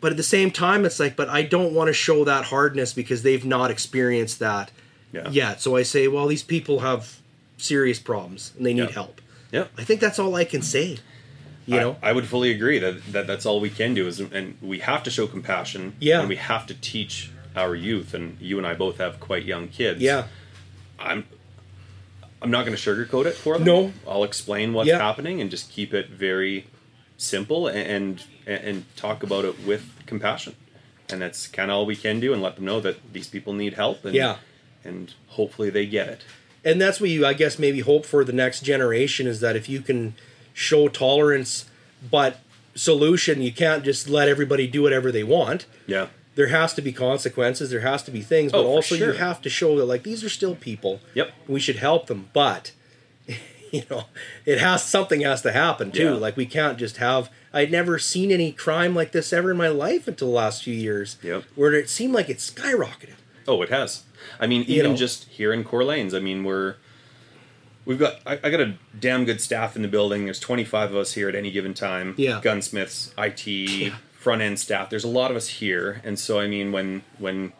[0.00, 2.92] But at the same time, it's like, but I don't want to show that hardness
[2.94, 4.70] because they've not experienced that
[5.12, 5.28] Yeah.
[5.30, 5.60] yet.
[5.60, 7.18] So I say, well, these people have
[7.58, 8.92] serious problems and they need Yeah.
[8.92, 9.20] help.
[9.52, 9.64] Yeah.
[9.76, 10.98] I think that's all I can say.
[11.66, 14.20] You I- know, I, would fully agree that, that that's all we can do is,
[14.20, 15.92] and we have to show compassion.
[16.00, 16.20] Yeah.
[16.20, 19.68] And we have to teach our youth, and you and I both have quite young
[19.68, 20.00] kids.
[20.00, 20.24] yeah,
[20.98, 21.24] I'm.
[22.42, 23.64] I'm not going to sugarcoat it for them.
[23.66, 23.92] No.
[24.08, 24.96] I'll explain what's Yeah.
[24.98, 26.64] happening and just keep it very
[27.20, 30.56] simple and and, and talk about it with compassion.
[31.12, 33.52] And that's kind of all we can do, and let them know that these people
[33.52, 34.04] need help.
[34.04, 34.36] And, Yeah.
[34.84, 36.24] And hopefully they get it.
[36.64, 39.68] and that's what you, I guess, maybe hope for the next generation is that if
[39.68, 40.14] you can
[40.54, 41.66] show tolerance,
[42.10, 42.38] but
[42.74, 45.66] solution, you can't just let everybody do whatever they want.
[45.86, 46.06] Yeah.
[46.36, 47.70] There has to be consequences.
[47.70, 50.22] There has to be things, but Oh, also you have to show that like these
[50.24, 51.00] are still people.
[51.14, 51.32] Yep.
[51.48, 52.72] we should help them but
[53.76, 54.04] you know
[54.44, 56.10] it has something has to happen too Yeah.
[56.12, 59.68] like we can't just have i'd never seen any crime like this ever in my
[59.68, 61.44] life until the last few years Yep.
[61.54, 63.14] where it seemed like it skyrocketed
[63.48, 64.04] Oh, it has.
[64.38, 64.96] I mean, You even know.
[64.96, 66.76] just here in Corlane's, I mean, we're
[67.84, 70.24] we've got I, I got a damn good staff in the building.
[70.26, 72.14] There's 25 of us here at any given time.
[72.16, 72.40] Yeah.
[72.42, 74.90] Gunsmiths, IT, front end staff.
[74.90, 77.52] There's a lot of us here, and so I mean, when when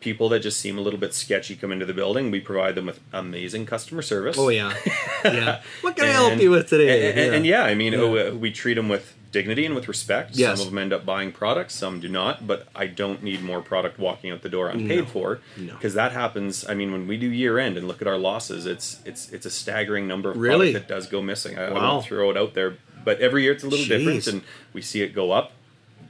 [0.00, 2.86] people that just seem a little bit sketchy come into the building, we provide them
[2.86, 4.36] with amazing customer service.
[4.38, 4.72] oh yeah
[5.24, 7.98] yeah what can i help you with today And, and- and yeah, I mean, Yeah.
[8.00, 10.34] oh, uh, we treat them with dignity and with respect.
[10.36, 10.56] Yes.
[10.58, 12.46] Some of them end up buying products, some do not.
[12.46, 15.04] But I don't need more product walking out the door unpaid No.
[15.04, 15.74] for, No.
[15.74, 16.66] because that happens.
[16.66, 19.44] I mean, when we do year end and look at our losses, it's it's it's
[19.44, 20.72] a staggering number of Really?
[20.72, 21.58] product that does go missing.
[21.58, 21.92] I, I Wow.
[21.94, 24.40] won't throw it out there, but every year it's a little different, and
[24.72, 25.52] we see it go up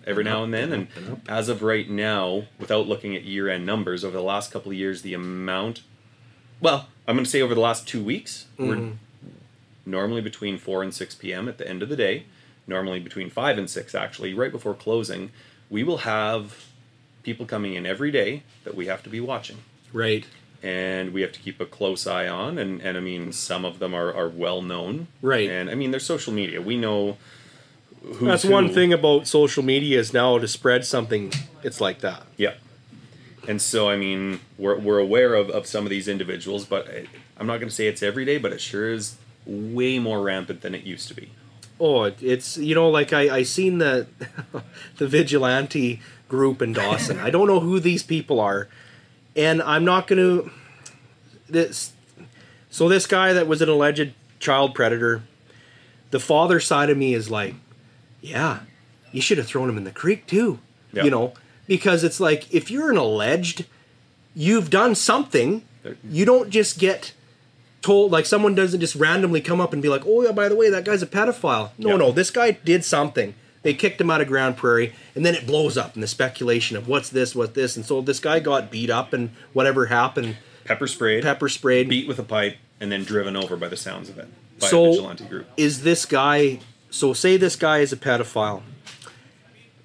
[0.09, 0.73] every now and then.
[0.73, 1.19] And up and up.
[1.29, 4.79] as of right now, without looking at year end numbers over the last couple of
[4.79, 5.83] years, the amount,
[6.61, 8.93] well, I'm going to say over the last two weeks, we're Mm-hmm.
[9.87, 11.49] normally between 4 and 6 p.m.
[11.49, 12.25] at the end of the day,
[12.67, 15.31] normally between 5 and 6 actually, right before closing,
[15.71, 16.67] we will have
[17.23, 19.59] people coming in every day that we have to be watching.
[19.93, 20.27] Right.
[20.63, 23.79] And we have to keep a close eye on, and, and I mean, some of
[23.79, 25.07] them are, are well known.
[25.23, 25.49] Right.
[25.49, 26.61] And I mean, they're social media.
[26.61, 27.17] We know
[28.03, 32.25] who's That's one thing about social media is now to spread something, it's like that.
[32.37, 32.55] Yeah.
[33.47, 37.07] And so, I mean, we're, we're aware of, of some of these individuals, but I,
[37.39, 39.17] I'm not going to say it's every day, but it sure is
[39.47, 41.31] way more rampant than it used to be.
[41.81, 44.09] Oh, it's you know like I I seen the
[44.97, 47.21] the vigilante group in Dawson.
[47.21, 48.69] I don't know who these people are,
[49.37, 50.51] and I'm not going to
[51.49, 51.93] this.
[52.71, 55.23] So this guy that was an alleged child predator,
[56.11, 57.55] the father side of me is like,
[58.21, 58.61] yeah,
[59.13, 60.59] you should have thrown him in the creek too.
[60.93, 61.05] Yeah.
[61.05, 61.35] You know,
[61.67, 63.67] because it's like if you're an alleged,
[64.35, 65.63] you've done something.
[66.09, 67.13] You don't just get
[67.81, 70.57] told like someone doesn't just randomly come up and be like, "Oh yeah, by the
[70.57, 71.97] way, that guy's a pedophile." No, Yeah.
[71.97, 73.35] no, this guy did something.
[73.63, 76.77] They kicked him out of Grande Prairie, and then it blows up in the speculation
[76.77, 80.37] of what's this, what's this, and so this guy got beat up and whatever happened,
[80.65, 81.89] Pepper sprayed, pepper sprayed.
[81.89, 84.29] beat with a pipe, and then driven over by the sounds of it
[84.61, 85.47] by a so vigilante group.
[85.57, 86.61] is this guy?
[86.91, 88.63] So say this guy is a pedophile,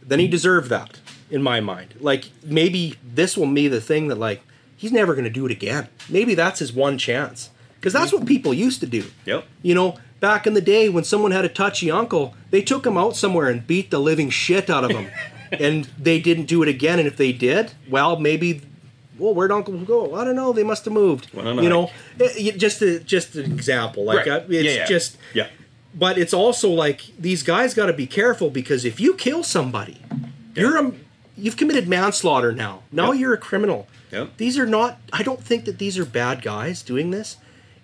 [0.01, 0.99] then he deserved that
[1.29, 1.95] in my mind.
[1.99, 4.41] Like maybe this will be the thing that like
[4.75, 5.87] he's never going to do it again.
[6.09, 9.05] Maybe that's his one chance because that's what people used to do.
[9.25, 9.45] Yep.
[9.61, 12.97] You know, back in the day when someone had a touchy uncle, they took him
[12.97, 15.07] out somewhere and beat the living shit out of him.
[15.51, 16.99] and they didn't do it again.
[16.99, 18.61] And if they did, well, maybe,
[19.19, 20.15] well, where'd Uncle go?
[20.15, 20.51] I don't know.
[20.53, 21.27] They must have moved.
[21.37, 22.21] A you know, hike.
[22.21, 24.03] Eh, you- just a, just an example.
[24.03, 24.29] Like Right.
[24.29, 24.85] uh, it's Yeah, yeah.
[24.87, 25.47] just, Yeah.
[25.95, 30.01] But it's also like these guys got to be careful because if you kill somebody,
[30.55, 30.91] you're a,
[31.37, 32.83] you've committed manslaughter now.
[32.91, 33.19] Now Yep.
[33.21, 33.87] you're a criminal.
[34.11, 34.37] Yep.
[34.37, 34.99] These are not.
[35.11, 37.37] I don't think that these are bad guys doing this,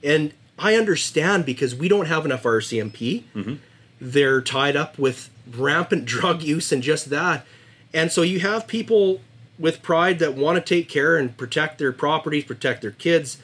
[0.04, 3.24] and I understand because we don't have enough RCMP.
[3.36, 3.56] Mm-hmm.
[4.02, 7.46] They're tied up with rampant drug use and just that,
[7.94, 9.22] and so you have people
[9.58, 13.38] with pride that want to take care and protect their properties, protect their kids,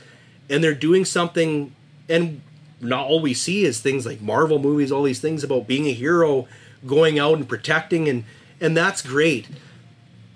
[0.49, 1.73] and they're doing something.
[2.07, 2.41] And
[2.81, 5.93] not all we see is things like Marvel movies, all these things about being a
[5.93, 6.47] hero,
[6.85, 8.23] going out and protecting, and
[8.61, 9.47] and that's great.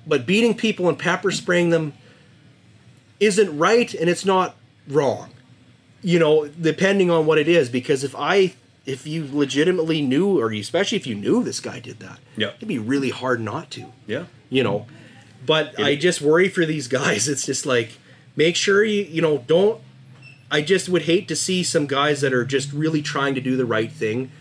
[0.07, 1.93] But beating people and pepper spraying them
[3.19, 4.55] isn't right and it's not
[4.87, 5.29] wrong
[6.01, 8.53] you know depending on what it is because if i
[8.85, 12.51] if you legitimately knew or especially if you knew this guy did that Yeah.
[12.55, 14.25] it'd be really hard not to Yeah.
[14.49, 14.87] you know
[15.45, 17.97] but i just worry for these guys it's just like
[18.37, 19.81] make sure you you know don't
[20.51, 23.55] i just would hate to see some guys that are just really trying to do
[23.55, 24.31] the right thing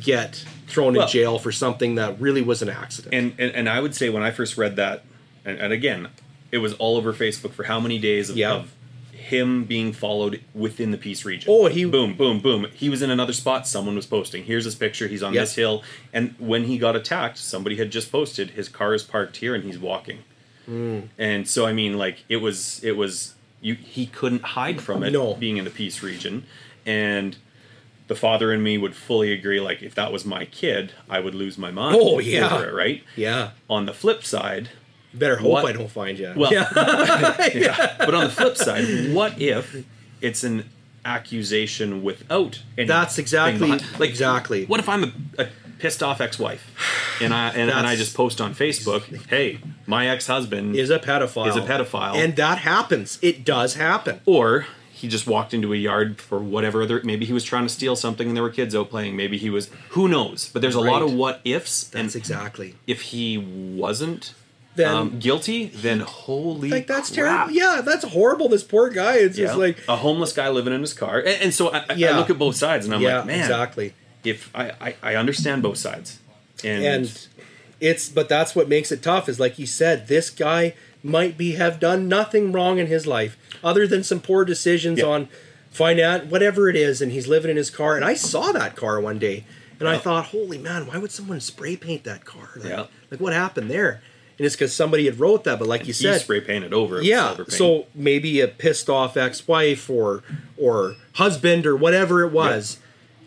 [0.00, 3.68] get thrown Well- in jail for something that really was an accident And, and and
[3.68, 5.04] I would say when I first read that,
[5.44, 6.08] and, and again,
[6.50, 8.54] it was all over Facebook for how many days of, Yeah.
[8.54, 8.72] of
[9.12, 11.48] him being followed within the Peace region.
[11.52, 12.66] Oh, he- boom, boom, boom.
[12.74, 13.66] He was in another spot.
[13.68, 14.44] Someone was posting.
[14.44, 15.06] Here's his picture.
[15.08, 15.42] He's on Yeah.
[15.42, 15.82] this hill.
[16.12, 19.62] And when he got attacked, somebody had just posted his car is parked here and
[19.64, 20.18] he's walking.
[20.66, 21.00] Hmm.
[21.18, 23.34] And so I mean, like it was it was
[23.64, 23.74] you.
[23.74, 25.12] He couldn't hide from it.
[25.12, 25.34] No.
[25.34, 26.44] being in the Peace region,
[26.84, 27.36] and
[28.06, 29.60] the father in me would fully agree.
[29.60, 31.96] Like if that was my kid, I would lose my mind.
[31.98, 32.54] Oh, yeah.
[32.54, 33.02] over it, right.
[33.16, 34.68] yeah On the flip side,
[35.14, 36.68] better hope What- i don't find you well, yeah.
[37.54, 37.94] yeah.
[37.98, 39.84] But on the flip side, what if
[40.20, 40.68] it's an
[41.04, 44.66] accusation without any That's exactly- like exactly.
[44.66, 45.12] What if I'm a,
[45.44, 50.08] a pissed off ex-wife and I and, and I just post on Facebook, "Hey, my
[50.08, 51.48] ex-husband is a pedophile.
[51.48, 52.14] Is a pedophile.
[52.16, 53.18] And that happens.
[53.22, 54.20] It does happen.
[54.26, 57.68] or he just walked into a yard for whatever other maybe he was trying to
[57.68, 60.76] steal something and there were kids out playing maybe he was who knows but there's
[60.76, 62.76] a lot of what ifs That's and exactly.
[62.86, 64.32] if he wasn't
[64.76, 67.48] Then um, guilty then holy like that's crap.
[67.48, 67.52] terrible.
[67.52, 68.48] Yeah, that's horrible.
[68.48, 69.16] This poor guy.
[69.16, 69.46] It's Yeah.
[69.46, 71.94] just like a homeless guy living in his car, and, and so I, I- I
[71.94, 72.16] Yeah.
[72.16, 73.92] look at both sides, and I'm yeah, like, man, exactly.
[74.24, 76.18] If I, I I understand both sides,
[76.62, 77.26] and, And
[77.80, 79.28] it's but that's what makes it tough.
[79.28, 83.36] Is like you said, this guy might be have done nothing wrong in his life
[83.62, 85.06] other than some poor decisions Yeah.
[85.06, 85.28] on
[85.70, 87.96] finance, whatever it is, and he's living in his car.
[87.96, 89.44] And I saw that car one day,
[89.80, 92.50] and I thought, holy man, why would someone spray paint that car?
[92.56, 92.86] Like, Yeah.
[93.10, 94.00] like what happened there?
[94.38, 95.58] And it's because somebody had wrote that.
[95.60, 97.00] But like you he said, spray painted over.
[97.02, 100.22] yeah so maybe a pissed off ex-wife or
[100.56, 102.78] or husband or whatever it was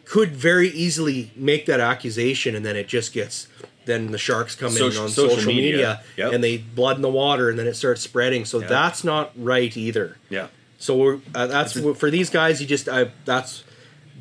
[0.08, 3.48] could very easily make that accusation and then it just gets
[3.86, 5.72] then the sharks come Soci- in on social social, media.
[5.72, 6.34] media, Yep.
[6.34, 8.68] and they blood in the water and then it starts spreading so Yeah.
[8.68, 10.48] that's not right either yeah,
[10.78, 13.64] so we're, uh, that's for these guys you just I, that's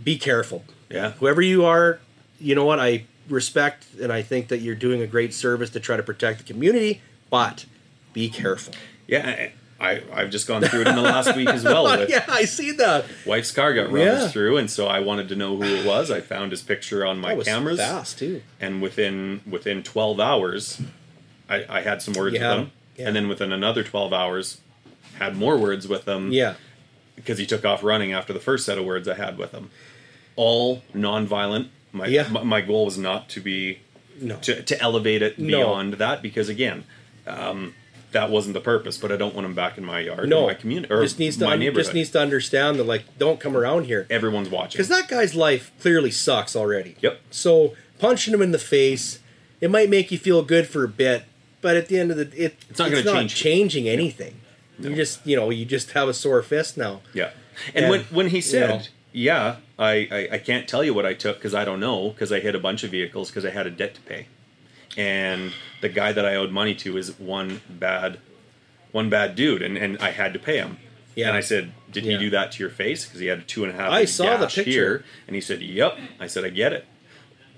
[0.04, 1.98] be careful yeah, whoever you are
[2.40, 5.80] you know what i respect and i think that you're doing a great service to
[5.80, 7.00] try to protect the community
[7.30, 7.64] but
[8.12, 8.72] be careful
[9.08, 9.50] yeah.
[9.78, 11.84] I, I've just gone through it in the last week as well.
[11.98, 13.04] With yeah, I see that.
[13.26, 14.28] wife's car got rummaged Yeah.
[14.28, 16.10] through, and so I wanted to know who it was.
[16.10, 18.40] I found his picture on my That was cameras, fast too.
[18.60, 20.80] and within within twelve hours,
[21.48, 22.64] I, I had some words had with him.
[22.66, 23.06] him, Yeah.
[23.08, 24.60] and then within another twelve hours,
[25.18, 26.32] had more words with him.
[26.32, 26.54] Yeah,
[27.14, 29.70] because he took off running after the first set of words I had with him.
[30.36, 31.70] All non-violent.
[31.92, 32.28] My Yeah.
[32.28, 33.80] my, my goal was not to be
[34.20, 35.58] no, to, to elevate it No.
[35.58, 36.84] beyond that because again,
[37.26, 37.74] um,
[38.16, 38.96] that wasn't the purpose.
[38.98, 40.44] But I don't want him back in my yard, no.
[40.44, 41.84] or my community, or just needs to my un- neighborhood.
[41.84, 44.76] just needs to understand that like don't come around here Everyone's watching.
[44.78, 46.96] because that guy's life clearly sucks already.
[47.00, 47.20] Yep.
[47.30, 49.20] So punching him in the face,
[49.60, 51.24] it might make you feel good for a bit,
[51.60, 53.34] but at the end of the it, It's not gonna change.
[53.34, 54.40] changing anything.
[54.78, 57.00] You just you know you just have a sore fist now.
[57.14, 57.30] Yeah.
[57.74, 58.80] And, And, when when he you said, know.
[59.12, 62.30] "Yeah, I, I I can't tell you what I took because I don't know because
[62.32, 64.26] I hit a bunch of vehicles because I had a debt to pay,
[64.96, 68.18] and the guy that I owed money to is one bad,
[68.92, 70.78] one bad dude, and and I had to pay him."
[71.14, 71.28] Yeah.
[71.28, 72.12] And I said, "Did Yeah.
[72.12, 73.90] he do that to your face?" Because he had a two and a half.
[73.90, 74.62] I saw the picture.
[74.64, 76.84] here, and he said, "Yep." I said, "I get it."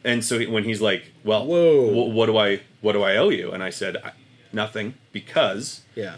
[0.04, 1.90] And so when he's like, "Well, Whoa.
[1.92, 4.12] wh- what do I what do I owe you?" and I said, I,
[4.52, 6.16] "Nothing," because Yeah.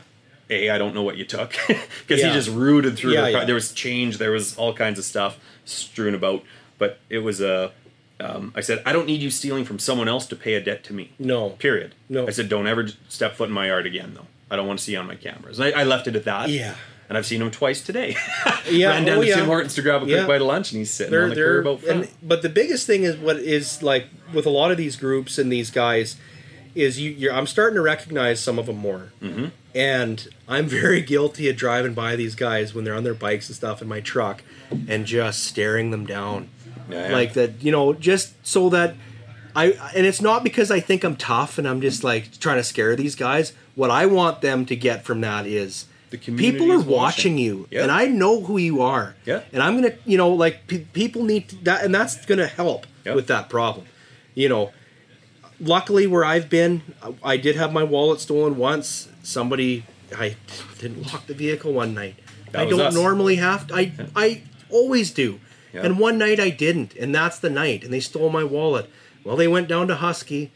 [0.50, 2.28] a, I don't know what you took because Yeah.
[2.28, 3.12] he just rooted through.
[3.14, 3.44] Yeah, the yeah.
[3.46, 4.18] There was change.
[4.18, 6.44] There was all kinds of stuff strewn about.
[6.78, 7.72] But it was a.
[8.20, 10.84] Um, I said I don't need you stealing from someone else to pay a debt
[10.84, 11.12] to me.
[11.18, 11.50] No.
[11.50, 11.94] Period.
[12.08, 12.26] No.
[12.26, 14.26] I said don't ever step foot in my yard again though.
[14.50, 15.58] I don't want to see you on my cameras.
[15.58, 16.48] And I, I left it at that.
[16.50, 16.74] Yeah.
[17.08, 18.16] And I've seen him twice today.
[18.70, 18.90] Yeah.
[18.90, 19.34] Ran down oh, to yeah.
[19.36, 20.26] Tim Hortons to grab a quick Yeah.
[20.26, 22.04] bite of lunch, and he's sitting they're on the curb out front.
[22.04, 25.38] and but the biggest thing is what is like with a lot of these groups
[25.38, 26.16] and these guys
[26.74, 29.12] is you you're, I'm starting to recognize some of them more.
[29.20, 29.46] Mm-hmm.
[29.74, 33.56] And I'm very guilty of driving by these guys when they're on their bikes and
[33.56, 34.42] stuff in my truck
[34.88, 36.48] and just staring them down.
[36.92, 37.14] Yeah, yeah.
[37.14, 38.94] Like that, you know, just so that
[39.56, 42.64] I and it's not because I think I'm tough and I'm just like trying to
[42.64, 43.52] scare these guys.
[43.74, 46.88] What I want them to get from that is The community people are watching
[47.34, 47.38] watching.
[47.38, 47.82] you Yeah.
[47.82, 49.14] and I know who you are.
[49.24, 49.40] Yeah.
[49.52, 52.86] And I'm gonna, you know, like pe- people need to, that, and that's gonna help
[53.04, 53.14] Yeah.
[53.14, 53.86] with that problem.
[54.34, 54.70] You know,
[55.60, 59.08] luckily where I've been, I, I did have my wallet stolen once.
[59.22, 59.84] Somebody,
[60.16, 60.36] I
[60.78, 62.16] didn't lock the vehicle one night.
[62.52, 62.94] That I don't us.
[62.94, 63.74] normally have to.
[63.74, 65.38] I I always do.
[65.72, 67.84] And one night I didn't, and that's the night.
[67.84, 68.88] And they stole my wallet.
[69.24, 70.50] Well, they went down to Husky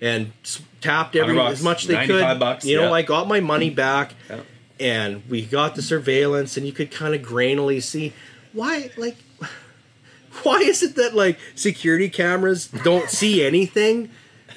[0.00, 0.32] and
[0.80, 2.38] tapped every 100 bucks, as much they could.
[2.38, 2.92] bucks, you know, yeah.
[2.92, 4.40] I got my money back, Yeah.
[4.80, 8.12] and we got the surveillance, and you could kind of grainily see
[8.52, 9.16] why, like,
[10.42, 14.10] why is it that like security cameras don't see anything,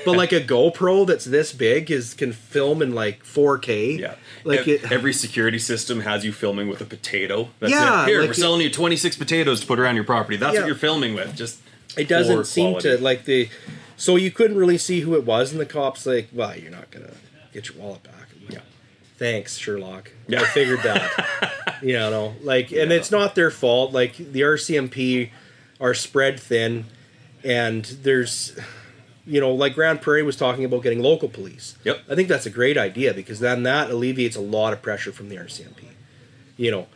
[0.03, 3.99] but like a GoPro that's this big is can film in like 4K.
[3.99, 4.15] Yeah.
[4.43, 4.91] like it.
[4.91, 7.49] every security system has you filming with a potato.
[7.59, 8.07] That's Yeah, it.
[8.09, 10.37] Here, like we're it- selling you 26 potatoes to put around your property.
[10.37, 10.61] That's Yeah.
[10.61, 11.35] what you're filming with.
[11.35, 11.59] Just
[11.97, 12.97] it doesn't seem quality.
[12.97, 13.49] to like the
[13.95, 16.91] so you couldn't really see who it was and the cops like well you're not
[16.91, 17.13] gonna
[17.53, 18.59] get your wallet back Yeah.
[19.17, 20.41] thanks sherlock Yeah.
[20.41, 25.29] i figured that you know like and it's not their fault like the rcmp
[25.79, 26.83] are spread thin
[27.45, 28.57] and there's
[29.27, 32.01] you know like grande prairie was talking about getting local police Yep.
[32.09, 35.29] i think that's a great idea because then that alleviates a lot of pressure from
[35.29, 35.83] the rcmp
[36.57, 36.87] you know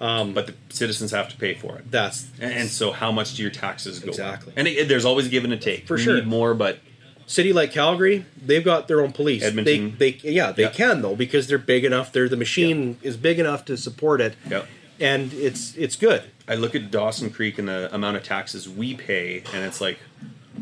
[0.00, 1.88] um, but the citizens have to pay for it.
[1.90, 4.06] that's And, and so, how much do your taxes go?
[4.06, 4.14] up?
[4.14, 4.52] Exactly.
[4.56, 5.86] And it, there's always give and a take.
[5.86, 6.14] For we sure.
[6.16, 6.80] need more, but
[7.26, 9.44] city like Calgary, they've got their own police.
[9.44, 9.94] Edmonton.
[9.98, 10.70] They, they yeah, they Yeah.
[10.70, 12.10] can though because they're big enough.
[12.10, 14.66] They're the machine is big enough to support it, Yep.
[14.98, 16.22] and it's it's good.
[16.48, 19.98] I look at Dawson Creek and the amount of taxes we pay, and it's like,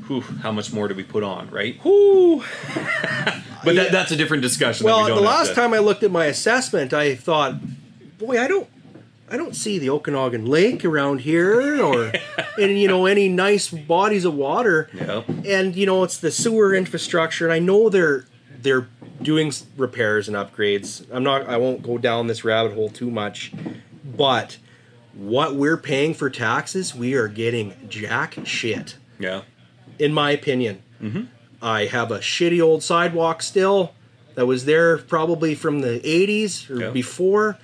[0.07, 1.79] whew, how much more do we put on, right?
[1.85, 2.43] Whoo.
[3.63, 4.87] But that, that's a different discussion.
[4.87, 7.57] Well, we the last to- time I looked at my assessment, I thought,
[8.19, 8.67] boy, I don't.
[9.33, 12.11] I don't see the Okanagan Lake around here, or
[12.59, 14.89] and you know any nice bodies of water.
[14.95, 15.23] Yeah.
[15.45, 18.25] and you know it's the sewer infrastructure and i know they're
[18.63, 18.89] they're
[19.23, 23.53] doing repairs and upgrades i'm not i won't go down this rabbit hole too much
[24.05, 24.59] but
[25.15, 29.43] what we're paying for taxes we are getting jack shit Yeah.
[30.01, 30.83] In my opinion.
[31.63, 33.93] I have a shitty old sidewalk still
[34.35, 36.91] that was there probably from the 80s or Yeah.
[36.91, 37.59] before.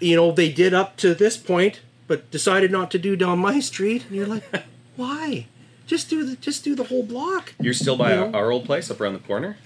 [0.00, 3.60] You know they did up to this point but decided not to do down my
[3.60, 4.04] street.
[4.06, 4.44] And you're like
[4.96, 5.46] why?
[5.86, 7.54] Just do the just do the whole block.
[7.60, 8.32] You're still by You know?
[8.32, 9.56] our old place up around the corner?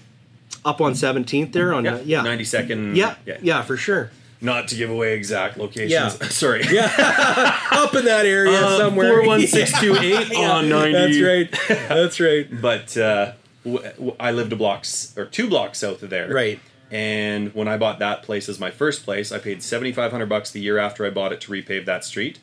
[0.65, 1.99] up on 17th there on yeah.
[2.03, 2.23] yeah.
[2.23, 2.95] 92nd.
[2.95, 5.91] yeah, yeah for sure Not to give away exact locations.
[5.91, 6.09] Yeah.
[6.29, 6.63] Sorry.
[6.69, 6.85] Yeah.
[7.71, 10.91] Up in that area Uh, somewhere 41628 Yeah, on 90.
[10.93, 13.31] that's right that's right But uh,
[13.63, 16.31] w- w- I lived a block s- or two blocks south of there.
[16.31, 16.59] Right.
[16.91, 20.61] And when I bought that place as my first place, I paid 7500 bucks the
[20.61, 22.39] year after I bought it to repave that street.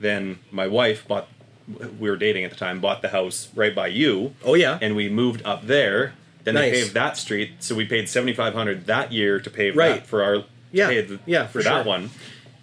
[0.00, 1.28] Then my wife bought
[1.98, 4.34] we were dating at the time, bought the house right by you.
[4.44, 4.78] Oh, yeah.
[4.82, 6.12] And we moved up there.
[6.42, 9.94] Then they paved that street, so we paid 7500 that year to pave Right.
[10.00, 11.84] that for our Yeah, pay the, yeah, for, for that sure.
[11.84, 12.10] one.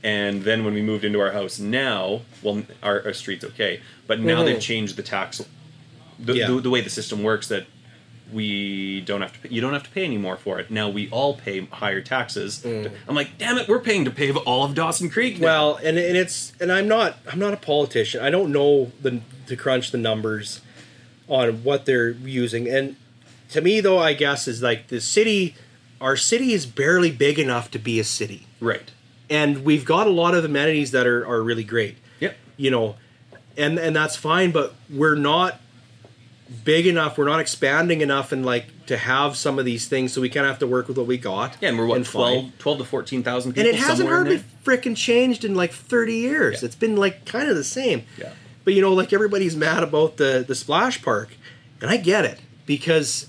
[0.03, 4.19] And then when we moved into our house now, well, our, our street's okay, but
[4.19, 4.45] now Mhm.
[4.45, 5.41] they've changed the tax,
[6.19, 6.47] the, Yeah.
[6.47, 7.65] the, the way the system works that
[8.31, 10.71] we don't have to pay, you don't have to pay anymore for it.
[10.71, 12.63] Now we all pay higher taxes.
[12.65, 15.33] I'm like, damn it, we're paying to pave all of Dawson Creek.
[15.39, 15.43] now." Mm.
[15.43, 18.21] Well, and and it's and I'm not I'm not a politician.
[18.21, 20.61] I don't know the to crunch the numbers
[21.27, 22.69] on what they're using.
[22.69, 22.95] And
[23.51, 25.55] to me, though, I guess is like the city.
[26.01, 28.91] Our city is barely big enough to be a city, right.
[29.29, 31.97] and we've got a lot of amenities that are are really great.
[32.19, 32.35] Yep.
[32.57, 32.95] You know,
[33.55, 35.61] and and that's fine, but we're not
[36.63, 37.17] big enough.
[37.17, 40.13] We're not expanding enough, and like to have some of these things.
[40.13, 41.57] So we kind of have to work with what we got.
[41.61, 44.97] Yeah, and we're what and 12, 12 to fourteen thousand and it hasn't hardly freaking
[44.97, 46.61] changed in like 30 years.
[46.61, 46.65] Yeah.
[46.65, 48.03] It's been like kind of the same.
[48.17, 48.33] Yeah.
[48.63, 51.29] But you know, like everybody's mad about the the splash park,
[51.79, 53.27] and I get it because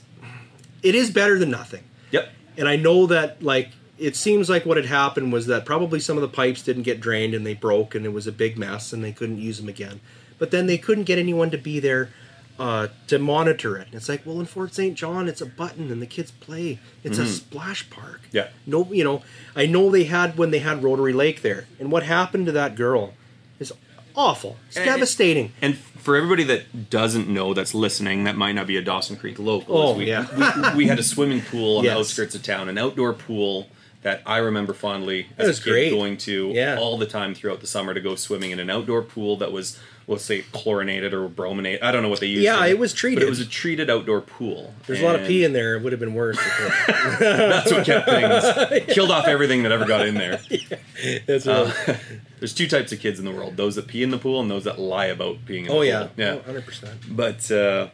[0.83, 1.85] it is better than nothing.
[2.11, 2.29] Yep.
[2.57, 6.17] And I know that like it seems like what had happened was that probably some
[6.17, 8.93] of the pipes didn't get drained and they broke and it was a big mess
[8.93, 10.01] and they couldn't use them again.
[10.39, 12.11] But then they couldn't get anyone to be there
[12.59, 13.87] uh, to monitor it.
[13.87, 14.95] And it's like, well, in Fort St.
[14.97, 16.79] John, it's a button and the kids play.
[17.05, 18.23] It's a splash park.
[18.29, 18.37] Mm-hmm.
[18.37, 18.49] Yeah.
[18.67, 19.23] No, you know,
[19.55, 22.75] I know they had when they had Rotary Lake there, and what happened to that
[22.75, 23.15] girl
[23.59, 23.73] is
[24.17, 24.57] awful.
[24.69, 25.53] It's And- devastating.
[25.63, 29.39] And for everybody that doesn't know, that's listening, that might not be a Dawson Creek
[29.39, 29.77] local.
[29.79, 30.71] Oh, we, yeah.
[30.73, 31.95] we, we had a swimming pool on Yes.
[31.95, 33.69] the outskirts of town, an outdoor pool
[34.03, 35.91] that I remember fondly as That was a kid great.
[35.91, 36.77] going to Yeah.
[36.81, 39.79] all the time throughout the summer to go swimming in an outdoor pool that was,
[40.09, 41.83] let's say, chlorinated or brominated.
[41.85, 42.43] I don't know what they used.
[42.43, 43.23] Yeah, for it was But treated.
[43.23, 44.75] it was a treated outdoor pool.
[44.89, 45.77] There's a lot of pee in there.
[45.77, 46.37] It would have been worse.
[47.21, 50.41] That's what kept things, killed off everything that ever got in there.
[50.51, 51.95] it- That's what- uh,
[52.43, 54.51] There's two types of kids in the world: those that pee in the pool and
[54.51, 55.85] those that lie about peeing in the oh pool.
[55.85, 56.41] yeah, yeah.
[56.43, 56.99] hundred percent.
[57.09, 57.87] But uh,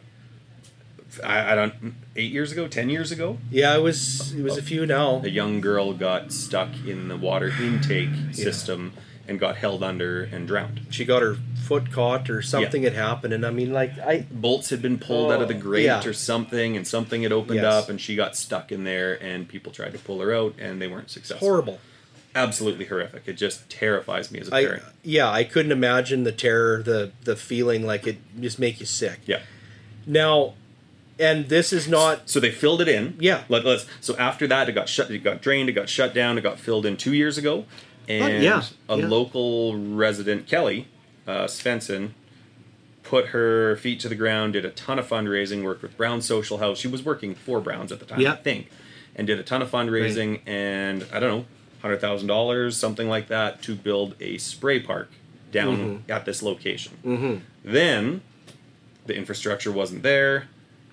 [1.23, 1.93] I, I don't.
[2.15, 4.33] Eight years ago, ten years ago, Yeah, it was.
[4.33, 5.21] It was a few now.
[5.23, 8.93] a young girl got stuck in the water intake system
[9.27, 10.81] and got held under and drowned.
[10.89, 14.25] She got her foot caught or something had happened, and I mean, like I.
[14.31, 16.03] Bolts had been pulled out of the Oh, grate yeah.
[16.03, 17.65] or something, and something had opened Yes.
[17.83, 20.81] up, and she got stuck in there, and people tried to pull her out, and
[20.81, 21.47] they weren't successful.
[21.47, 21.79] Horrible.
[22.39, 23.23] Absolutely horrific.
[23.27, 24.83] It just terrifies me as a I parent.
[25.03, 29.19] yeah, I couldn't imagine the terror, the the feeling like it just make you sick.
[29.25, 29.41] yeah.
[30.05, 30.53] Now,
[31.19, 32.29] and this is not.
[32.29, 33.17] So they filled it in.
[33.19, 33.43] Yeah.
[33.49, 35.11] Let, us so after that, it got shut.
[35.11, 35.67] It got drained.
[35.69, 36.37] It got shut down.
[36.37, 37.65] It got filled in two years ago,
[38.07, 39.07] and yeah, a yeah.
[39.07, 40.87] local resident, Kelly
[41.27, 42.11] uh, Svensson,
[43.03, 44.53] put her feet to the ground.
[44.53, 45.63] Did a ton of fundraising.
[45.63, 46.79] Worked with Brown Social House.
[46.79, 48.33] She was working for Browns at the time, Yeah.
[48.33, 48.69] I think,
[49.15, 50.39] and did a ton of fundraising.
[50.47, 51.45] And I don't know,
[51.81, 55.09] hundred thousand dollars, something like that, to build a spray park
[55.51, 56.11] down Mm-hmm.
[56.11, 57.41] at this location.
[57.63, 58.21] Then
[59.05, 60.47] the infrastructure wasn't there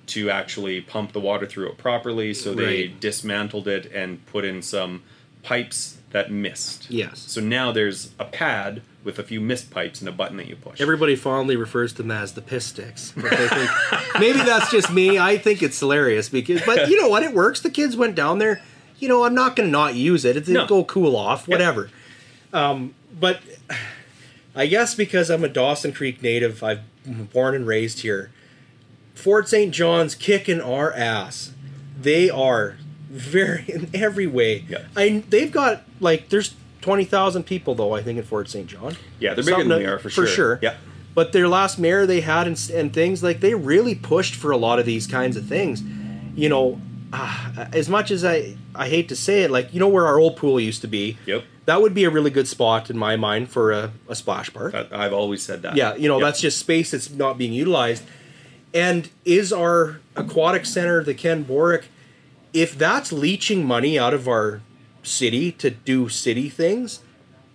[0.06, 3.00] to actually pump the water through it properly, so they Right.
[3.00, 5.02] dismantled it and put in some
[5.42, 6.86] pipes that missed.
[6.90, 7.24] Yes.
[7.26, 10.56] So now there's a pad with a few mist pipes and a button that you
[10.56, 10.80] push.
[10.80, 13.10] Everybody fondly refers to them as the piss sticks.
[13.12, 13.70] Think,
[14.18, 15.18] maybe that's just me.
[15.18, 17.22] I think it's hilarious because, but you know what?
[17.22, 17.60] It works.
[17.60, 18.62] The kids went down there.
[18.98, 20.36] You know, I'm not going to not use it.
[20.36, 20.66] It's No.
[20.66, 21.90] go cool off, whatever.
[22.52, 23.40] Um, but
[24.54, 26.80] I guess because I'm a Dawson Creek native, I've
[27.32, 28.30] born and raised here.
[29.14, 29.72] Fort St.
[29.72, 31.52] John's kicking our ass.
[32.00, 32.76] They are
[33.10, 34.64] very in every way.
[34.68, 34.84] Yeah.
[34.96, 38.66] I they've got like there's twenty thousand people though I think in Fort St.
[38.66, 38.96] John.
[39.18, 40.26] Yeah, they're bigger Something than to- we are for For sure.
[40.26, 40.58] sure.
[40.62, 40.74] Yeah.
[41.14, 44.56] But their last mayor they had and, and things like they really pushed for a
[44.58, 45.82] lot of these kinds of things.
[46.34, 46.78] You know,
[47.18, 50.18] ah, as much as I I hate to say it, like you know where our
[50.18, 51.16] old pool used to be.
[51.26, 51.44] Yep.
[51.64, 54.72] That would be a really good spot in my mind for a, a splash park.
[54.74, 55.74] I've always said that.
[55.76, 56.26] Yeah, you know, Yep.
[56.26, 58.04] that's just space that's not being utilized.
[58.72, 61.84] And is our aquatic center, the Kenn Borek,
[62.52, 64.60] if that's leeching money out of our
[65.02, 67.00] city to do city things,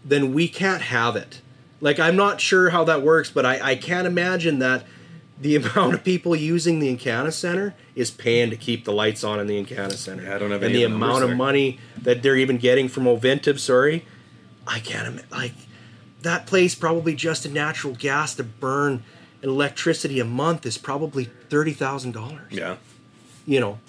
[0.03, 1.41] then we can't have it.
[1.79, 4.83] Like, I'm not sure how that works, but I, I can't imagine that
[5.41, 9.39] the amount of people using the Encana Center is paying to keep the lights on
[9.39, 10.23] in the Encana Center.
[10.23, 12.37] Yeah, I don't have And any the of the numbers amount of money that they're
[12.37, 14.05] even getting from Ovintiv, sorry,
[14.67, 15.27] I can't imagine.
[15.31, 15.53] Like,
[16.21, 19.03] that place probably just in natural gas to burn
[19.41, 22.51] electricity a month is probably thirty thousand dollars.
[22.53, 22.77] Yeah.
[23.47, 23.79] You know,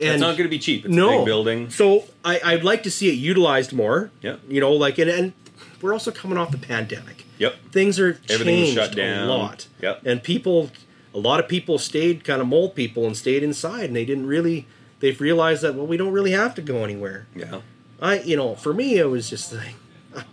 [0.00, 0.84] and it's not going to be cheap.
[0.84, 1.70] It's no a big building.
[1.70, 4.10] So I, I'd like to see it utilized more.
[4.20, 4.36] Yeah.
[4.48, 5.32] You know, like and, and
[5.80, 7.24] we're also coming off the pandemic.
[7.38, 7.54] Yep.
[7.70, 9.28] Things are Everything changed shut down.
[9.28, 9.68] a lot.
[9.80, 10.02] Yep.
[10.04, 10.70] And people,
[11.16, 14.26] a lot of people stayed kind of mole people and stayed inside, and they didn't
[14.26, 14.66] really.
[15.00, 17.26] They've realized that well, we don't really have to go anywhere.
[17.34, 17.60] Yeah.
[18.00, 19.74] I, you know, for me, it was just like,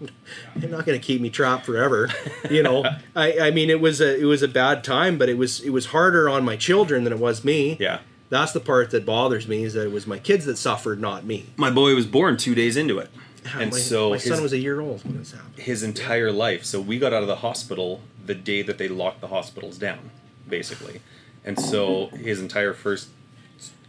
[0.56, 2.10] they're not going to keep me trapped forever.
[2.50, 2.86] You know,
[3.16, 5.72] I, I mean, it was a, it was a bad time, but it was, it
[5.72, 7.78] was harder on my children than it was me.
[7.80, 8.00] Yeah.
[8.30, 11.26] That's the part that bothers me is that it was my kids that suffered, not
[11.26, 11.48] me.
[11.58, 13.10] My boy was born two days into it.
[13.46, 15.56] Ah, and my, so my his, son was a year old when this happened.
[15.58, 16.66] his entire life.
[16.66, 20.10] So we got out of the hospital the day that they locked the hospitals down,
[20.48, 21.02] basically.
[21.46, 23.10] And so his entire first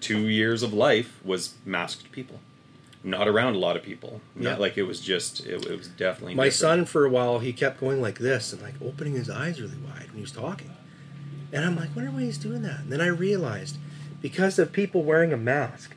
[0.00, 2.40] two years of life was masked people,
[3.02, 4.20] not around a lot of people.
[4.34, 4.56] Not Yeah.
[4.56, 5.40] like it was just.
[5.46, 6.54] It, it was definitely My different.
[6.80, 9.76] son, for a while, he kept going like this and like opening his eyes really
[9.86, 10.70] wide when he was talking.
[11.52, 12.80] And I'm like, wonder why he's doing that.
[12.80, 13.76] And then I realized
[14.20, 15.94] because of people wearing a mask,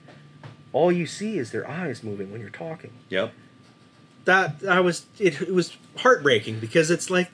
[0.73, 2.91] all you see is their eyes moving when you're talking.
[3.09, 3.33] Yep.
[4.27, 7.31] That I was it, it was heartbreaking because it's like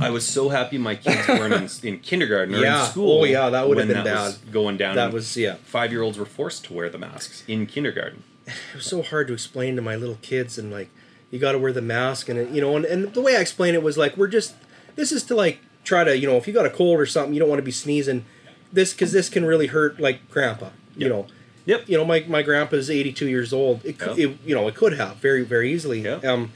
[0.00, 2.84] I was so happy my kids weren't in, in kindergarten or Yeah.
[2.84, 3.22] in school.
[3.22, 4.94] Oh, yeah, that would have been was going down.
[4.94, 5.56] that was yeah.
[5.64, 8.22] five year olds were forced to wear the masks in kindergarten.
[8.46, 10.88] it was so hard to explain to my little kids and like
[11.32, 13.40] you got to wear the mask and it- you know and, and the way i
[13.40, 14.54] explained it was like we're just
[14.94, 17.34] this is to like try to you know if you got a cold or something
[17.34, 18.24] you don't want to be sneezing
[18.72, 20.66] this because this can really hurt like grandpa
[20.96, 21.10] you Yep.
[21.10, 21.26] know
[21.66, 21.88] Yep.
[21.88, 24.28] you know my, my grandpa's 82 years old it, could Yeah.
[24.28, 26.14] it you know it could have very very easily Yeah.
[26.24, 26.52] um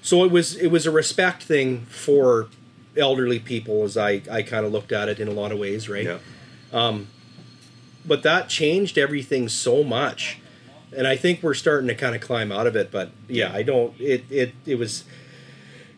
[0.00, 2.48] so it was it was a respect thing for
[2.96, 5.88] elderly people as i i kind of looked at it in a lot of ways
[5.88, 6.18] right Yeah.
[8.06, 10.38] but that changed everything so much
[10.96, 13.56] and i think we're starting to kind of climb out of it but yeah, Yeah.
[13.58, 15.04] i don't it it it was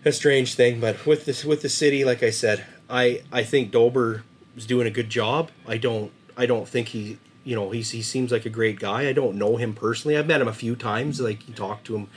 [0.05, 3.71] a strange thing but with this with the city like i said i i think
[3.71, 4.23] dober
[4.57, 8.03] is doing a good job i don't i don't think he you know he's, he
[8.03, 10.75] seems like a great guy i don't know him personally i've met him a few
[10.75, 12.09] times like you talked to him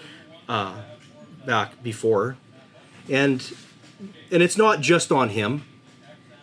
[0.47, 0.75] uh
[1.45, 2.37] back before
[3.09, 3.53] and
[4.31, 5.63] and it's not just on him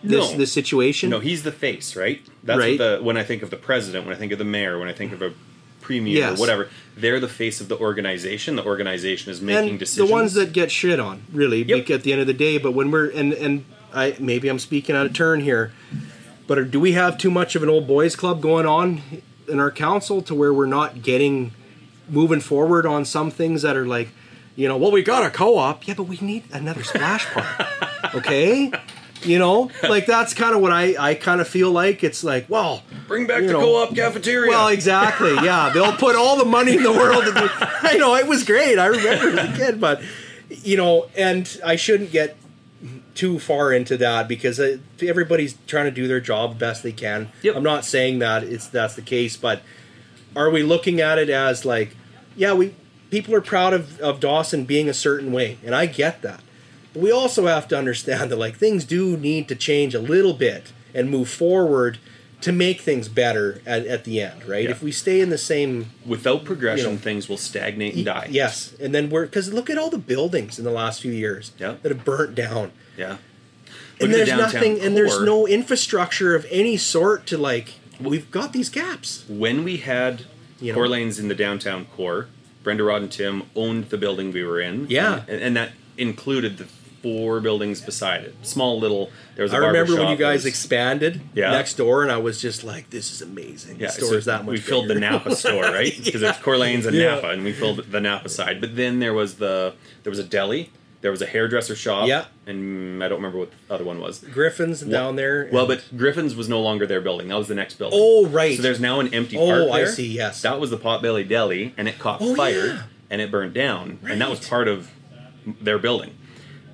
[0.03, 0.37] this No.
[0.37, 2.21] this situation No, he's the face, right?
[2.43, 2.79] That's Right.
[2.79, 4.87] what the when I think of the president, when I think of the mayor, when
[4.89, 5.33] I think of a
[5.81, 6.37] premier Yes.
[6.37, 8.57] or whatever, they're the face of the organization.
[8.57, 10.07] The organization is making and decisions.
[10.07, 11.89] the ones that get shit on, really, Yep.
[11.89, 12.59] at the end of the day.
[12.59, 15.73] But when we're and and I maybe I'm speaking out of turn here,
[16.47, 19.01] but are, do we have too much of an old boys club going on
[19.49, 21.53] in our council to where we're not getting
[22.09, 24.09] moving forward on some things that are like,
[24.57, 28.71] you know, well we got a co-op, yeah, but we need another splash park, okay?
[29.23, 32.05] You know, like that's kind of what I I kind of feel like.
[32.05, 34.51] It's like, well, bring back the know, co-op cafeteria.
[34.51, 35.35] well, exactly.
[35.43, 37.25] Yeah, they'll put all the money in the world.
[37.27, 38.79] I know it was great.
[38.79, 40.03] I remember as a kid, but
[40.51, 42.37] you know, and I shouldn't get
[43.15, 47.31] too far into that because uh, everybody's trying to do their job best they can.
[47.43, 47.57] Yep.
[47.57, 49.63] I'm not saying that it's that's the case, but
[50.37, 51.97] are we looking at it as like,
[52.37, 52.75] yeah, we
[53.11, 56.41] people are proud of, of Dawson being a certain way, and I get that.
[56.93, 60.35] But we also have to understand that like things do need to change a little
[60.35, 61.99] bit and move forward
[62.45, 64.65] to make things better at, at the end, right?
[64.65, 64.71] Yeah.
[64.71, 68.29] If we stay in the same Without progression, you know, things will stagnate and die.
[68.31, 71.53] Yes, and then we're because look at all the buildings in the last few years
[71.59, 71.77] Yeah.
[71.83, 73.13] that have burnt down, Yeah.
[73.13, 73.19] Look
[74.01, 77.75] and the there's downtown nothing, and there's no infrastructure of any sort to like.
[77.99, 79.25] We've got these gaps.
[79.29, 80.25] When we had
[80.61, 80.79] You know.
[80.79, 82.27] Corlane's in the downtown core,
[82.63, 84.87] Brenda Rod and Tim owned the building we were in.
[84.91, 85.23] Yeah.
[85.29, 86.67] and, and that included the
[87.05, 88.35] four buildings beside it.
[88.43, 89.11] Small little.
[89.37, 89.53] There was.
[89.53, 91.51] a I remember when you guys was- expanded Yeah.
[91.51, 94.25] next door, and I was just like, "This is amazing." Yeah, the store so is
[94.25, 94.53] that much.
[94.53, 94.95] we filled the.
[94.95, 95.95] Napa store, right?
[96.05, 97.17] Because it's Corlane's and Yeah.
[97.17, 98.61] Napa, and we filled the Napa side.
[98.61, 100.71] But then there was the there was a deli,
[101.03, 102.25] there was a hairdresser shop, Yeah.
[102.47, 104.21] and mm, I don't remember what the other one was.
[104.21, 105.49] Griffins down there.
[105.53, 107.29] Well, but Griffin's was no longer their building.
[107.29, 107.99] That was the next building.
[108.01, 110.41] oh right, So there's now an empty Oh, I see, yes.
[110.43, 112.83] That was the Potbelly Deli, and it caught Oh, fire, yeah.
[113.11, 114.89] and it burned down, and that was part of
[115.61, 116.15] their building.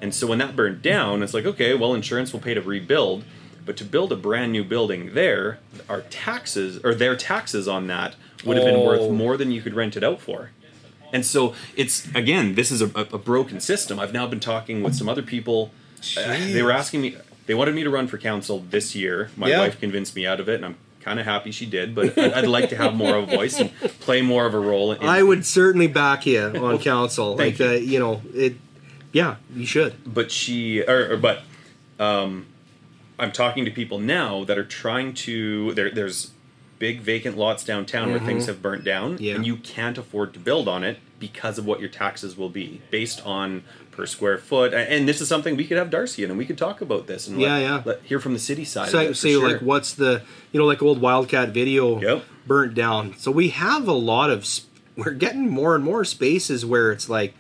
[0.03, 3.25] And so when that burned down, it's like, okay, well, insurance will pay to rebuild,
[3.67, 5.59] but to build a brand new building there,
[5.89, 8.15] our taxes or their taxes on that
[8.45, 8.85] would have been Oh.
[8.87, 10.51] worth more than you could rent it out for.
[11.13, 13.99] And so it's again, this is a, a, broken system.
[13.99, 15.73] I've now been talking with some other people.
[16.17, 17.17] Uh, they were asking me,
[17.47, 19.31] they wanted me to run for council this year.
[19.37, 19.59] My Yeah.
[19.59, 21.95] wife convinced me out of it, and I'm kind of happy she did.
[21.97, 23.71] But I'd, I'd like to have more of a voice and
[24.01, 24.93] play more of a role.
[24.93, 27.37] In, I would certainly back you on council.
[27.37, 28.55] like, uh, you know, it.
[29.13, 29.95] Yeah, you should.
[30.15, 31.43] but she or, or but
[31.99, 32.47] um,
[33.19, 36.31] I'm talking to people now that are trying to there there's
[36.79, 39.23] big vacant lots downtown where things have burnt down Mm-hmm.
[39.25, 39.35] Yeah.
[39.35, 42.81] and you can't afford to build on it because of what your taxes will be
[42.91, 46.39] based on per square foot and this is something we could have Darcy in and
[46.39, 47.83] we could talk about this and Yeah, let, yeah.
[47.85, 49.47] let- hear from the city side So, say sure.
[49.53, 50.23] like what's the
[50.53, 52.25] you know like old Wildcat video Yep.
[52.47, 53.15] burnt down.
[53.19, 57.11] So we have a lot of sp- we're getting more and more spaces where it's
[57.11, 57.35] like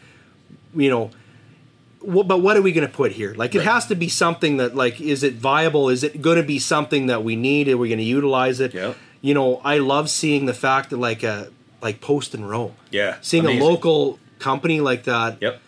[0.74, 1.10] you know
[2.02, 3.34] but what are we going to put here?
[3.36, 3.66] Like it Right.
[3.68, 5.88] has to be something that like is it viable?
[5.88, 7.68] Is it going to be something that we need?
[7.68, 8.72] Are we going to utilize it?
[8.74, 8.96] Yep.
[9.20, 11.48] You know, I love seeing the fact that like a
[11.82, 12.74] like Post and Row.
[12.90, 13.62] yeah Seeing amazing.
[13.62, 15.60] a local company like that yep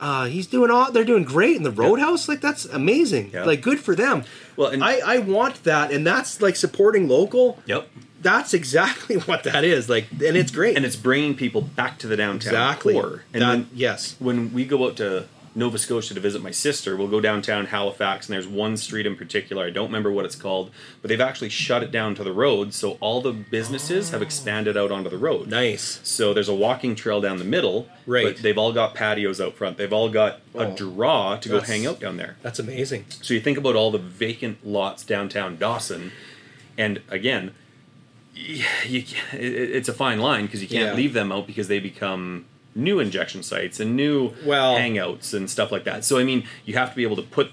[0.00, 0.92] Uh, he's doing all.
[0.92, 2.28] They're doing great in the Roadhouse.
[2.28, 3.30] Like that's amazing.
[3.34, 3.44] Yeah.
[3.44, 4.22] Like good for them.
[4.56, 7.58] Well, and- I I want that, and that's like supporting local.
[7.66, 7.88] Yep.
[8.22, 9.88] That's exactly what that is.
[9.88, 10.76] Like, and it's great.
[10.76, 12.94] And it's bringing people back to the downtown exactly.
[12.94, 13.22] core.
[13.34, 14.14] And That- when, yes.
[14.20, 18.26] when we go out to Nova Scotia to visit my sister, we'll go downtown Halifax,
[18.28, 19.64] and there's one street in particular.
[19.64, 20.70] I don't remember what it's called,
[21.02, 24.76] but they've actually shut it down to the road, so all the businesses have expanded
[24.76, 25.48] out onto the road.
[25.48, 26.00] Nice.
[26.04, 28.24] So there's a walking trail down the middle, Right.
[28.34, 29.76] But they've all got patios out front.
[29.76, 32.36] They've all got a Oh, draw to go hang out down there.
[32.42, 33.04] That's amazing.
[33.20, 36.12] So you think about all the vacant lots downtown Dawson,
[36.78, 37.52] and again,
[38.34, 38.64] you,
[39.32, 40.94] it's a fine line because you can't Yeah.
[40.94, 45.72] leave them out because they become new injection sites and new Well- hangouts and stuff
[45.72, 46.04] like that.
[46.04, 47.50] So I mean, you have to be able to put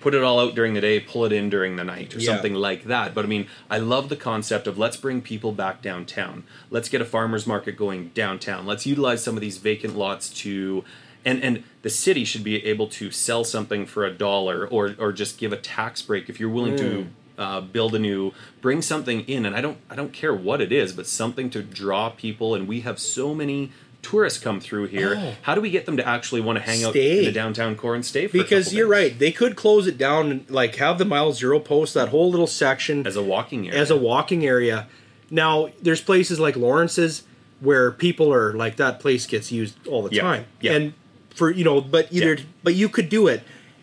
[0.00, 2.26] put it all out during the day, pull it in during the night or Yeah.
[2.26, 3.16] something like that.
[3.16, 6.44] But I mean, I love the concept of let's bring people back downtown.
[6.70, 8.64] Let's get a farmers market going downtown.
[8.64, 10.84] Let's utilize some of these vacant lots to
[11.24, 15.12] and and the city should be able to sell something for a dollar or or
[15.12, 17.06] just give a tax break if you're willing to Mm.
[17.36, 20.70] uh, build a new bring something in and i don't i don't care what it
[20.72, 23.70] is but something to draw people and we have so many
[24.08, 25.34] tourists come through here Oh.
[25.42, 27.18] how do we get them to actually want to hang out Stay.
[27.18, 29.18] in the downtown core and stay for Because you're days right.
[29.18, 32.46] They could close it down and like have the mile zero post that whole little
[32.46, 34.86] section as a walking area as a walking area.
[35.30, 37.22] Now, there's places like Lawrence's
[37.60, 40.44] where people are like that place gets used all the Yeah, time.
[40.60, 40.72] yeah.
[40.72, 40.92] And
[41.34, 42.44] for you know, but either Yeah.
[42.62, 43.42] but you could do it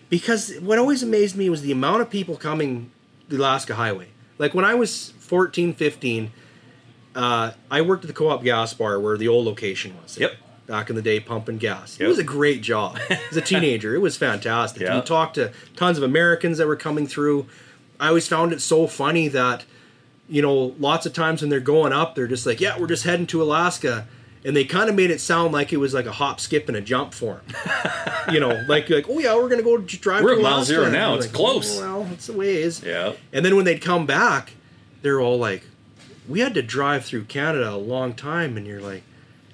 [0.10, 2.90] because what always amazed me was the amount of people coming
[3.30, 4.08] the Alaska Highway.
[4.38, 6.32] Like when I was 14, 15,
[7.16, 10.18] uh, I worked at the co-op gas bar where the old location was.
[10.18, 10.34] Yep.
[10.68, 12.00] Back in the day, pumping gas.
[12.00, 12.98] It was a great job.
[13.30, 14.82] As a teenager, it was fantastic.
[14.82, 14.96] Yeah.
[14.96, 17.46] You talked to tons of Americans that were coming through.
[18.00, 19.66] I always found it so funny that
[20.28, 23.04] you know, lots of times when they're going up, they're just like, yeah, we're just
[23.04, 24.08] heading to Alaska.
[24.44, 26.76] And they kind of made it sound like it was like a hop, skip, and
[26.78, 27.84] a jump for them.
[28.34, 30.24] you know, like, like, oh yeah, we're gonna go drive.
[30.24, 30.74] We're to at mile Alaska.
[30.74, 31.80] zero now, it's like, close.
[31.80, 32.82] "Oh, well, it's a ways.
[32.84, 34.54] yeah And then when they'd come back,
[35.02, 35.64] they're all like,
[36.28, 39.04] we had to drive through Canada a long time, and you're like,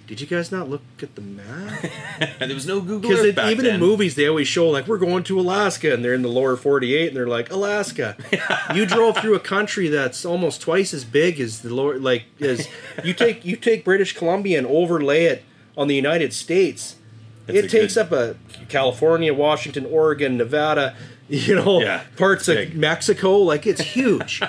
[0.08, 1.86] did you guys not look at the map?
[2.20, 3.76] and there was no google Because Earth back even then.
[3.76, 6.58] in movies, they always show like we're going to Alaska, and they're in the lower
[6.58, 8.18] 48, and they're like Alaska.
[8.76, 12.68] you drove through a country that's almost twice as big as the lower, like as
[13.04, 15.44] you take you take British Columbia and overlay it
[15.78, 16.98] on the United States.
[17.46, 18.36] That's it takes good- up a
[18.68, 20.96] California, Washington, Oregon, Nevada,
[21.30, 22.76] you know, Yeah, parts of big.
[22.76, 23.38] Mexico.
[23.38, 24.42] Like it's huge.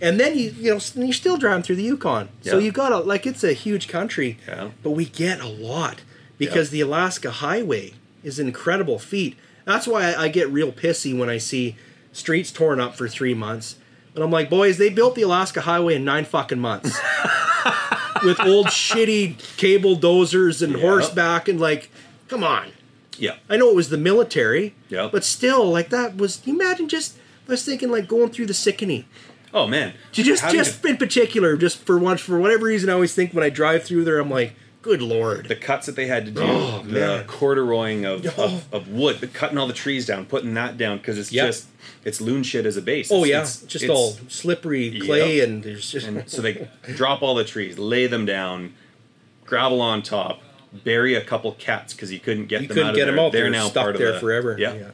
[0.00, 2.64] And then you you know you're still driving through the Yukon, so Yeah.
[2.64, 4.38] you got to like it's a huge country.
[4.46, 4.70] Yeah.
[4.82, 6.02] But we get a lot
[6.38, 9.36] because the Alaska Highway is an incredible feat.
[9.64, 11.76] That's why I, I get real pissy when I see
[12.12, 13.76] streets torn up for three months.
[14.14, 16.98] And I'm like, boys, they built the Alaska Highway in nine fucking months.
[18.24, 20.80] With old shitty cable dozers and Yeah.
[20.80, 21.90] horseback and like,
[22.28, 22.68] come on.
[23.18, 25.08] yeah I know it was the military, Yeah.
[25.12, 26.40] but still, like that was.
[26.46, 27.16] You imagine just?
[27.48, 29.04] I was thinking like going through the Sikanni.
[29.54, 32.66] Oh man You just, How do you- just in particular, just for once, for whatever
[32.66, 35.48] reason, I always think when I drive through there, I'm like, good lord.
[35.48, 37.24] the cuts that they had to do, Oh, the man.
[37.26, 38.44] corduroying of, Oh.
[38.72, 41.46] of, of wood, the cutting all the trees down, putting that down because it's Yep.
[41.46, 41.66] just
[42.04, 43.10] it's loon shit as a base.
[43.10, 45.48] Oh It's- yeah, it's- just it's- all slippery clay, Yep.
[45.48, 48.74] and there's just And so they drop all the trees, lay them down,
[49.44, 50.42] gravel on top,
[50.84, 53.14] bury a couple cats because you couldn't get you them couldn't out of get there.
[53.14, 53.32] them out.
[53.32, 54.56] They're They're now stuck part of there the, forever.
[54.58, 54.90] Yeah.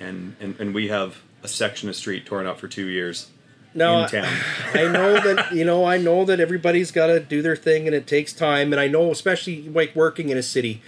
[0.00, 3.26] And, and and we have a section of street torn up for two years
[3.74, 4.36] No, in town.
[4.74, 5.84] I know that you know.
[5.84, 8.72] I know that everybody's got to do their thing, and it takes time.
[8.72, 10.82] And I know, especially like working in a city,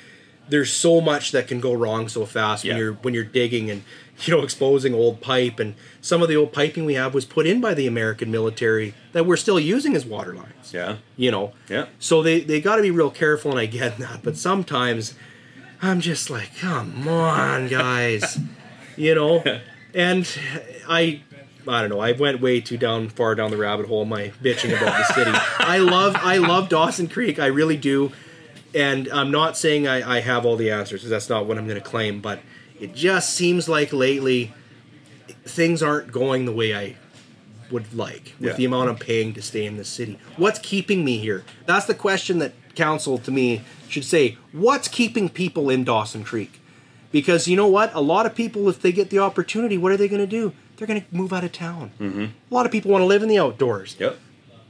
[0.48, 3.82] there's so much that can go wrong so fast when you're when you're digging and
[4.24, 5.60] you know exposing old pipe.
[5.60, 8.94] And some of the old piping we have was put in by the American military
[9.12, 10.72] that we're still using as water lines.
[10.72, 10.96] yeah.
[11.16, 11.52] You know.
[11.68, 11.86] Yeah.
[11.98, 14.22] So they they got to be real careful, and I get that.
[14.22, 15.14] But sometimes
[15.82, 18.38] I'm just like, come on, guys,
[18.96, 19.42] you know.
[19.94, 20.28] And
[20.88, 21.22] I,
[21.68, 22.00] I don't know.
[22.00, 24.04] I went way too down far down the rabbit hole.
[24.04, 25.30] My bitching about the city.
[25.58, 27.38] I love I love Dawson Creek.
[27.38, 28.12] I really do.
[28.74, 31.66] And I'm not saying I, I have all the answers because that's not what I'm
[31.66, 32.20] going to claim.
[32.20, 32.40] But
[32.78, 34.52] it just seems like lately
[35.44, 36.96] things aren't going the way I
[37.70, 38.56] would like with Yeah.
[38.56, 40.18] the amount I'm paying to stay in this city.
[40.36, 41.44] What's keeping me here?
[41.66, 44.38] That's the question that council to me should say.
[44.52, 46.60] What's keeping people in Dawson Creek?
[47.12, 47.92] Because you know what?
[47.94, 50.52] A lot of people, if they get the opportunity, what are they going to do?
[50.80, 51.90] They're going to move out of town.
[52.00, 52.22] Mm-hmm.
[52.50, 53.96] A lot of people want to live in the outdoors.
[53.98, 54.18] Yep.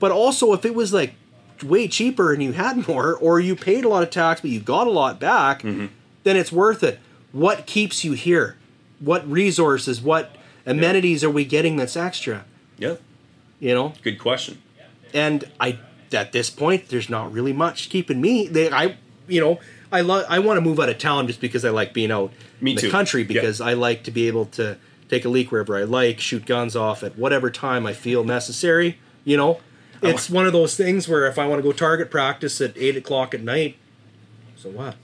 [0.00, 1.14] But also, if it was like
[1.62, 4.58] way cheaper and you had more, or you paid a lot of tax but you
[4.58, 5.86] got a lot back, Mm-hmm.
[6.24, 6.98] then it's worth it.
[7.30, 8.56] What keeps you here?
[8.98, 10.34] What resources, what
[10.66, 12.44] amenities are we getting that's extra?
[12.78, 13.00] Yep.
[13.60, 13.92] You know?
[14.02, 14.60] Good question.
[15.14, 15.78] And I,
[16.12, 18.48] at this point, there's not really much keeping me.
[18.48, 18.96] They, I,
[19.28, 19.60] you know,
[19.92, 20.24] I love.
[20.28, 22.74] I want to move out of town just because I like being out Me in
[22.76, 22.90] the too.
[22.90, 24.76] country because I like to be able to
[25.10, 28.98] take a leak wherever I like, shoot guns off at whatever time I feel necessary.
[29.24, 29.60] You know,
[30.02, 32.96] it's one of those things where if I want to go target practice at eight
[32.96, 33.76] o'clock at night,
[34.56, 34.94] so what?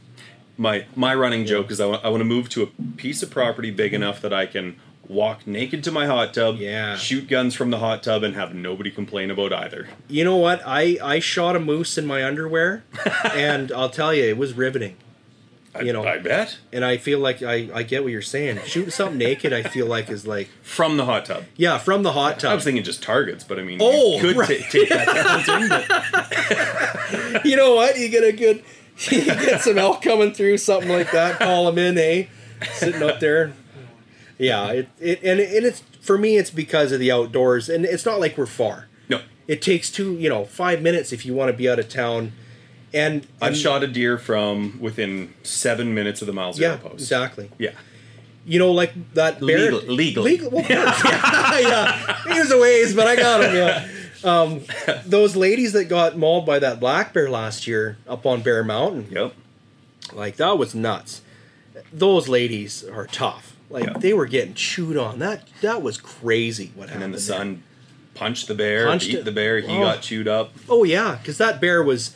[0.58, 2.66] my my running joke is I want, I want to move to a
[2.96, 4.76] piece of property big enough that I can
[5.06, 6.96] walk naked to my hot tub, Yeah.
[6.96, 9.88] shoot guns from the hot tub, and have nobody complain about either.
[10.08, 10.62] You know what?
[10.64, 12.84] I I shot a moose in my underwear,
[13.34, 14.96] and I'll tell you, it was riveting.
[15.84, 16.04] You know.
[16.04, 18.60] I bet And I feel like I, I get what you're saying.
[18.66, 21.44] Shooting something naked, I feel like is like from the hot tub.
[21.56, 22.52] yeah, from the hot tub.
[22.52, 24.60] I was thinking just targets, but I mean, Oh, you could right.
[24.60, 25.86] ta- take that
[27.32, 27.98] but you know what?
[27.98, 28.62] You get a good,
[29.10, 31.38] you get some elk coming through, something like that.
[31.38, 32.26] Call them in, eh?
[32.74, 33.52] Sitting up there.
[34.38, 36.36] Yeah, it, it and, it, and it's for me.
[36.36, 38.86] It's because of the outdoors, and it's not like we're far.
[39.08, 39.20] no.
[39.48, 42.32] It takes two, you know, five minutes if you want to be out of town,
[42.94, 46.76] and I've and- shot a deer from within seven minutes of the mile zero Yeah,
[46.78, 46.94] post.
[46.94, 47.50] exactly.
[47.58, 47.72] Yeah.
[48.44, 49.72] You know, like that bear.
[49.72, 50.30] Legal- legally.
[50.32, 50.50] Legal.
[50.50, 52.32] Well, yeah, yeah.
[52.32, 53.54] He was a ways, but I got him.
[53.54, 53.88] Yeah.
[54.24, 54.60] Um,
[55.06, 59.08] those ladies that got mauled by that black bear last year up on Bear Mountain,
[59.10, 59.34] Yep.
[60.12, 61.22] like that was nuts.
[61.92, 63.56] Those ladies are tough.
[63.68, 63.92] Like Yeah.
[63.98, 65.18] they were getting chewed on.
[65.18, 66.70] That that was crazy.
[66.76, 67.02] What And happened?
[67.02, 67.36] then the there.
[67.38, 67.62] son
[68.14, 69.24] punched the bear, Punched beat it.
[69.24, 69.58] the bear.
[69.60, 69.80] He Oh.
[69.82, 70.52] got chewed up.
[70.68, 72.14] Oh yeah, because that bear was,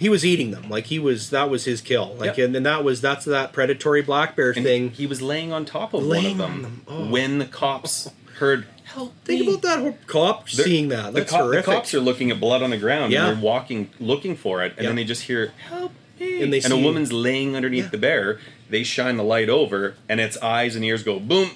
[0.00, 0.68] he was eating them.
[0.68, 1.30] Like he was.
[1.30, 2.16] That was his kill.
[2.18, 2.46] Like Yep.
[2.46, 4.90] and then that was that's that predatory black bear And thing.
[4.90, 6.82] he was laying on top of Laying one of them, them.
[6.88, 7.08] Oh.
[7.10, 8.08] when the cops
[8.38, 9.12] heard help.
[9.24, 11.12] Think me." about that whole cop They're- seeing that.
[11.12, 13.28] The, That's cop- the cops are looking at blood on the ground Yeah.
[13.28, 14.88] and they're walking looking for it, and Yeah.
[14.88, 16.42] then they just hear help me.
[16.42, 17.90] And they a see- woman's laying underneath Yeah.
[17.90, 18.40] the bear.
[18.70, 21.50] They shine the light over, and its eyes and ears go boom,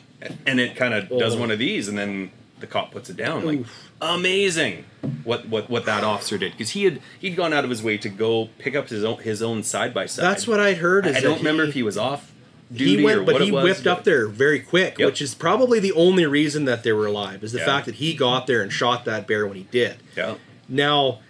[0.47, 1.19] and it kind of oh.
[1.19, 1.39] does Oh.
[1.41, 2.31] one of these, and then
[2.67, 3.45] the cop puts it down.
[3.45, 3.91] Like Oof.
[4.01, 4.85] amazing,
[5.23, 7.99] what what what that officer did because he had he'd gone out of his way
[7.99, 10.23] to go pick up his own his own side by side.
[10.25, 11.07] That's what I'd heard.
[11.07, 12.33] I, Is I don't remember if he was off
[12.73, 13.65] duty he went, or but he was.
[13.65, 15.07] whipped but- up there very quick, Yep.
[15.07, 17.45] which is probably the only reason that they were alive.
[17.45, 17.67] Is the Yeah.
[17.67, 19.97] fact that he got there and shot that bear when he did.
[20.17, 20.37] Yeah,
[20.69, 21.21] Now,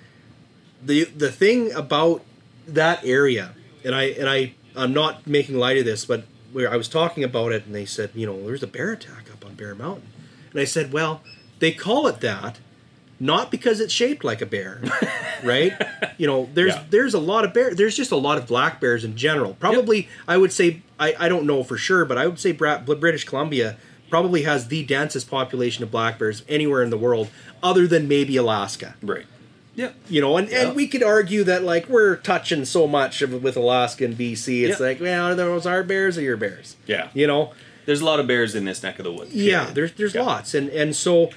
[0.83, 2.23] the the thing about
[2.69, 3.51] that area,
[3.85, 7.25] and I and I I'm not making light of this, but where I was talking
[7.25, 10.07] about it, and they said, you know, there's a bear attack up on Bear Mountain,
[10.55, 11.21] and I said, well,
[11.59, 12.59] they call it that.
[13.21, 14.83] Not because it's shaped like a bear,
[15.45, 15.73] right?
[16.19, 16.83] You know, there's Yeah.
[16.91, 17.73] there's a lot of bear.
[17.73, 19.55] There's just a lot of black bears in general.
[19.55, 23.25] Probably, I would say I, I don't know for sure, but I would say British
[23.25, 23.77] Columbia
[24.11, 27.31] probably has the densest population of black bears anywhere in the world,
[27.63, 29.27] other than maybe Alaska right.
[29.77, 30.67] Yeah, you know, and, Yeah.
[30.69, 34.69] and we could argue that like we're touching so much of, with Alaska and BC.
[34.69, 34.87] It's Yeah.
[34.87, 36.77] like, well, are those our bears or your bears?
[36.87, 37.09] yeah.
[37.15, 37.53] You know,
[37.87, 39.35] There's a lot of bears in this neck of the woods.
[39.35, 39.59] yeah.
[39.61, 39.75] period.
[39.75, 40.23] There's there's Yeah.
[40.23, 41.31] lots, and and so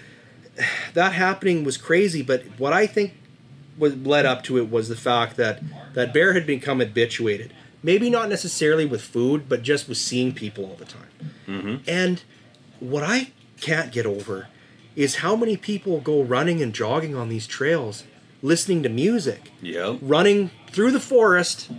[0.93, 2.21] that happening was crazy.
[2.21, 3.13] But what I think
[3.77, 5.61] was led up to it was the fact that
[5.93, 7.53] that bear had become habituated.
[7.83, 11.31] Maybe not necessarily with food, but just with seeing people all the time.
[11.47, 11.75] Mm-hmm.
[11.87, 12.23] And
[12.79, 14.47] what I can't get over
[14.95, 18.03] is how many people go running and jogging on these trails,
[18.41, 19.51] listening to music.
[19.61, 19.99] Yep.
[20.01, 21.69] running through the forest,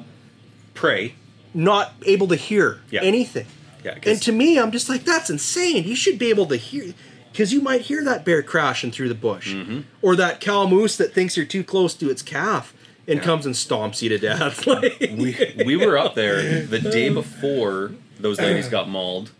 [0.74, 1.14] Pray.
[1.52, 3.02] not able to hear Yeah.
[3.02, 3.46] anything.
[3.84, 5.84] Yeah, And to me, I'm just like, that's insane.
[5.84, 6.92] You should be able to hear,
[7.32, 9.80] because you might hear that bear crashing through the bush, Mm-hmm.
[10.02, 12.74] or that cow moose that thinks you're too close to its calf
[13.06, 13.24] and Yeah.
[13.24, 14.66] comes and stomps you to death.
[14.66, 19.30] Like- we we were up there the day before those ladies got mauled,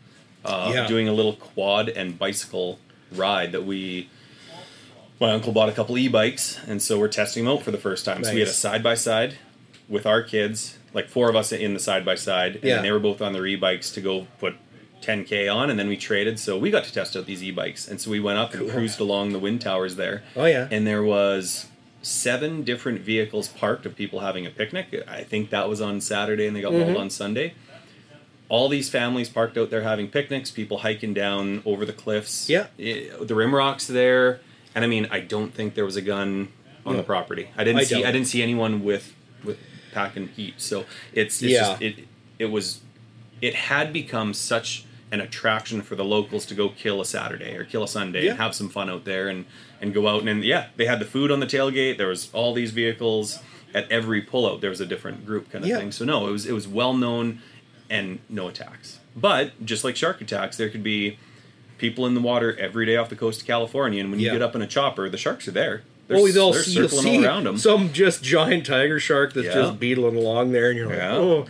[0.45, 0.87] uh, Yeah.
[0.87, 2.79] doing a little quad and bicycle
[3.13, 4.09] ride that we.
[5.21, 8.05] My uncle bought a couple e-bikes, and so we're testing them out for the first
[8.05, 8.23] time.
[8.23, 9.35] So we had a side by side
[9.89, 12.83] with our kids, like four of us in the side by side, and Yeah.
[12.83, 14.55] they were both on their e-bikes to go put
[15.03, 16.39] 10k on, and then we traded.
[16.39, 18.99] So we got to test out these e-bikes, and so we went up and cruised
[19.01, 20.23] along the wind towers there.
[20.37, 20.67] Oh, yeah.
[20.71, 21.67] and there was
[22.03, 24.87] seven different vehicles parked of people having a picnic.
[25.09, 26.99] I think that was on Saturday, and they got Mhm.
[26.99, 27.55] on Sunday.
[28.49, 30.51] All these families parked out there having picnics.
[30.51, 32.49] People hiking down over the cliffs.
[32.49, 32.69] Yeah.
[32.79, 34.41] Eh, the Rimrocks there,
[34.75, 36.49] and I mean, I don't think there was a gun
[36.87, 36.97] on No.
[36.99, 37.49] the property.
[37.59, 37.97] I didn't I see.
[37.97, 38.07] don't.
[38.07, 39.13] I didn't see anyone with
[39.93, 40.55] packing heat.
[40.61, 41.61] So it's, it's Yeah.
[41.71, 42.09] just it.
[42.39, 42.81] It was.
[43.41, 47.65] It had become such an attraction for the locals to go kill a Saturday or
[47.65, 48.33] kill a Sunday Yeah.
[48.33, 49.45] and have some fun out there and
[49.81, 51.97] and go out and, and yeah, they had the food on the tailgate.
[51.99, 53.39] There was all these vehicles
[53.75, 54.61] at every pullout.
[54.61, 55.79] There was a different group kind of Yeah.
[55.79, 55.93] thing.
[55.93, 57.41] So no, it was it was well known
[57.89, 58.99] and no attacks.
[59.17, 61.19] But just like shark attacks, there could be
[61.79, 64.33] people in the water every day off the coast of California, and when you Yeah.
[64.35, 65.83] get up in a chopper, the sharks are there.
[66.09, 67.59] They're, Oh, they'll see, you'll circling see all around them.
[67.59, 69.53] some just giant tiger shark that's Yeah.
[69.55, 71.15] just beetling along there, and you're like, Yeah.
[71.17, 71.47] oh,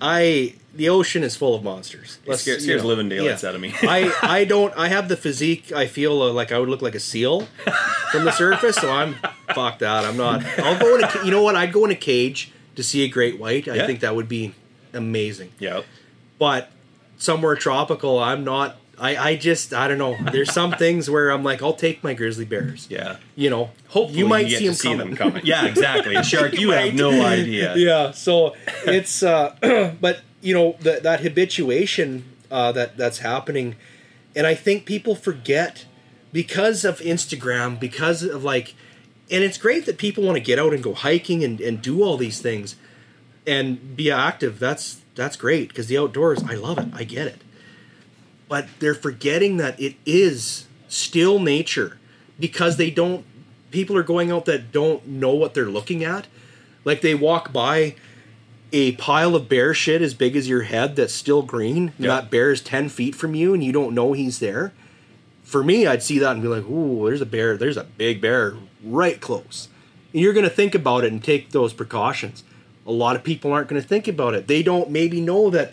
[0.00, 0.54] I.
[0.76, 2.18] The ocean is full of monsters.
[2.26, 3.72] It scares, scares living daylights out of me.
[3.82, 6.96] I, I don't I have the physique I feel uh, like I would look like
[6.96, 7.46] a seal
[8.10, 9.14] from the surface so I'm
[9.54, 11.94] fucked that I'm not I'll go in a you know what I'd go in a
[11.94, 13.86] cage to see a great white I Yeah.
[13.86, 14.52] think that would be
[14.92, 15.52] amazing.
[15.60, 15.82] Yeah.
[16.40, 16.72] But
[17.18, 18.76] somewhere tropical, I'm not.
[18.98, 20.16] I, I just I don't know.
[20.32, 22.86] There's some things where I'm like, I'll take my grizzly bears.
[22.90, 23.16] Yeah.
[23.36, 25.06] You know, Hopefully you might get see, them, see coming.
[25.08, 25.42] them coming.
[25.46, 26.22] Yeah, exactly.
[26.22, 27.74] Shark, you have no idea.
[27.76, 28.54] yeah so
[28.86, 33.76] it's uh but you know that that habituation uh that that's happening
[34.36, 35.86] and i think people forget
[36.32, 38.74] because of instagram because of like
[39.30, 42.02] and it's great that people want to get out and go hiking and, and do
[42.02, 42.76] all these things
[43.46, 47.40] and be active that's that's great because the outdoors i love it i get it
[48.54, 51.98] but they're forgetting that it is still nature
[52.38, 53.26] because they don't
[53.72, 56.28] people are going out that don't know what they're looking at.
[56.84, 57.96] Like they walk by
[58.72, 62.30] a pile of bear shit as big as your head that's still green and that
[62.30, 64.72] bear is 10 feet from you and you don't know he's there.
[65.42, 68.20] For me i'd see that and be like ooh there's a bear there's a big
[68.20, 68.54] bear
[68.84, 69.66] right close.
[70.12, 72.44] And you're going to think about it and take those precautions.
[72.86, 74.46] A lot of people aren't going to think about it.
[74.46, 75.72] They don't maybe know that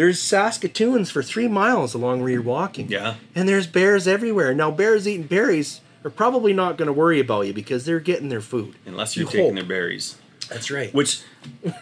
[0.00, 3.16] there's saskatoons for three miles along where you're walking Yeah.
[3.34, 7.42] and there's bears everywhere now bears eating berries are probably not going to worry about
[7.46, 9.54] you because they're getting their food Unless you're You taking hope.
[9.56, 10.16] their berries.
[10.48, 11.20] that's right Which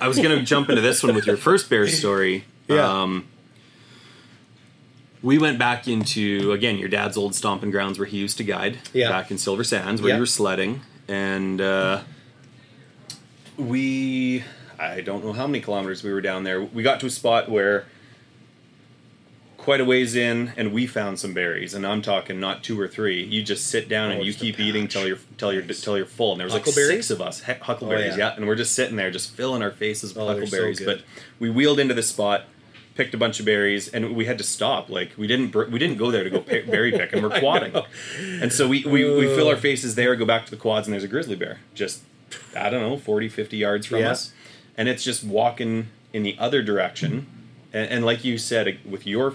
[0.00, 2.42] I was going to jump into this one with your first bear story.
[2.66, 3.02] Yeah.
[3.02, 3.26] Um,
[5.22, 8.78] we went back into again your dad's old stomping grounds where he used to guide
[8.92, 9.10] Yeah.
[9.10, 10.16] back in Silver Sands where Yeah.
[10.16, 12.00] you were sledding and uh,
[13.56, 14.42] we
[14.78, 16.60] I don't know how many kilometers we were down there.
[16.62, 17.86] We got to a spot where
[19.68, 22.88] quite a ways in and we found some berries and I'm talking not two or
[22.88, 23.22] three.
[23.22, 25.60] You just sit down and Oh, you just a keep eating till you're till you're
[25.60, 26.32] till you're full.
[26.32, 28.28] And there was like six of us, he- huckleberries, Oh, yeah.
[28.30, 28.36] yeah.
[28.36, 30.80] And we're just sitting there, just filling our faces with Oh, they're so huckleberries.
[30.80, 31.02] but
[31.38, 32.44] we wheeled into the spot,
[32.94, 34.88] picked a bunch of berries, and we had to stop.
[34.88, 37.38] Like we didn't br- we didn't go there to go pick, berry pick, and we're
[37.44, 37.74] quadding.
[38.40, 40.94] And so we, we we fill our faces there, go back to the quads, and
[40.94, 42.00] there's a grizzly bear just
[42.56, 44.12] I don't know 40, 50 yards from Yeah.
[44.12, 44.32] us,
[44.78, 47.26] and it's just walking in the other direction.
[47.70, 49.34] And, and like you said, with your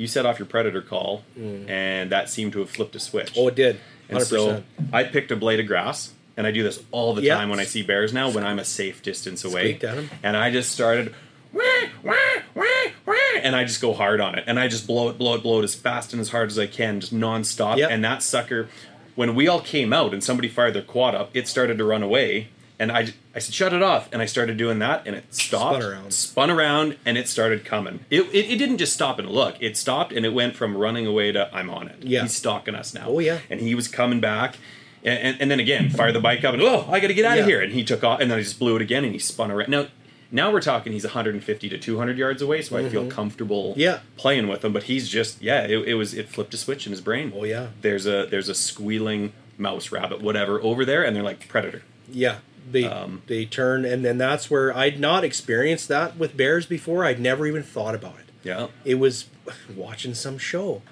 [0.00, 3.34] you set off your predator call, and that seemed to have flipped a switch.
[3.34, 3.38] Mm.
[3.38, 3.76] oh it did
[4.08, 4.62] 100% And so
[4.92, 7.34] I picked a blade of grass, and I do this all the Yeah.
[7.36, 9.62] time when I see bears now when I'm a safe distance away.
[9.76, 10.10] Squeaked at 'em.
[10.22, 11.14] And I just started,
[11.52, 11.62] "Wah,
[12.02, 12.14] wah,
[12.54, 12.64] wah,
[13.04, 15.42] wah," and I just go hard on it, and I just blow it, blow it,
[15.42, 17.76] blow it as fast and as hard as I can, just nonstop.
[17.76, 17.90] Yep.
[17.90, 18.68] And that sucker,
[19.16, 22.02] when we all came out and somebody fired their quad up, it started to run
[22.02, 22.48] away.
[22.80, 24.08] And I, I said, shut it off.
[24.10, 25.82] And I started doing that, and it stopped.
[25.82, 26.12] Spun around.
[26.14, 28.00] Spun around, and it started coming.
[28.10, 29.56] It, it, it didn't just stop and look.
[29.60, 32.02] It stopped, and it went from running away to I'm on it.
[32.02, 32.22] Yeah.
[32.22, 33.04] He's stalking us now.
[33.06, 33.38] Oh, yeah.
[33.50, 34.56] And he was coming back.
[35.04, 37.24] And, and, and then again, fire the bike up, and oh, I got to get
[37.26, 37.42] out Yeah.
[37.42, 37.60] of here.
[37.60, 39.68] And he took off, and then I just blew it again, and he spun around.
[39.68, 39.86] Now,
[40.32, 43.80] now we're talking he's 150 to 200 yards away, so I feel comfortable Mm-hmm.
[43.80, 43.98] Yeah.
[44.16, 44.72] playing with him.
[44.72, 47.32] But he's just, yeah, it, it was, it flipped a switch in his brain.
[47.36, 47.68] Oh, yeah.
[47.82, 51.82] There's a, there's a squealing mouse, rabbit, whatever over there, and they're like predator.
[52.12, 52.38] Yeah,
[52.72, 57.04] they Um, they turn, and then that's where I'd not experienced that with bears before.
[57.04, 58.26] I'd never even thought about it.
[58.42, 58.68] Yeah.
[58.84, 59.26] It was
[59.74, 60.82] watching some show,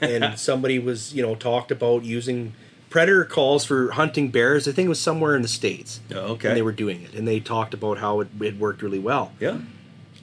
[0.00, 2.54] and somebody was you know talked about using
[2.90, 4.68] predator calls for hunting bears.
[4.68, 6.00] I think it was somewhere in the states.
[6.14, 6.48] Oh, okay.
[6.48, 9.32] and they were doing it, and they talked about how it, it worked really well.
[9.40, 9.50] Yeah.
[9.50, 9.66] And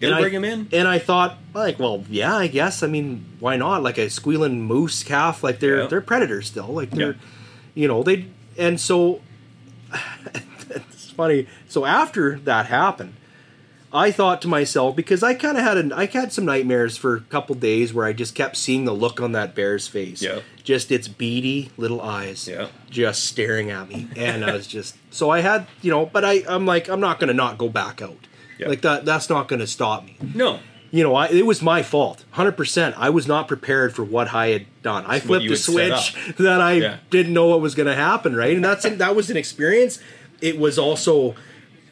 [0.10, 0.68] It'll I- bring him in.
[0.72, 2.82] And I thought, like, well, yeah, I guess.
[2.82, 3.84] I mean, why not?
[3.84, 5.88] Like a squealing moose calf, like they're Yeah.
[5.88, 6.68] they're predators still.
[6.70, 7.18] Like they're, Yeah.
[7.76, 8.26] you know, they
[8.58, 9.22] and so
[11.12, 11.48] funny.
[11.68, 13.14] So after that happened,
[13.94, 17.16] I thought to myself because I kind of had an I had some nightmares for
[17.18, 20.22] a couple days where I just kept seeing the look on that bear's face.
[20.22, 20.40] Yeah.
[20.64, 22.48] Just its beady little eyes.
[22.48, 22.68] Yeah.
[22.90, 26.44] Just staring at me, and I was just so I had you know, but I
[26.48, 28.28] I'm like I'm not gonna not go back out.
[28.58, 28.70] Yeah.
[28.70, 30.60] Like that that's not gonna stop me No.
[30.92, 32.96] you know, I, it was my fault, hundred percent.
[32.98, 35.04] I was not prepared for what I had done.
[35.06, 36.98] I flipped a switch that I Yeah.
[37.10, 38.56] didn't know what was going to happen, right?
[38.56, 40.00] And that's that was an experience.
[40.42, 41.36] It was also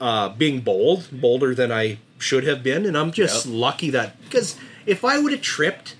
[0.01, 3.55] uh, being bold, bolder than I should have been, and I'm just Yep.
[3.55, 5.95] lucky that because if I would have tripped,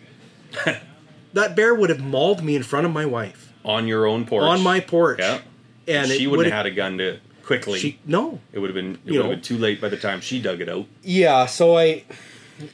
[1.34, 4.44] that bear would have mauled me in front of my wife On your own porch.
[4.44, 5.40] on my porch, Yeah.
[5.88, 7.80] and she wouldn't would've- had a gun to quickly.
[7.80, 8.98] She no, it would have been.
[9.06, 10.86] It would have been too late by the time she dug it out.
[11.04, 12.04] Yeah, so I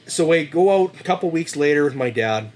[0.06, 2.50] so I go out a couple weeks later with my dad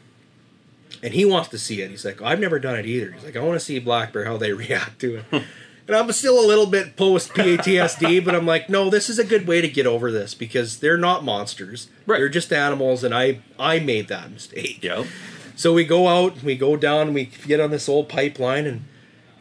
[1.02, 1.90] and he wants to see it.
[1.90, 3.12] He's like, I've never done it either.
[3.12, 5.42] He's like, I want to see black bear how they react to it.
[5.90, 9.24] And I'm still a little bit post PATSD, but I'm like, no, this is a
[9.24, 11.88] good way to get over this because they're not monsters.
[12.06, 12.18] Right.
[12.18, 14.84] They're just animals and I I made that mistake.
[14.84, 15.04] Yeah.
[15.56, 18.84] So we go out, we go down, we get on this old pipeline, and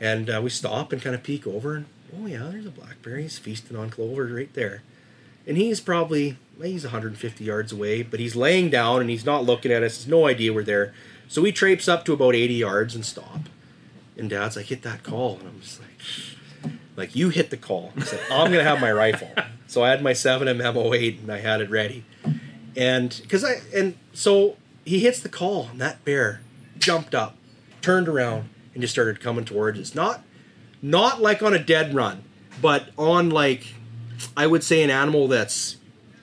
[0.02, 1.86] and uh, we stop and kind of peek over, and
[2.20, 3.18] oh yeah, there's a black bear.
[3.18, 4.82] He's feasting on clover right there,
[5.46, 9.72] and he's probably he's 150 yards away, but he's laying down and he's not looking
[9.72, 9.98] at us.
[9.98, 10.96] He's no idea we're there.
[11.28, 13.42] So we traipse up to about 80 yards and stop,
[14.18, 15.89] and Dad's like, hit that call, and I'm just like,
[17.00, 17.92] like you hit the call.
[17.98, 19.30] I said, I'm gonna have my rifle.
[19.68, 22.04] So I had my 7 mm 8 and I had it ready.
[22.76, 26.42] and because I and so he hits the call, and that bear
[26.78, 27.36] jumped up,
[27.82, 29.96] turned around, and just started coming towards us.
[29.96, 30.24] Not
[30.82, 32.24] not like on a dead run,
[32.62, 33.74] but on like
[34.36, 35.78] I would say an animal that's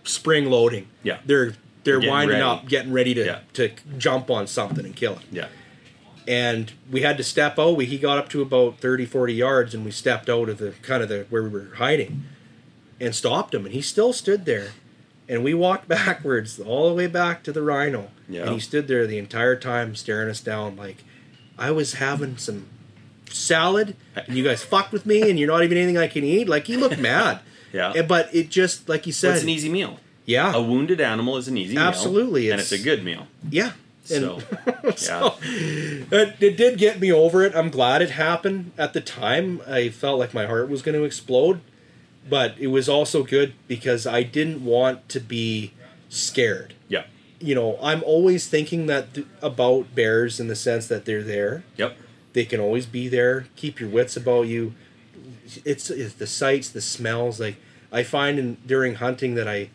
[0.05, 0.89] spring loading.
[1.03, 1.19] Yeah.
[1.25, 1.55] they're
[1.85, 2.43] they're Getting winding ready.
[2.43, 3.41] up, getting ready to Yeah.
[3.55, 5.47] to jump on something and kill it Yeah.
[6.29, 7.77] And we had to step out.
[7.77, 10.73] We, he got up to about 30, 40 yards, and we stepped out of the
[10.83, 12.25] kind of the where we were hiding,
[13.01, 13.65] and stopped him.
[13.65, 14.71] And he still stood there,
[15.29, 18.43] and we walked backwards all the way back to the rhino, Yeah.
[18.43, 21.05] and he stood there the entire time staring us down like
[21.59, 22.67] I was having some
[23.31, 26.49] salad, and you guys fucked with me, and you're not even anything I can eat.
[26.49, 27.41] Like he looked mad.
[27.73, 27.93] Yeah.
[27.95, 29.99] And- but it just like you said, it's an easy meal.
[30.25, 31.85] yeah, A wounded animal is an easy meal.
[31.85, 33.27] Absolutely, and it's a good meal.
[33.51, 33.73] yeah.
[34.11, 34.43] And So,
[34.97, 37.55] So, it, it did get me over it.
[37.55, 38.73] I'm glad it happened.
[38.79, 41.61] At the time, I felt like my heart was going to explode,
[42.29, 45.73] but it was also good because I didn't want to be
[46.09, 46.75] scared.
[46.89, 47.05] yeah.
[47.39, 51.65] You know, I'm always thinking that th- about bears in the sense that they're there.
[51.77, 51.95] Yep.
[52.33, 53.47] They can always be there.
[53.57, 54.73] Keep your wits about you.
[55.65, 57.39] It's, it's the sights, the smells.
[57.39, 57.57] Like
[57.93, 59.69] I find in during hunting that I,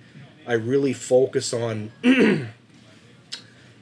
[0.47, 1.91] I really focus on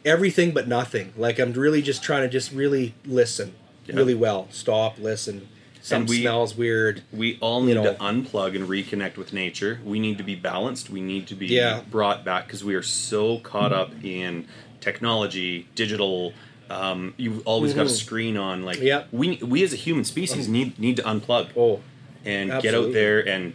[0.05, 1.13] everything but nothing.
[1.17, 3.53] Like I'm really just trying to just really listen
[3.85, 3.95] Yeah.
[3.95, 4.47] really well.
[4.51, 5.47] Stop, listen.
[5.81, 7.03] Something we- smells weird.
[7.11, 7.83] We all need know.
[7.83, 9.79] to unplug and reconnect with nature.
[9.85, 10.89] We need to be balanced.
[10.89, 11.81] We need to be Yeah.
[11.89, 14.45] brought back because we are so caught up in
[14.81, 16.33] technology, digital.
[16.69, 18.63] Um, you've always got a screen on.
[18.63, 19.17] Like Mm-hmm.
[19.17, 21.79] We we as a human species need need to unplug Oh,
[22.25, 23.53] and get out there and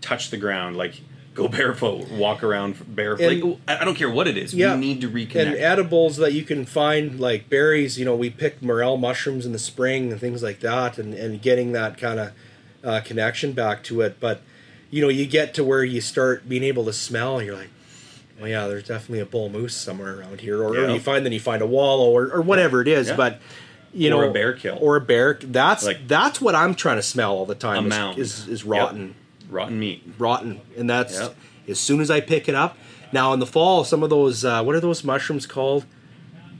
[0.00, 0.76] touch the ground.
[0.76, 1.00] Like
[1.38, 3.22] go barefoot, walk around barefoot.
[3.32, 4.52] And- like I don't care what it is.
[4.52, 4.74] Yeah.
[4.74, 5.46] We need to reconnect.
[5.46, 7.98] and edibles that you can find like berries.
[7.98, 11.40] You know, we pick morel mushrooms in the spring and things like that, and and
[11.40, 12.32] getting that kind of
[12.84, 14.18] uh, connection back to it.
[14.20, 14.42] But
[14.90, 17.38] you know, you get to where you start being able to smell.
[17.38, 17.70] and You're like.
[18.40, 21.32] Oh yeah, there's definitely a bull moose somewhere around here, or, or you find then
[21.32, 23.08] you find a wallow, or, or whatever it is.
[23.08, 23.16] Yeah.
[23.16, 23.40] But
[23.92, 24.78] you Or know, a bear kill.
[24.80, 25.40] or a bear.
[25.42, 27.90] That's Like- that's what I'm trying to smell all the time.
[28.16, 28.94] is, is is Yep.
[29.48, 30.02] Rotten, meat.
[30.18, 31.36] rotten, and that's Yep.
[31.68, 32.76] as soon as I pick it up.
[33.12, 35.84] Now in the fall, some of those uh, what are those mushrooms called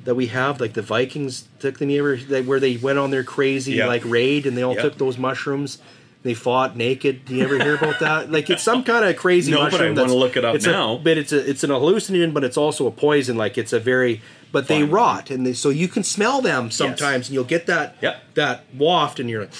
[0.05, 0.61] that we have?
[0.61, 3.87] Like the Vikings took them ever where they went on their crazy Yep.
[3.89, 4.83] like raid and they all Yep.
[4.83, 5.79] took those mushrooms.
[6.25, 7.27] They fought naked.
[7.27, 8.33] Do you ever hear about that?
[8.33, 10.71] Like it's some kind of crazy No, but I wanna look it up it's a-
[10.73, 11.01] now.
[11.03, 13.37] but it's a it's an hallucinogen, but it's also a poison.
[13.37, 14.21] Like it's a very
[14.51, 17.97] but they rot and they, so you can smell them sometimes and you'll get that
[18.01, 18.23] Yep.
[18.35, 19.51] that waft and you're like,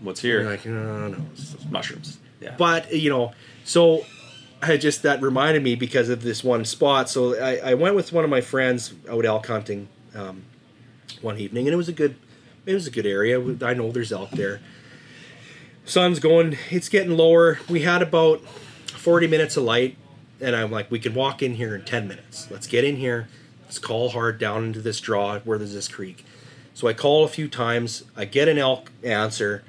[0.00, 0.50] What's you're here?
[0.50, 1.16] like no no no.
[1.34, 2.18] it's Mushrooms.
[2.40, 2.54] Yeah.
[2.56, 3.32] but you know
[3.64, 4.04] so
[4.62, 7.08] i just that reminded me because of this one spot.
[7.08, 10.44] So i, I went with one of my friends out elk hunting um,
[11.20, 12.16] one evening and it was a good
[12.66, 13.40] it was a good area.
[13.62, 14.60] I know there's elk there.
[15.84, 17.58] Sun's going it's getting lower.
[17.68, 19.96] We had about 40 minutes of light
[20.40, 22.48] and i'm like we can walk in here in 10 minutes.
[22.50, 23.28] Let's get in here.
[23.64, 25.38] Let's call hard down into this draw.
[25.40, 26.24] Where there's this creek?
[26.74, 28.04] So i call a few times.
[28.16, 29.62] I get an elk answer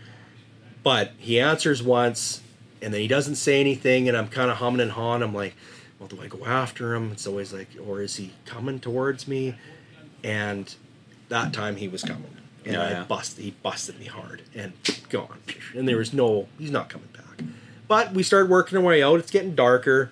[0.82, 2.42] but he answers once
[2.82, 5.56] and then he doesn't say anything and i'm kind of humming and hawing i'm like
[6.00, 9.56] well do i go after him it's always like or is he coming towards me
[10.24, 10.76] and
[11.30, 12.36] that time he was coming
[12.66, 13.04] and Yeah, i yeah.
[13.04, 14.74] busted he busted me hard and
[15.10, 15.40] gone
[15.76, 17.46] and there was no he's not coming back
[17.88, 20.12] but we started working our way out it's getting darker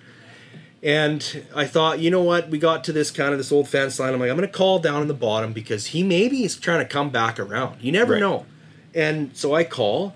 [0.80, 2.50] and I thought, you know what?
[2.50, 4.14] We got to this kind of this old fence line.
[4.14, 6.78] I'm like, I'm going to call down in the bottom because he maybe is trying
[6.78, 7.82] to come back around.
[7.82, 8.20] You never Right.
[8.20, 8.46] know.
[8.94, 10.14] And so I call,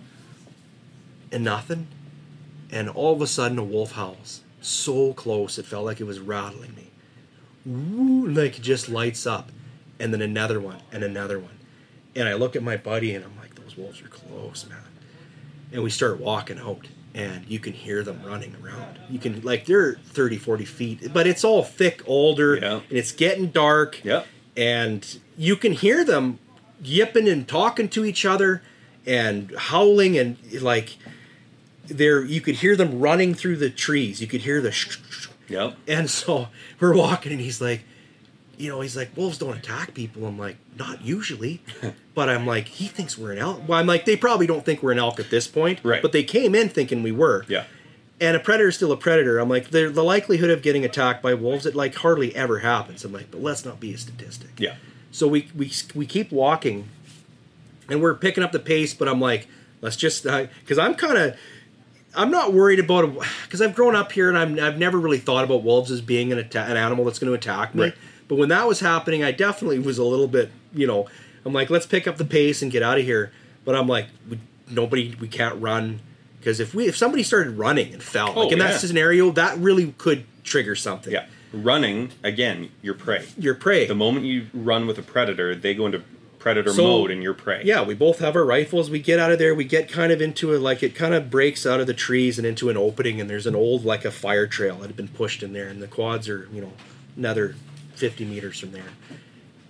[1.32, 1.88] and nothing.
[2.72, 6.18] And all of a sudden, a wolf howls so close it felt like it was
[6.20, 6.90] rattling me.
[7.66, 9.50] Woo, like it just lights up,
[10.00, 11.58] and then another one and another one.
[12.16, 14.78] And I look at my buddy, and I'm like, those wolves are close, man.
[15.72, 18.98] And we start walking out, and you can hear them running around.
[19.08, 22.72] You can like they're 30, 40 feet, but it's all thick alder, Yeah.
[22.74, 24.26] and it's getting dark Yep.
[24.56, 26.38] and you can hear them
[26.82, 28.62] yipping and talking to each other
[29.06, 30.96] and howling and like
[31.88, 35.28] there you could hear them running through the trees you could hear the sh- sh-
[35.48, 35.76] Yep.
[35.88, 36.48] and so
[36.80, 37.82] we're walking and he's like
[38.56, 41.60] you know he's like wolves don't attack people i'm like not usually
[42.14, 44.82] but i'm like he thinks we're an elk well i'm like they probably don't think
[44.82, 46.00] we're an elk at this point Right.
[46.00, 47.64] but they came in thinking we were Yeah.
[48.20, 49.38] and a predator is still a predator.
[49.40, 53.04] I'm like, the the likelihood of getting attacked by wolves, it like hardly ever happens.
[53.04, 54.50] I'm like, but let's not be a statistic.
[54.58, 54.76] Yeah.
[55.10, 56.88] So we we we keep walking,
[57.88, 58.94] and we're picking up the pace.
[58.94, 59.48] But I'm like,
[59.80, 61.36] let's just uh, because I'm kind of.
[62.14, 63.14] I'm not worried about
[63.44, 66.32] because I've grown up here and I'm, I've never really thought about wolves as being
[66.32, 67.84] an, atta- an animal that's going to attack me.
[67.84, 67.94] Right.
[68.28, 71.06] But when that was happening, I definitely was a little bit, you know,
[71.44, 73.32] I'm like, let's pick up the pace and get out of here.
[73.64, 74.38] But I'm like, we,
[74.70, 76.00] nobody, we can't run
[76.38, 78.68] because if we if somebody started running and fell, Oh, like in yeah.
[78.72, 81.12] that scenario, that really could trigger something.
[81.12, 81.26] Yeah.
[81.52, 83.26] Running again, your prey.
[83.38, 83.86] your prey.
[83.86, 86.02] The moment you run with a predator, they go into
[86.42, 87.62] predator So- mode and you're prey.
[87.64, 88.90] Yeah, we both have our rifles.
[88.90, 89.54] We get out of there.
[89.54, 92.36] We get kind of into a like it kind of breaks out of the trees
[92.36, 95.08] and into an opening, and there's an old like a fire trail that had been
[95.08, 96.72] pushed in there, and the quads are you know
[97.16, 97.54] another
[97.94, 98.90] fifty meters from there.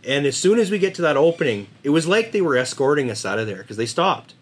[0.05, 3.11] And as soon as we get to that opening, it was like they were escorting
[3.11, 4.35] us out of there because they stopped,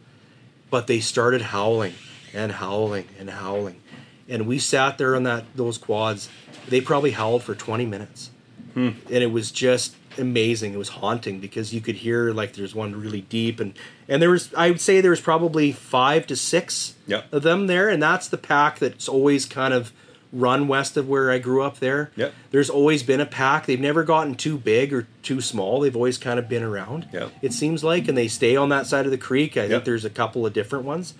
[0.70, 1.94] but they started howling
[2.32, 3.80] and howling and howling,
[4.28, 6.28] and we sat there on that those quads.
[6.68, 8.30] They probably howled for twenty minutes
[8.74, 8.90] hmm.
[9.06, 10.74] and it was just amazing.
[10.74, 13.74] It was haunting because you could hear like there's one really deep and
[14.08, 17.32] and there was I would say there was probably five to six Yep.
[17.32, 19.92] of them there, and that's the pack that's always kind of
[20.32, 22.12] run west of where I grew up there.
[22.14, 22.32] Yep.
[22.52, 23.66] There's always been a pack.
[23.66, 25.80] They've never gotten too big or too small.
[25.80, 27.08] They've always kind of been around.
[27.12, 27.32] Yep.
[27.42, 29.56] It seems like, and they stay on that side of the creek.
[29.56, 29.70] I Yep.
[29.70, 31.14] think there's a couple of different ones.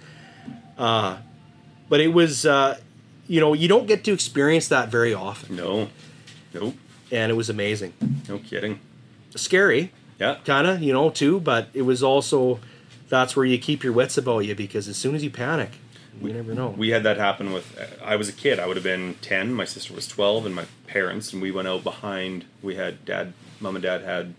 [0.79, 1.17] Uh,
[1.89, 2.79] but it was, uh,
[3.27, 5.89] you know, you don't get to experience that very often, No.
[6.55, 6.77] Nope.
[7.13, 7.93] And it was amazing.
[8.29, 8.81] No kidding.
[9.35, 10.37] Scary, Yeah.
[10.45, 11.41] kind of, you know, too.
[11.41, 12.61] But it was also
[13.09, 15.71] that's where you keep your wits about you because as soon as you panic,
[16.23, 16.69] you never know.
[16.77, 17.79] We had that happen with.
[18.05, 18.59] I was a kid.
[18.59, 19.53] I would have been ten.
[19.55, 21.33] My sister was twelve, and my parents.
[21.33, 22.45] And we went out behind.
[22.63, 24.35] We had dad, mom, and dad had,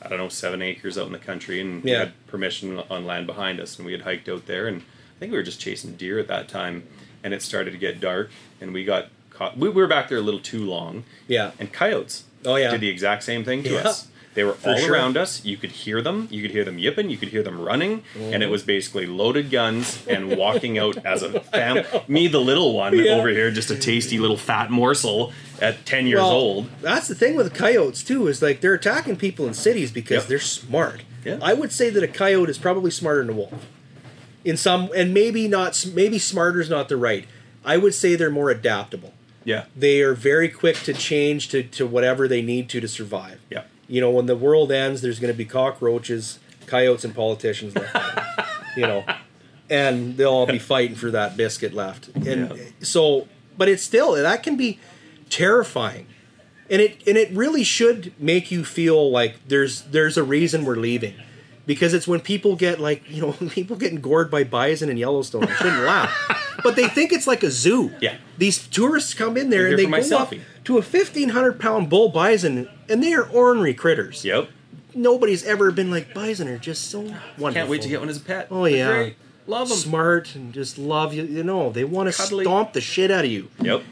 [0.00, 3.26] I don't know, seven acres out in the country, and we had permission on land
[3.26, 5.94] behind us, and we had hiked out there, and I think we were just chasing
[5.96, 6.84] deer at that time,
[7.22, 8.30] and it started to get dark,
[8.60, 9.08] and we got
[9.56, 12.24] We, we were back there a little too long, yeah, and coyotes.
[12.44, 12.70] Oh, yeah.
[12.70, 13.88] did the exact same thing to Yeah.
[13.88, 14.08] us.
[14.34, 14.92] They were all sure.
[14.92, 15.42] around us.
[15.46, 16.28] You could hear them.
[16.30, 17.08] You could hear them yipping.
[17.08, 18.42] You could hear them running, and Mm-hmm.
[18.42, 21.84] it was basically loaded guns and walking out as a fam.
[22.06, 23.12] Me, the little one Yeah.
[23.12, 26.68] over here, just a tasty little fat morsel at ten years Well, old.
[26.82, 30.26] That's the thing with coyotes too is like they're attacking people in cities because Yep.
[30.28, 31.00] they're smart.
[31.24, 31.38] Yeah.
[31.40, 33.66] I would say that a coyote is probably smarter than a wolf.
[34.44, 35.84] In some, and maybe not.
[35.94, 37.24] Maybe smarter is not the right.
[37.64, 39.14] I would say they're more adaptable.
[39.46, 43.38] Yeah, They are very quick to change to, to whatever they need to to survive.
[43.50, 47.74] yeah, You know, when the world ends, there's going to be cockroaches, coyotes, and politicians
[47.76, 47.96] left.
[48.76, 49.04] you know,
[49.70, 52.08] and they'll all be fighting for that biscuit left.
[52.26, 52.64] And Yeah.
[52.80, 54.78] so, but it's still that can be
[55.30, 56.06] terrifying,
[56.70, 60.76] and it and it really should make you feel like there's there's a reason we're
[60.76, 61.14] leaving.
[61.66, 65.44] Because it's when people get like you know people getting gored by bison in Yellowstone.
[65.44, 66.12] I shouldn't laugh,
[66.62, 67.92] but they think it's like a zoo.
[68.00, 68.16] Yeah.
[68.38, 70.40] these tourists come in there and they go up selfie.
[70.64, 74.48] to a fifteen hundred pound bull bison, and they are ornery critters yep.
[74.94, 77.52] nobody's ever been like bison are just so wonderful.
[77.52, 78.48] Can't wait to get one as a pet.
[78.50, 79.16] Oh yeah, Great.
[79.46, 79.76] love them.
[79.78, 81.24] Smart and just love you.
[81.24, 82.44] You know they want to Cuddly.
[82.44, 83.48] stomp the shit out of you.
[83.60, 83.82] Yep,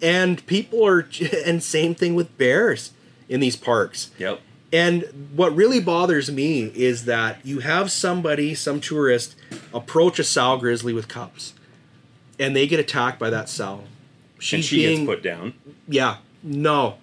[0.00, 1.08] And people are,
[1.46, 2.92] and same thing with bears
[3.28, 4.10] in these parks.
[4.18, 4.40] yep,
[4.72, 9.36] And what really bothers me is that you have somebody, some tourist,
[9.72, 11.54] approach a sow grizzly with cubs,
[12.42, 13.84] and they get attacked by that cell.
[14.38, 15.54] She's and she being, gets put down.
[15.88, 16.96] yeah, no.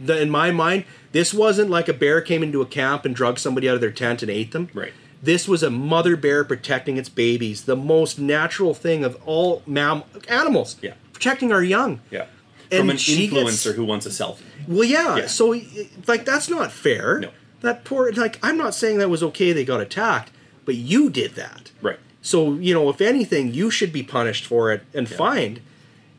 [0.00, 3.38] The, in my mind, this wasn't like a bear came into a camp and drugged
[3.38, 4.68] somebody out of their tent and ate them.
[4.74, 4.92] Right.
[5.22, 10.02] This was a mother bear protecting its babies, the most natural thing of all mam-
[10.28, 10.76] animals.
[10.82, 10.94] Yeah.
[11.14, 12.00] Protecting our young.
[12.10, 12.26] Yeah,
[12.70, 14.42] And from an influencer gets- who wants a selfie.
[14.68, 15.16] Well, yeah.
[15.16, 15.26] Yeah.
[15.26, 15.58] So,
[16.06, 17.20] like, that's not fair.
[17.20, 17.30] No.
[17.62, 20.30] That poor, like, I'm not saying that was okay they got attacked,
[20.66, 21.70] but you did that.
[21.80, 21.98] Right.
[22.26, 25.60] So, you know, if anything, you should be punished for it and fined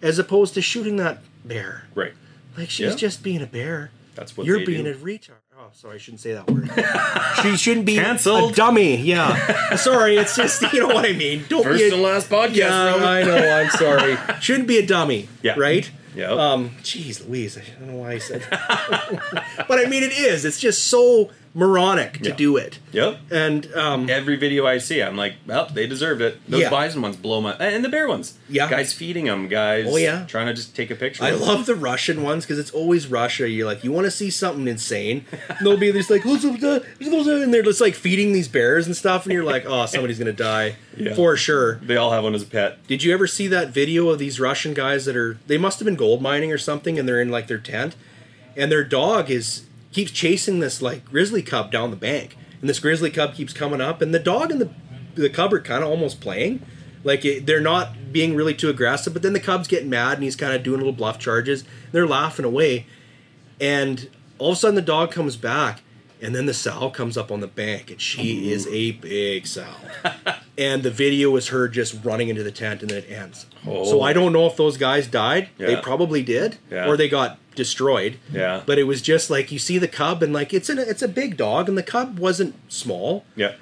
[0.01, 1.83] as opposed to shooting that bear.
[1.93, 2.13] Right.
[2.57, 2.95] Like she's Yeah.
[2.95, 3.91] just being a bear.
[4.15, 4.91] That's what you're being do.
[4.91, 5.31] a retard.
[5.59, 6.69] Oh, sorry, I shouldn't say that word.
[7.41, 8.53] she shouldn't be Cancelled.
[8.53, 8.95] a dummy.
[9.01, 10.15] Yeah, sorry.
[10.15, 11.43] It's just you know what I mean.
[11.49, 12.55] Don't First be a, and last podcast.
[12.55, 12.95] Yeah.
[12.95, 13.35] I know.
[13.35, 14.17] I'm sorry.
[14.39, 15.27] shouldn't be a dummy.
[15.41, 15.55] Yeah.
[15.57, 15.91] Right.
[16.15, 16.29] Yeah.
[16.31, 16.69] Um.
[16.83, 17.57] Jeez, Louise.
[17.57, 18.45] I don't know why I said.
[19.67, 20.45] but I mean, it is.
[20.45, 22.35] It's just so moronic to Yeah.
[22.35, 22.77] do it.
[22.91, 23.17] Yep.
[23.31, 24.07] And um.
[24.09, 26.39] Every video I see, I'm like, well, they deserved it.
[26.47, 26.69] Those Yeah.
[26.69, 28.35] bison ones blow my, and the bear ones.
[28.47, 28.69] Yeah.
[28.69, 29.87] Guys feeding them, guys.
[29.89, 30.25] Oh, yeah.
[30.27, 31.23] Trying to just take a picture.
[31.23, 33.49] I love the Russian ones because it's always Russia.
[33.49, 35.25] You're like, you want to see something insane?
[35.49, 39.33] And they'll be this like, and they're just like feeding these bears and stuff, and
[39.33, 41.15] you're like, oh, somebody's gonna die Yeah.
[41.15, 41.79] for sure.
[41.81, 42.85] They all have one as a pet.
[42.87, 45.37] Did you ever see that video of these Russian guys that are?
[45.47, 47.95] They must have been gold mining or something, and they're in like their tent,
[48.55, 52.79] and their dog is keeps chasing this like grizzly cub down the bank, and this
[52.79, 54.69] grizzly cub keeps coming up, and the dog and the
[55.15, 56.61] the cub are kind of almost playing,
[57.03, 60.23] like it, they're not being really too aggressive, but then the cub's getting mad and
[60.23, 61.63] he's kind of doing little bluff charges.
[61.91, 62.85] They're laughing away,
[63.59, 65.81] and all of a sudden the dog comes back,
[66.21, 69.73] and then the sow comes up on the bank, and she is a big sow.
[70.57, 73.45] and the video is her just running into the tent, and then it ends.
[73.65, 73.83] Oh.
[73.85, 75.49] So I don't know if those guys died.
[75.57, 76.87] They probably did, Yeah.
[76.87, 78.17] or they got destroyed.
[78.31, 78.61] Yeah.
[78.65, 81.07] But it was just like you see the cub, and like it's an, it's a
[81.07, 83.53] big dog, and the cub wasn't small, Yeah.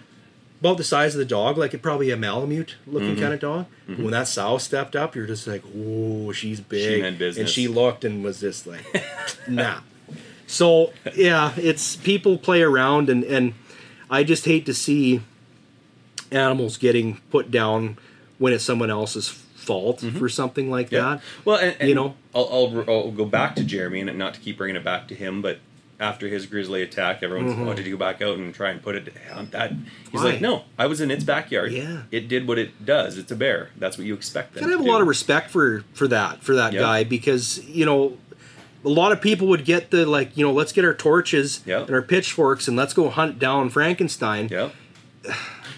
[0.60, 3.22] about the size of the dog, like it probably a Malamute looking Mm-hmm.
[3.22, 3.66] kind of dog.
[3.88, 7.02] When that sow stepped up, you're just like, oh, she's big.
[7.02, 7.42] meant business.
[7.42, 8.84] And she looked and was just like,
[9.48, 9.80] nah.
[10.48, 13.54] So yeah, it's people play around, and and
[14.10, 15.22] I just hate to see
[16.36, 17.98] animals getting put down
[18.38, 20.96] when it's someone else's fault for something like Mm-hmm.
[20.96, 21.02] Yeah.
[21.16, 21.22] that.
[21.46, 22.16] Well, and, and You know?
[22.36, 25.16] I'll, I'll, I'll go back to Jeremy, and not to keep bringing it back to
[25.16, 25.60] him, but
[26.00, 27.68] after his grizzly attack, everyone's, Mm-hmm.
[27.70, 29.72] oh, did you go back out and try and put it on that?
[30.12, 30.32] He's Why?
[30.32, 31.72] like, no, I was in its backyard.
[31.72, 32.02] Yeah.
[32.12, 33.18] It did what it does.
[33.18, 33.70] It's a bear.
[33.78, 36.54] That's what you expect them I have a lot of respect for for that for
[36.56, 36.82] that Yeah.
[36.82, 38.18] guy because you know
[38.84, 41.82] a lot of people would get the like you know let's get our torches Yeah.
[41.84, 44.50] and our pitchforks and let's go hunt down Frankenstein.
[44.52, 44.70] Yeah.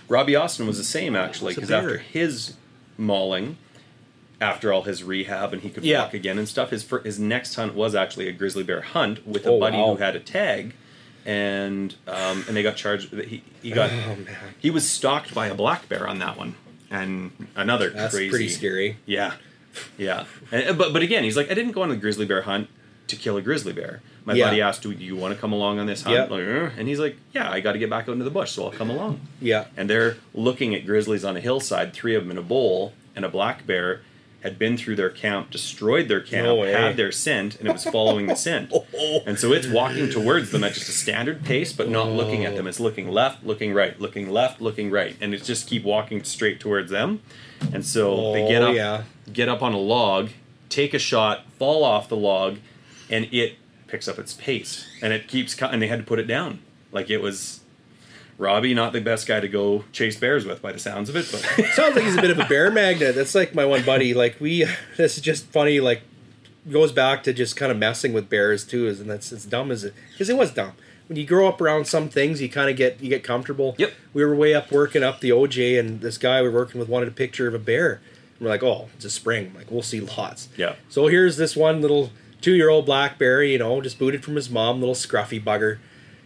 [0.07, 2.53] Robbie Austin was the same actually, because after his
[2.97, 3.57] mauling,
[4.39, 6.03] after all his rehab and he could Yeah.
[6.03, 9.25] walk again and stuff, his fir- his next hunt was actually a grizzly bear hunt
[9.27, 9.95] with a Oh, buddy wow.
[9.95, 10.73] who had a tag,
[11.25, 13.11] and um, and they got charged.
[13.13, 14.17] He he got Oh,
[14.59, 16.55] he was stalked by a black bear on that one,
[16.91, 18.29] and another That's crazy.
[18.29, 18.97] pretty scary.
[19.05, 19.33] Yeah,
[19.97, 20.25] yeah.
[20.51, 22.69] And, but but again, he's like, I didn't go on a grizzly bear hunt
[23.07, 24.01] to kill a grizzly bear.
[24.25, 24.45] My Yeah.
[24.47, 26.29] buddy asked, "Do you want to come along on this hunt?" Yep.
[26.31, 28.51] Like, "Uh," and he's like, "Yeah, I got to get back out into the bush,
[28.51, 29.65] so I'll come along." Yeah.
[29.77, 33.23] And they're looking at grizzlies on a hillside, three of them in a bowl, and
[33.23, 34.01] a black bear
[34.43, 37.83] had been through their camp, destroyed their camp, No had their scent, and it was
[37.85, 38.71] following the scent.
[39.25, 42.55] And so it's walking towards them at just a standard pace, but not looking at
[42.55, 42.67] them.
[42.67, 46.59] It's looking left, looking right, looking left, looking right, and it's just keep walking straight
[46.59, 47.21] towards them.
[47.73, 49.03] And so they get Oh, up, yeah.
[49.33, 50.29] get up on a log,
[50.69, 52.57] take a shot, fall off the log,
[53.09, 53.57] and it
[53.87, 55.59] picks up its pace, and it keeps.
[55.61, 56.59] And they had to put it down,
[56.91, 57.61] like it was.
[58.39, 61.27] Robbie, not the best guy to go chase bears with, by the sounds of it,
[61.31, 63.15] but Sounds like he's a bit of a bear magnet.
[63.15, 64.13] That's like my one buddy.
[64.13, 64.63] Like we,
[64.95, 65.79] this is just funny.
[65.79, 66.03] Like
[66.71, 68.87] goes back to just kind of messing with bears too.
[68.87, 70.73] Is and that's as dumb as it because it was dumb.
[71.07, 73.75] When you grow up around some things, you kind of get you get comfortable.
[73.77, 73.93] Yep.
[74.13, 76.89] We were way up working up the OJ, and this guy we were working with
[76.89, 78.01] wanted a picture of a bear.
[78.37, 79.53] And we're like, oh, it's a spring.
[79.55, 80.49] Like we'll see lots.
[80.57, 80.75] Yeah.
[80.89, 82.11] So here's this one little
[82.41, 83.43] two-year-old black bear.
[83.43, 85.77] You know, just booted from his mom, little scruffy bugger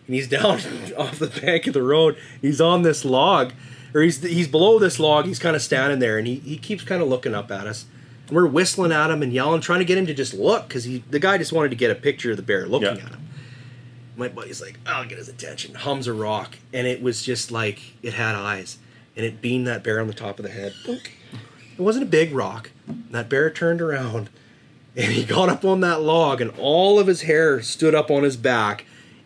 [0.07, 0.59] and he's down
[0.97, 2.17] off the bank of the road.
[2.41, 3.53] He's on this log,
[3.93, 5.25] or he's he's below this log.
[5.25, 7.85] He's kind of standing there, and he, he keeps kind of looking up at us.
[8.27, 10.83] And we're whistling at him and yelling, trying to get him to just look because
[10.85, 13.03] he the guy just wanted to get a picture of the bear looking Yeah.
[13.05, 13.27] at him.
[14.17, 15.73] My buddy's like, I'll get his attention.
[15.75, 18.77] Hums a rock, and it was just like it had eyes,
[19.15, 20.73] and it beamed that bear on the top of the head.
[20.87, 22.71] It wasn't a big rock.
[23.11, 24.29] That bear turned around,
[24.95, 28.23] and he got up on that log, and all of his hair stood up on
[28.23, 28.85] his back,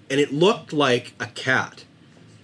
[0.10, 1.84] and it looked like a cat.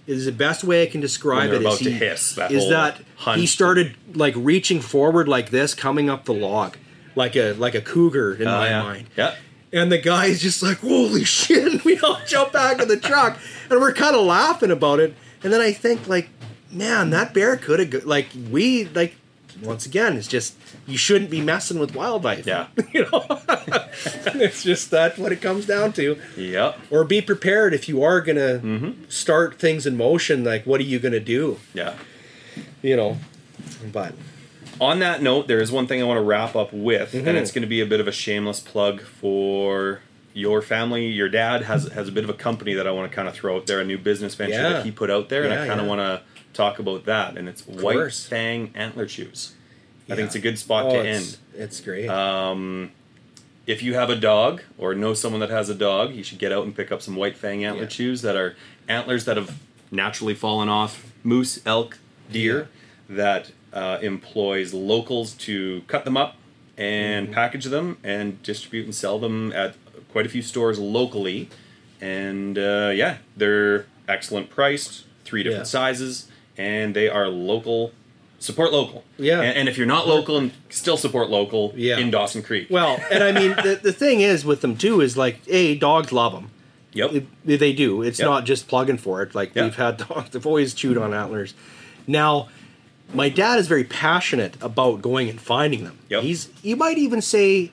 [0.06, 1.54] Is the best way I can describe it.
[1.54, 3.00] is about to he- hiss, that is that
[3.36, 6.76] he started like reaching forward like this, coming up the log,
[7.14, 8.82] like a like a cougar in Oh, my yeah.
[8.82, 9.06] mind.
[9.16, 9.34] Yeah.
[9.72, 11.72] And the guy's just like, holy shit.
[11.72, 13.38] And we all jump back in the truck
[13.70, 15.14] and we're kind of laughing about it.
[15.44, 16.28] And then I think, like,
[16.70, 19.14] man, that bear could have, like, we, like,
[19.62, 20.54] once again, it's just,
[20.86, 22.46] you shouldn't be messing with wildlife.
[22.46, 22.66] Yeah.
[22.92, 23.24] you know?
[24.34, 26.18] it's just that what it comes down to.
[26.36, 26.78] Yep.
[26.90, 29.04] Or be prepared if you are going to Mm-hmm.
[29.08, 30.44] start things in motion.
[30.44, 31.58] Like, what are you going to do?
[31.74, 31.94] Yeah.
[32.82, 33.18] You know?
[33.92, 34.14] But,
[34.80, 37.28] On that note, there is one thing I want to wrap up with, Mm-hmm.
[37.28, 40.00] and it's going to be a bit of a shameless plug for
[40.34, 41.06] your family.
[41.06, 43.34] Your dad has has a bit of a company that I want to kind of
[43.34, 44.68] throw out there, a new business venture Yeah.
[44.70, 45.94] that he put out there, and I Yeah, kind of yeah.
[45.94, 46.22] want to
[46.54, 47.36] talk about that.
[47.36, 48.26] And it's White course.
[48.26, 49.52] Fang Antler Chews.
[50.10, 51.38] I think it's a good spot oh, to it's, end.
[51.62, 52.08] it's great.
[52.08, 52.90] Um,
[53.66, 56.50] if you have a dog or know someone that has a dog, you should get
[56.52, 57.88] out and pick up some white fang antler Yeah.
[57.88, 58.56] chews that are
[58.88, 59.58] antlers that have
[59.90, 61.98] naturally fallen off moose, elk,
[62.30, 62.68] deer
[63.08, 66.36] that uh, employs locals to cut them up
[66.76, 67.34] and Mm-hmm.
[67.34, 69.76] package them and distribute and sell them at
[70.12, 71.48] quite a few stores locally.
[72.00, 75.70] And uh, yeah, they're excellent priced, three different Yeah.
[75.70, 77.92] sizes, and they are local.
[78.38, 79.04] Support local.
[79.18, 79.40] Yeah.
[79.40, 81.98] And, and if you're not local and still support local Yeah.
[81.98, 82.66] in Dawson Creek.
[82.70, 86.10] well, and I mean, the, the thing is with them too is like, A, dogs
[86.12, 86.50] love them.
[86.92, 87.12] Yep.
[87.12, 88.02] It- they do.
[88.02, 88.26] It's Yep.
[88.26, 89.32] not just plugging for it.
[89.34, 89.64] Like Yeah.
[89.64, 91.54] we've had dogs, they've always chewed on antlers.
[92.08, 92.48] Now,
[93.14, 95.98] my dad is very passionate about going and finding them.
[96.08, 96.22] Yep.
[96.24, 97.70] He's you might even say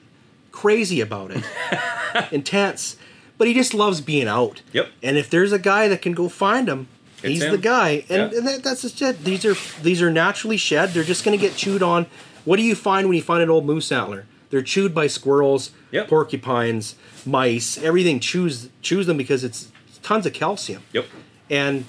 [0.59, 1.43] crazy about it,
[2.31, 2.97] intense,
[3.37, 4.61] but he just loves being out.
[4.73, 4.89] Yep.
[5.01, 6.87] And if there's a guy that can go find him,
[7.23, 7.51] It's he's him.
[7.51, 8.03] the guy.
[8.09, 8.37] And, Yeah.
[8.39, 9.23] and that, that's just it.
[9.23, 10.89] These are these are naturally shed.
[10.89, 12.07] They're just going to get chewed on.
[12.45, 14.25] What do you find when you find an old moose antler?
[14.49, 16.07] They're chewed by squirrels, Yep.
[16.07, 16.95] porcupines,
[17.25, 17.77] mice.
[17.77, 19.67] Everything chews chews them because it's
[20.01, 21.05] tons of calcium, Yep.
[21.49, 21.85] and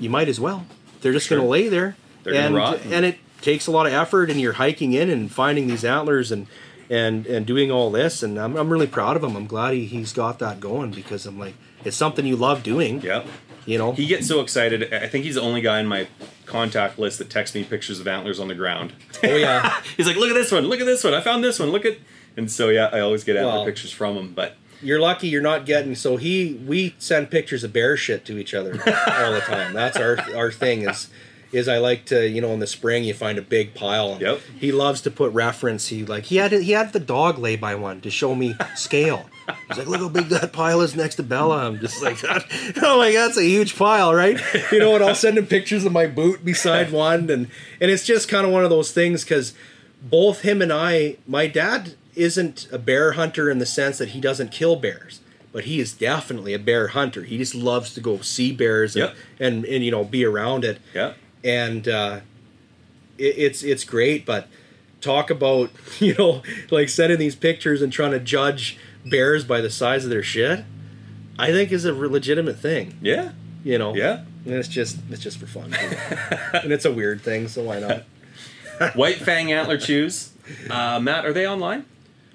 [0.00, 0.66] you might as well.
[1.02, 1.38] They're just Sure.
[1.38, 2.80] going to lay there, They're and rot.
[2.90, 4.30] and it takes a lot of effort.
[4.30, 6.46] And you're hiking in and finding these antlers and
[6.90, 8.22] and and doing all this.
[8.22, 9.36] And I'm I'm really proud of him.
[9.36, 11.54] I'm glad he he's got that going because I'm like
[11.84, 13.00] it's something you love doing.
[13.00, 13.24] yeah
[13.66, 13.92] You know.
[13.92, 14.92] He gets so excited.
[14.92, 16.08] I think he's the only guy in my
[16.46, 18.92] contact list that texts me pictures of antlers on the ground.
[19.24, 19.80] Oh yeah.
[19.96, 21.84] He's like, look at this one, look at this one, I found this one, look
[21.86, 21.96] at.
[22.36, 23.64] And so yeah, I always get antler Wow.
[23.64, 24.32] pictures from him.
[24.34, 28.36] But You're lucky you're not getting so he we send pictures of bear shit to
[28.38, 29.72] each other all the time.
[29.72, 31.08] That's our our thing is
[31.52, 34.18] is I like to, you know, in the spring you find a big pile.
[34.20, 34.40] Yep.
[34.58, 35.88] He loves to put reference.
[35.88, 39.28] He like he had he had the dog lay by one to show me scale.
[39.68, 41.66] He's like, look how big that pile is next to Bella.
[41.66, 42.44] I'm just like that.
[42.82, 44.40] Oh my god, that's a huge pile, right?
[44.70, 47.48] You know, and I'll send him pictures of my boot beside one, and
[47.80, 49.52] and it's just kind of one of those things because
[50.00, 54.20] both him and I, my dad isn't a bear hunter in the sense that he
[54.20, 55.20] doesn't kill bears,
[55.52, 57.22] but he is definitely a bear hunter.
[57.24, 59.16] He just loves to go see bears and Yep.
[59.40, 61.14] and, and you know be around it yeah,
[61.44, 62.20] and uh,
[63.18, 64.24] it, it's it's great.
[64.26, 64.48] But
[65.00, 69.70] talk about you know like sending these pictures and trying to judge bears by the
[69.70, 70.64] size of their shit.
[71.38, 72.98] I think is a legitimate thing.
[73.00, 73.32] yeah,
[73.64, 73.94] You know.
[73.94, 74.24] yeah.
[74.44, 75.72] And it's just it's just for fun,
[76.62, 78.04] and it's a weird thing, so why not?
[78.96, 80.32] White Fang Antler Chews.
[80.68, 81.84] Uh, Matt, are they online?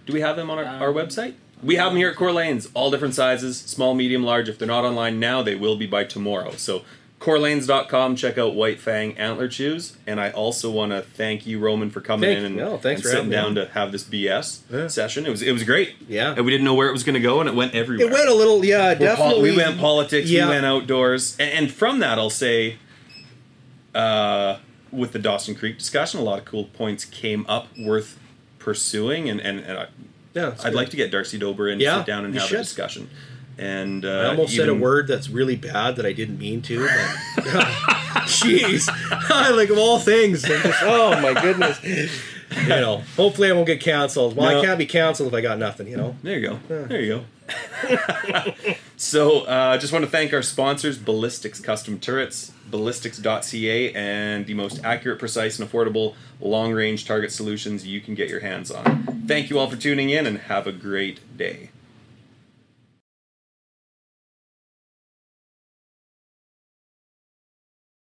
[0.06, 1.34] Do we have them on our, our website?
[1.62, 4.48] We have them here at Corlane's, all different sizes, small, medium, large.
[4.48, 6.52] If they're not online now, they will be by tomorrow.
[6.52, 6.84] So
[7.19, 9.98] corlanes.com, check out White Fang Antler Chews.
[10.06, 13.02] And I also want to thank you, Roman, for coming Thank- in and, no, and
[13.02, 13.61] for sitting down me.
[13.65, 14.88] to have this BS Yeah.
[14.88, 15.26] session.
[15.26, 15.95] It was it was great.
[16.07, 16.34] Yeah.
[16.35, 18.07] And we didn't know where it was going to go, and it went everywhere.
[18.07, 19.52] It went a little, yeah, We're pol- definitely.
[19.52, 20.30] we went politics.
[20.30, 20.45] Yeah.
[20.45, 22.77] We went outdoors, and, and from that, I'll say,
[23.95, 24.57] uh,
[24.91, 28.19] with the Dawson Creek discussion, a lot of cool points came up worth
[28.60, 29.88] pursuing, and and, and I,
[30.34, 30.73] yeah, I'd good.
[30.76, 32.60] like to get Darcy Dober in to Yeah, sit down and have should.
[32.60, 33.10] a discussion.
[33.58, 36.80] And uh, I almost said a word that's really bad that I didn't mean to.
[37.36, 37.44] But
[38.28, 38.88] jeez,
[39.56, 41.84] like of all things, just, oh my goodness.
[41.84, 44.36] You know, hopefully I won't get canceled.
[44.36, 44.60] Well, No.
[44.60, 45.88] I can't be canceled if I got nothing.
[45.88, 46.16] You know.
[46.24, 46.60] There you go.
[46.86, 47.26] There you
[47.90, 48.74] go.
[48.98, 54.84] so, uh, just want to thank our sponsors, Ballistics Custom Turrets, ballistics.ca, and the most
[54.84, 59.24] accurate, precise, and affordable long range target solutions you can get your hands on.
[59.28, 61.70] Thank you all for tuning in and have a great day.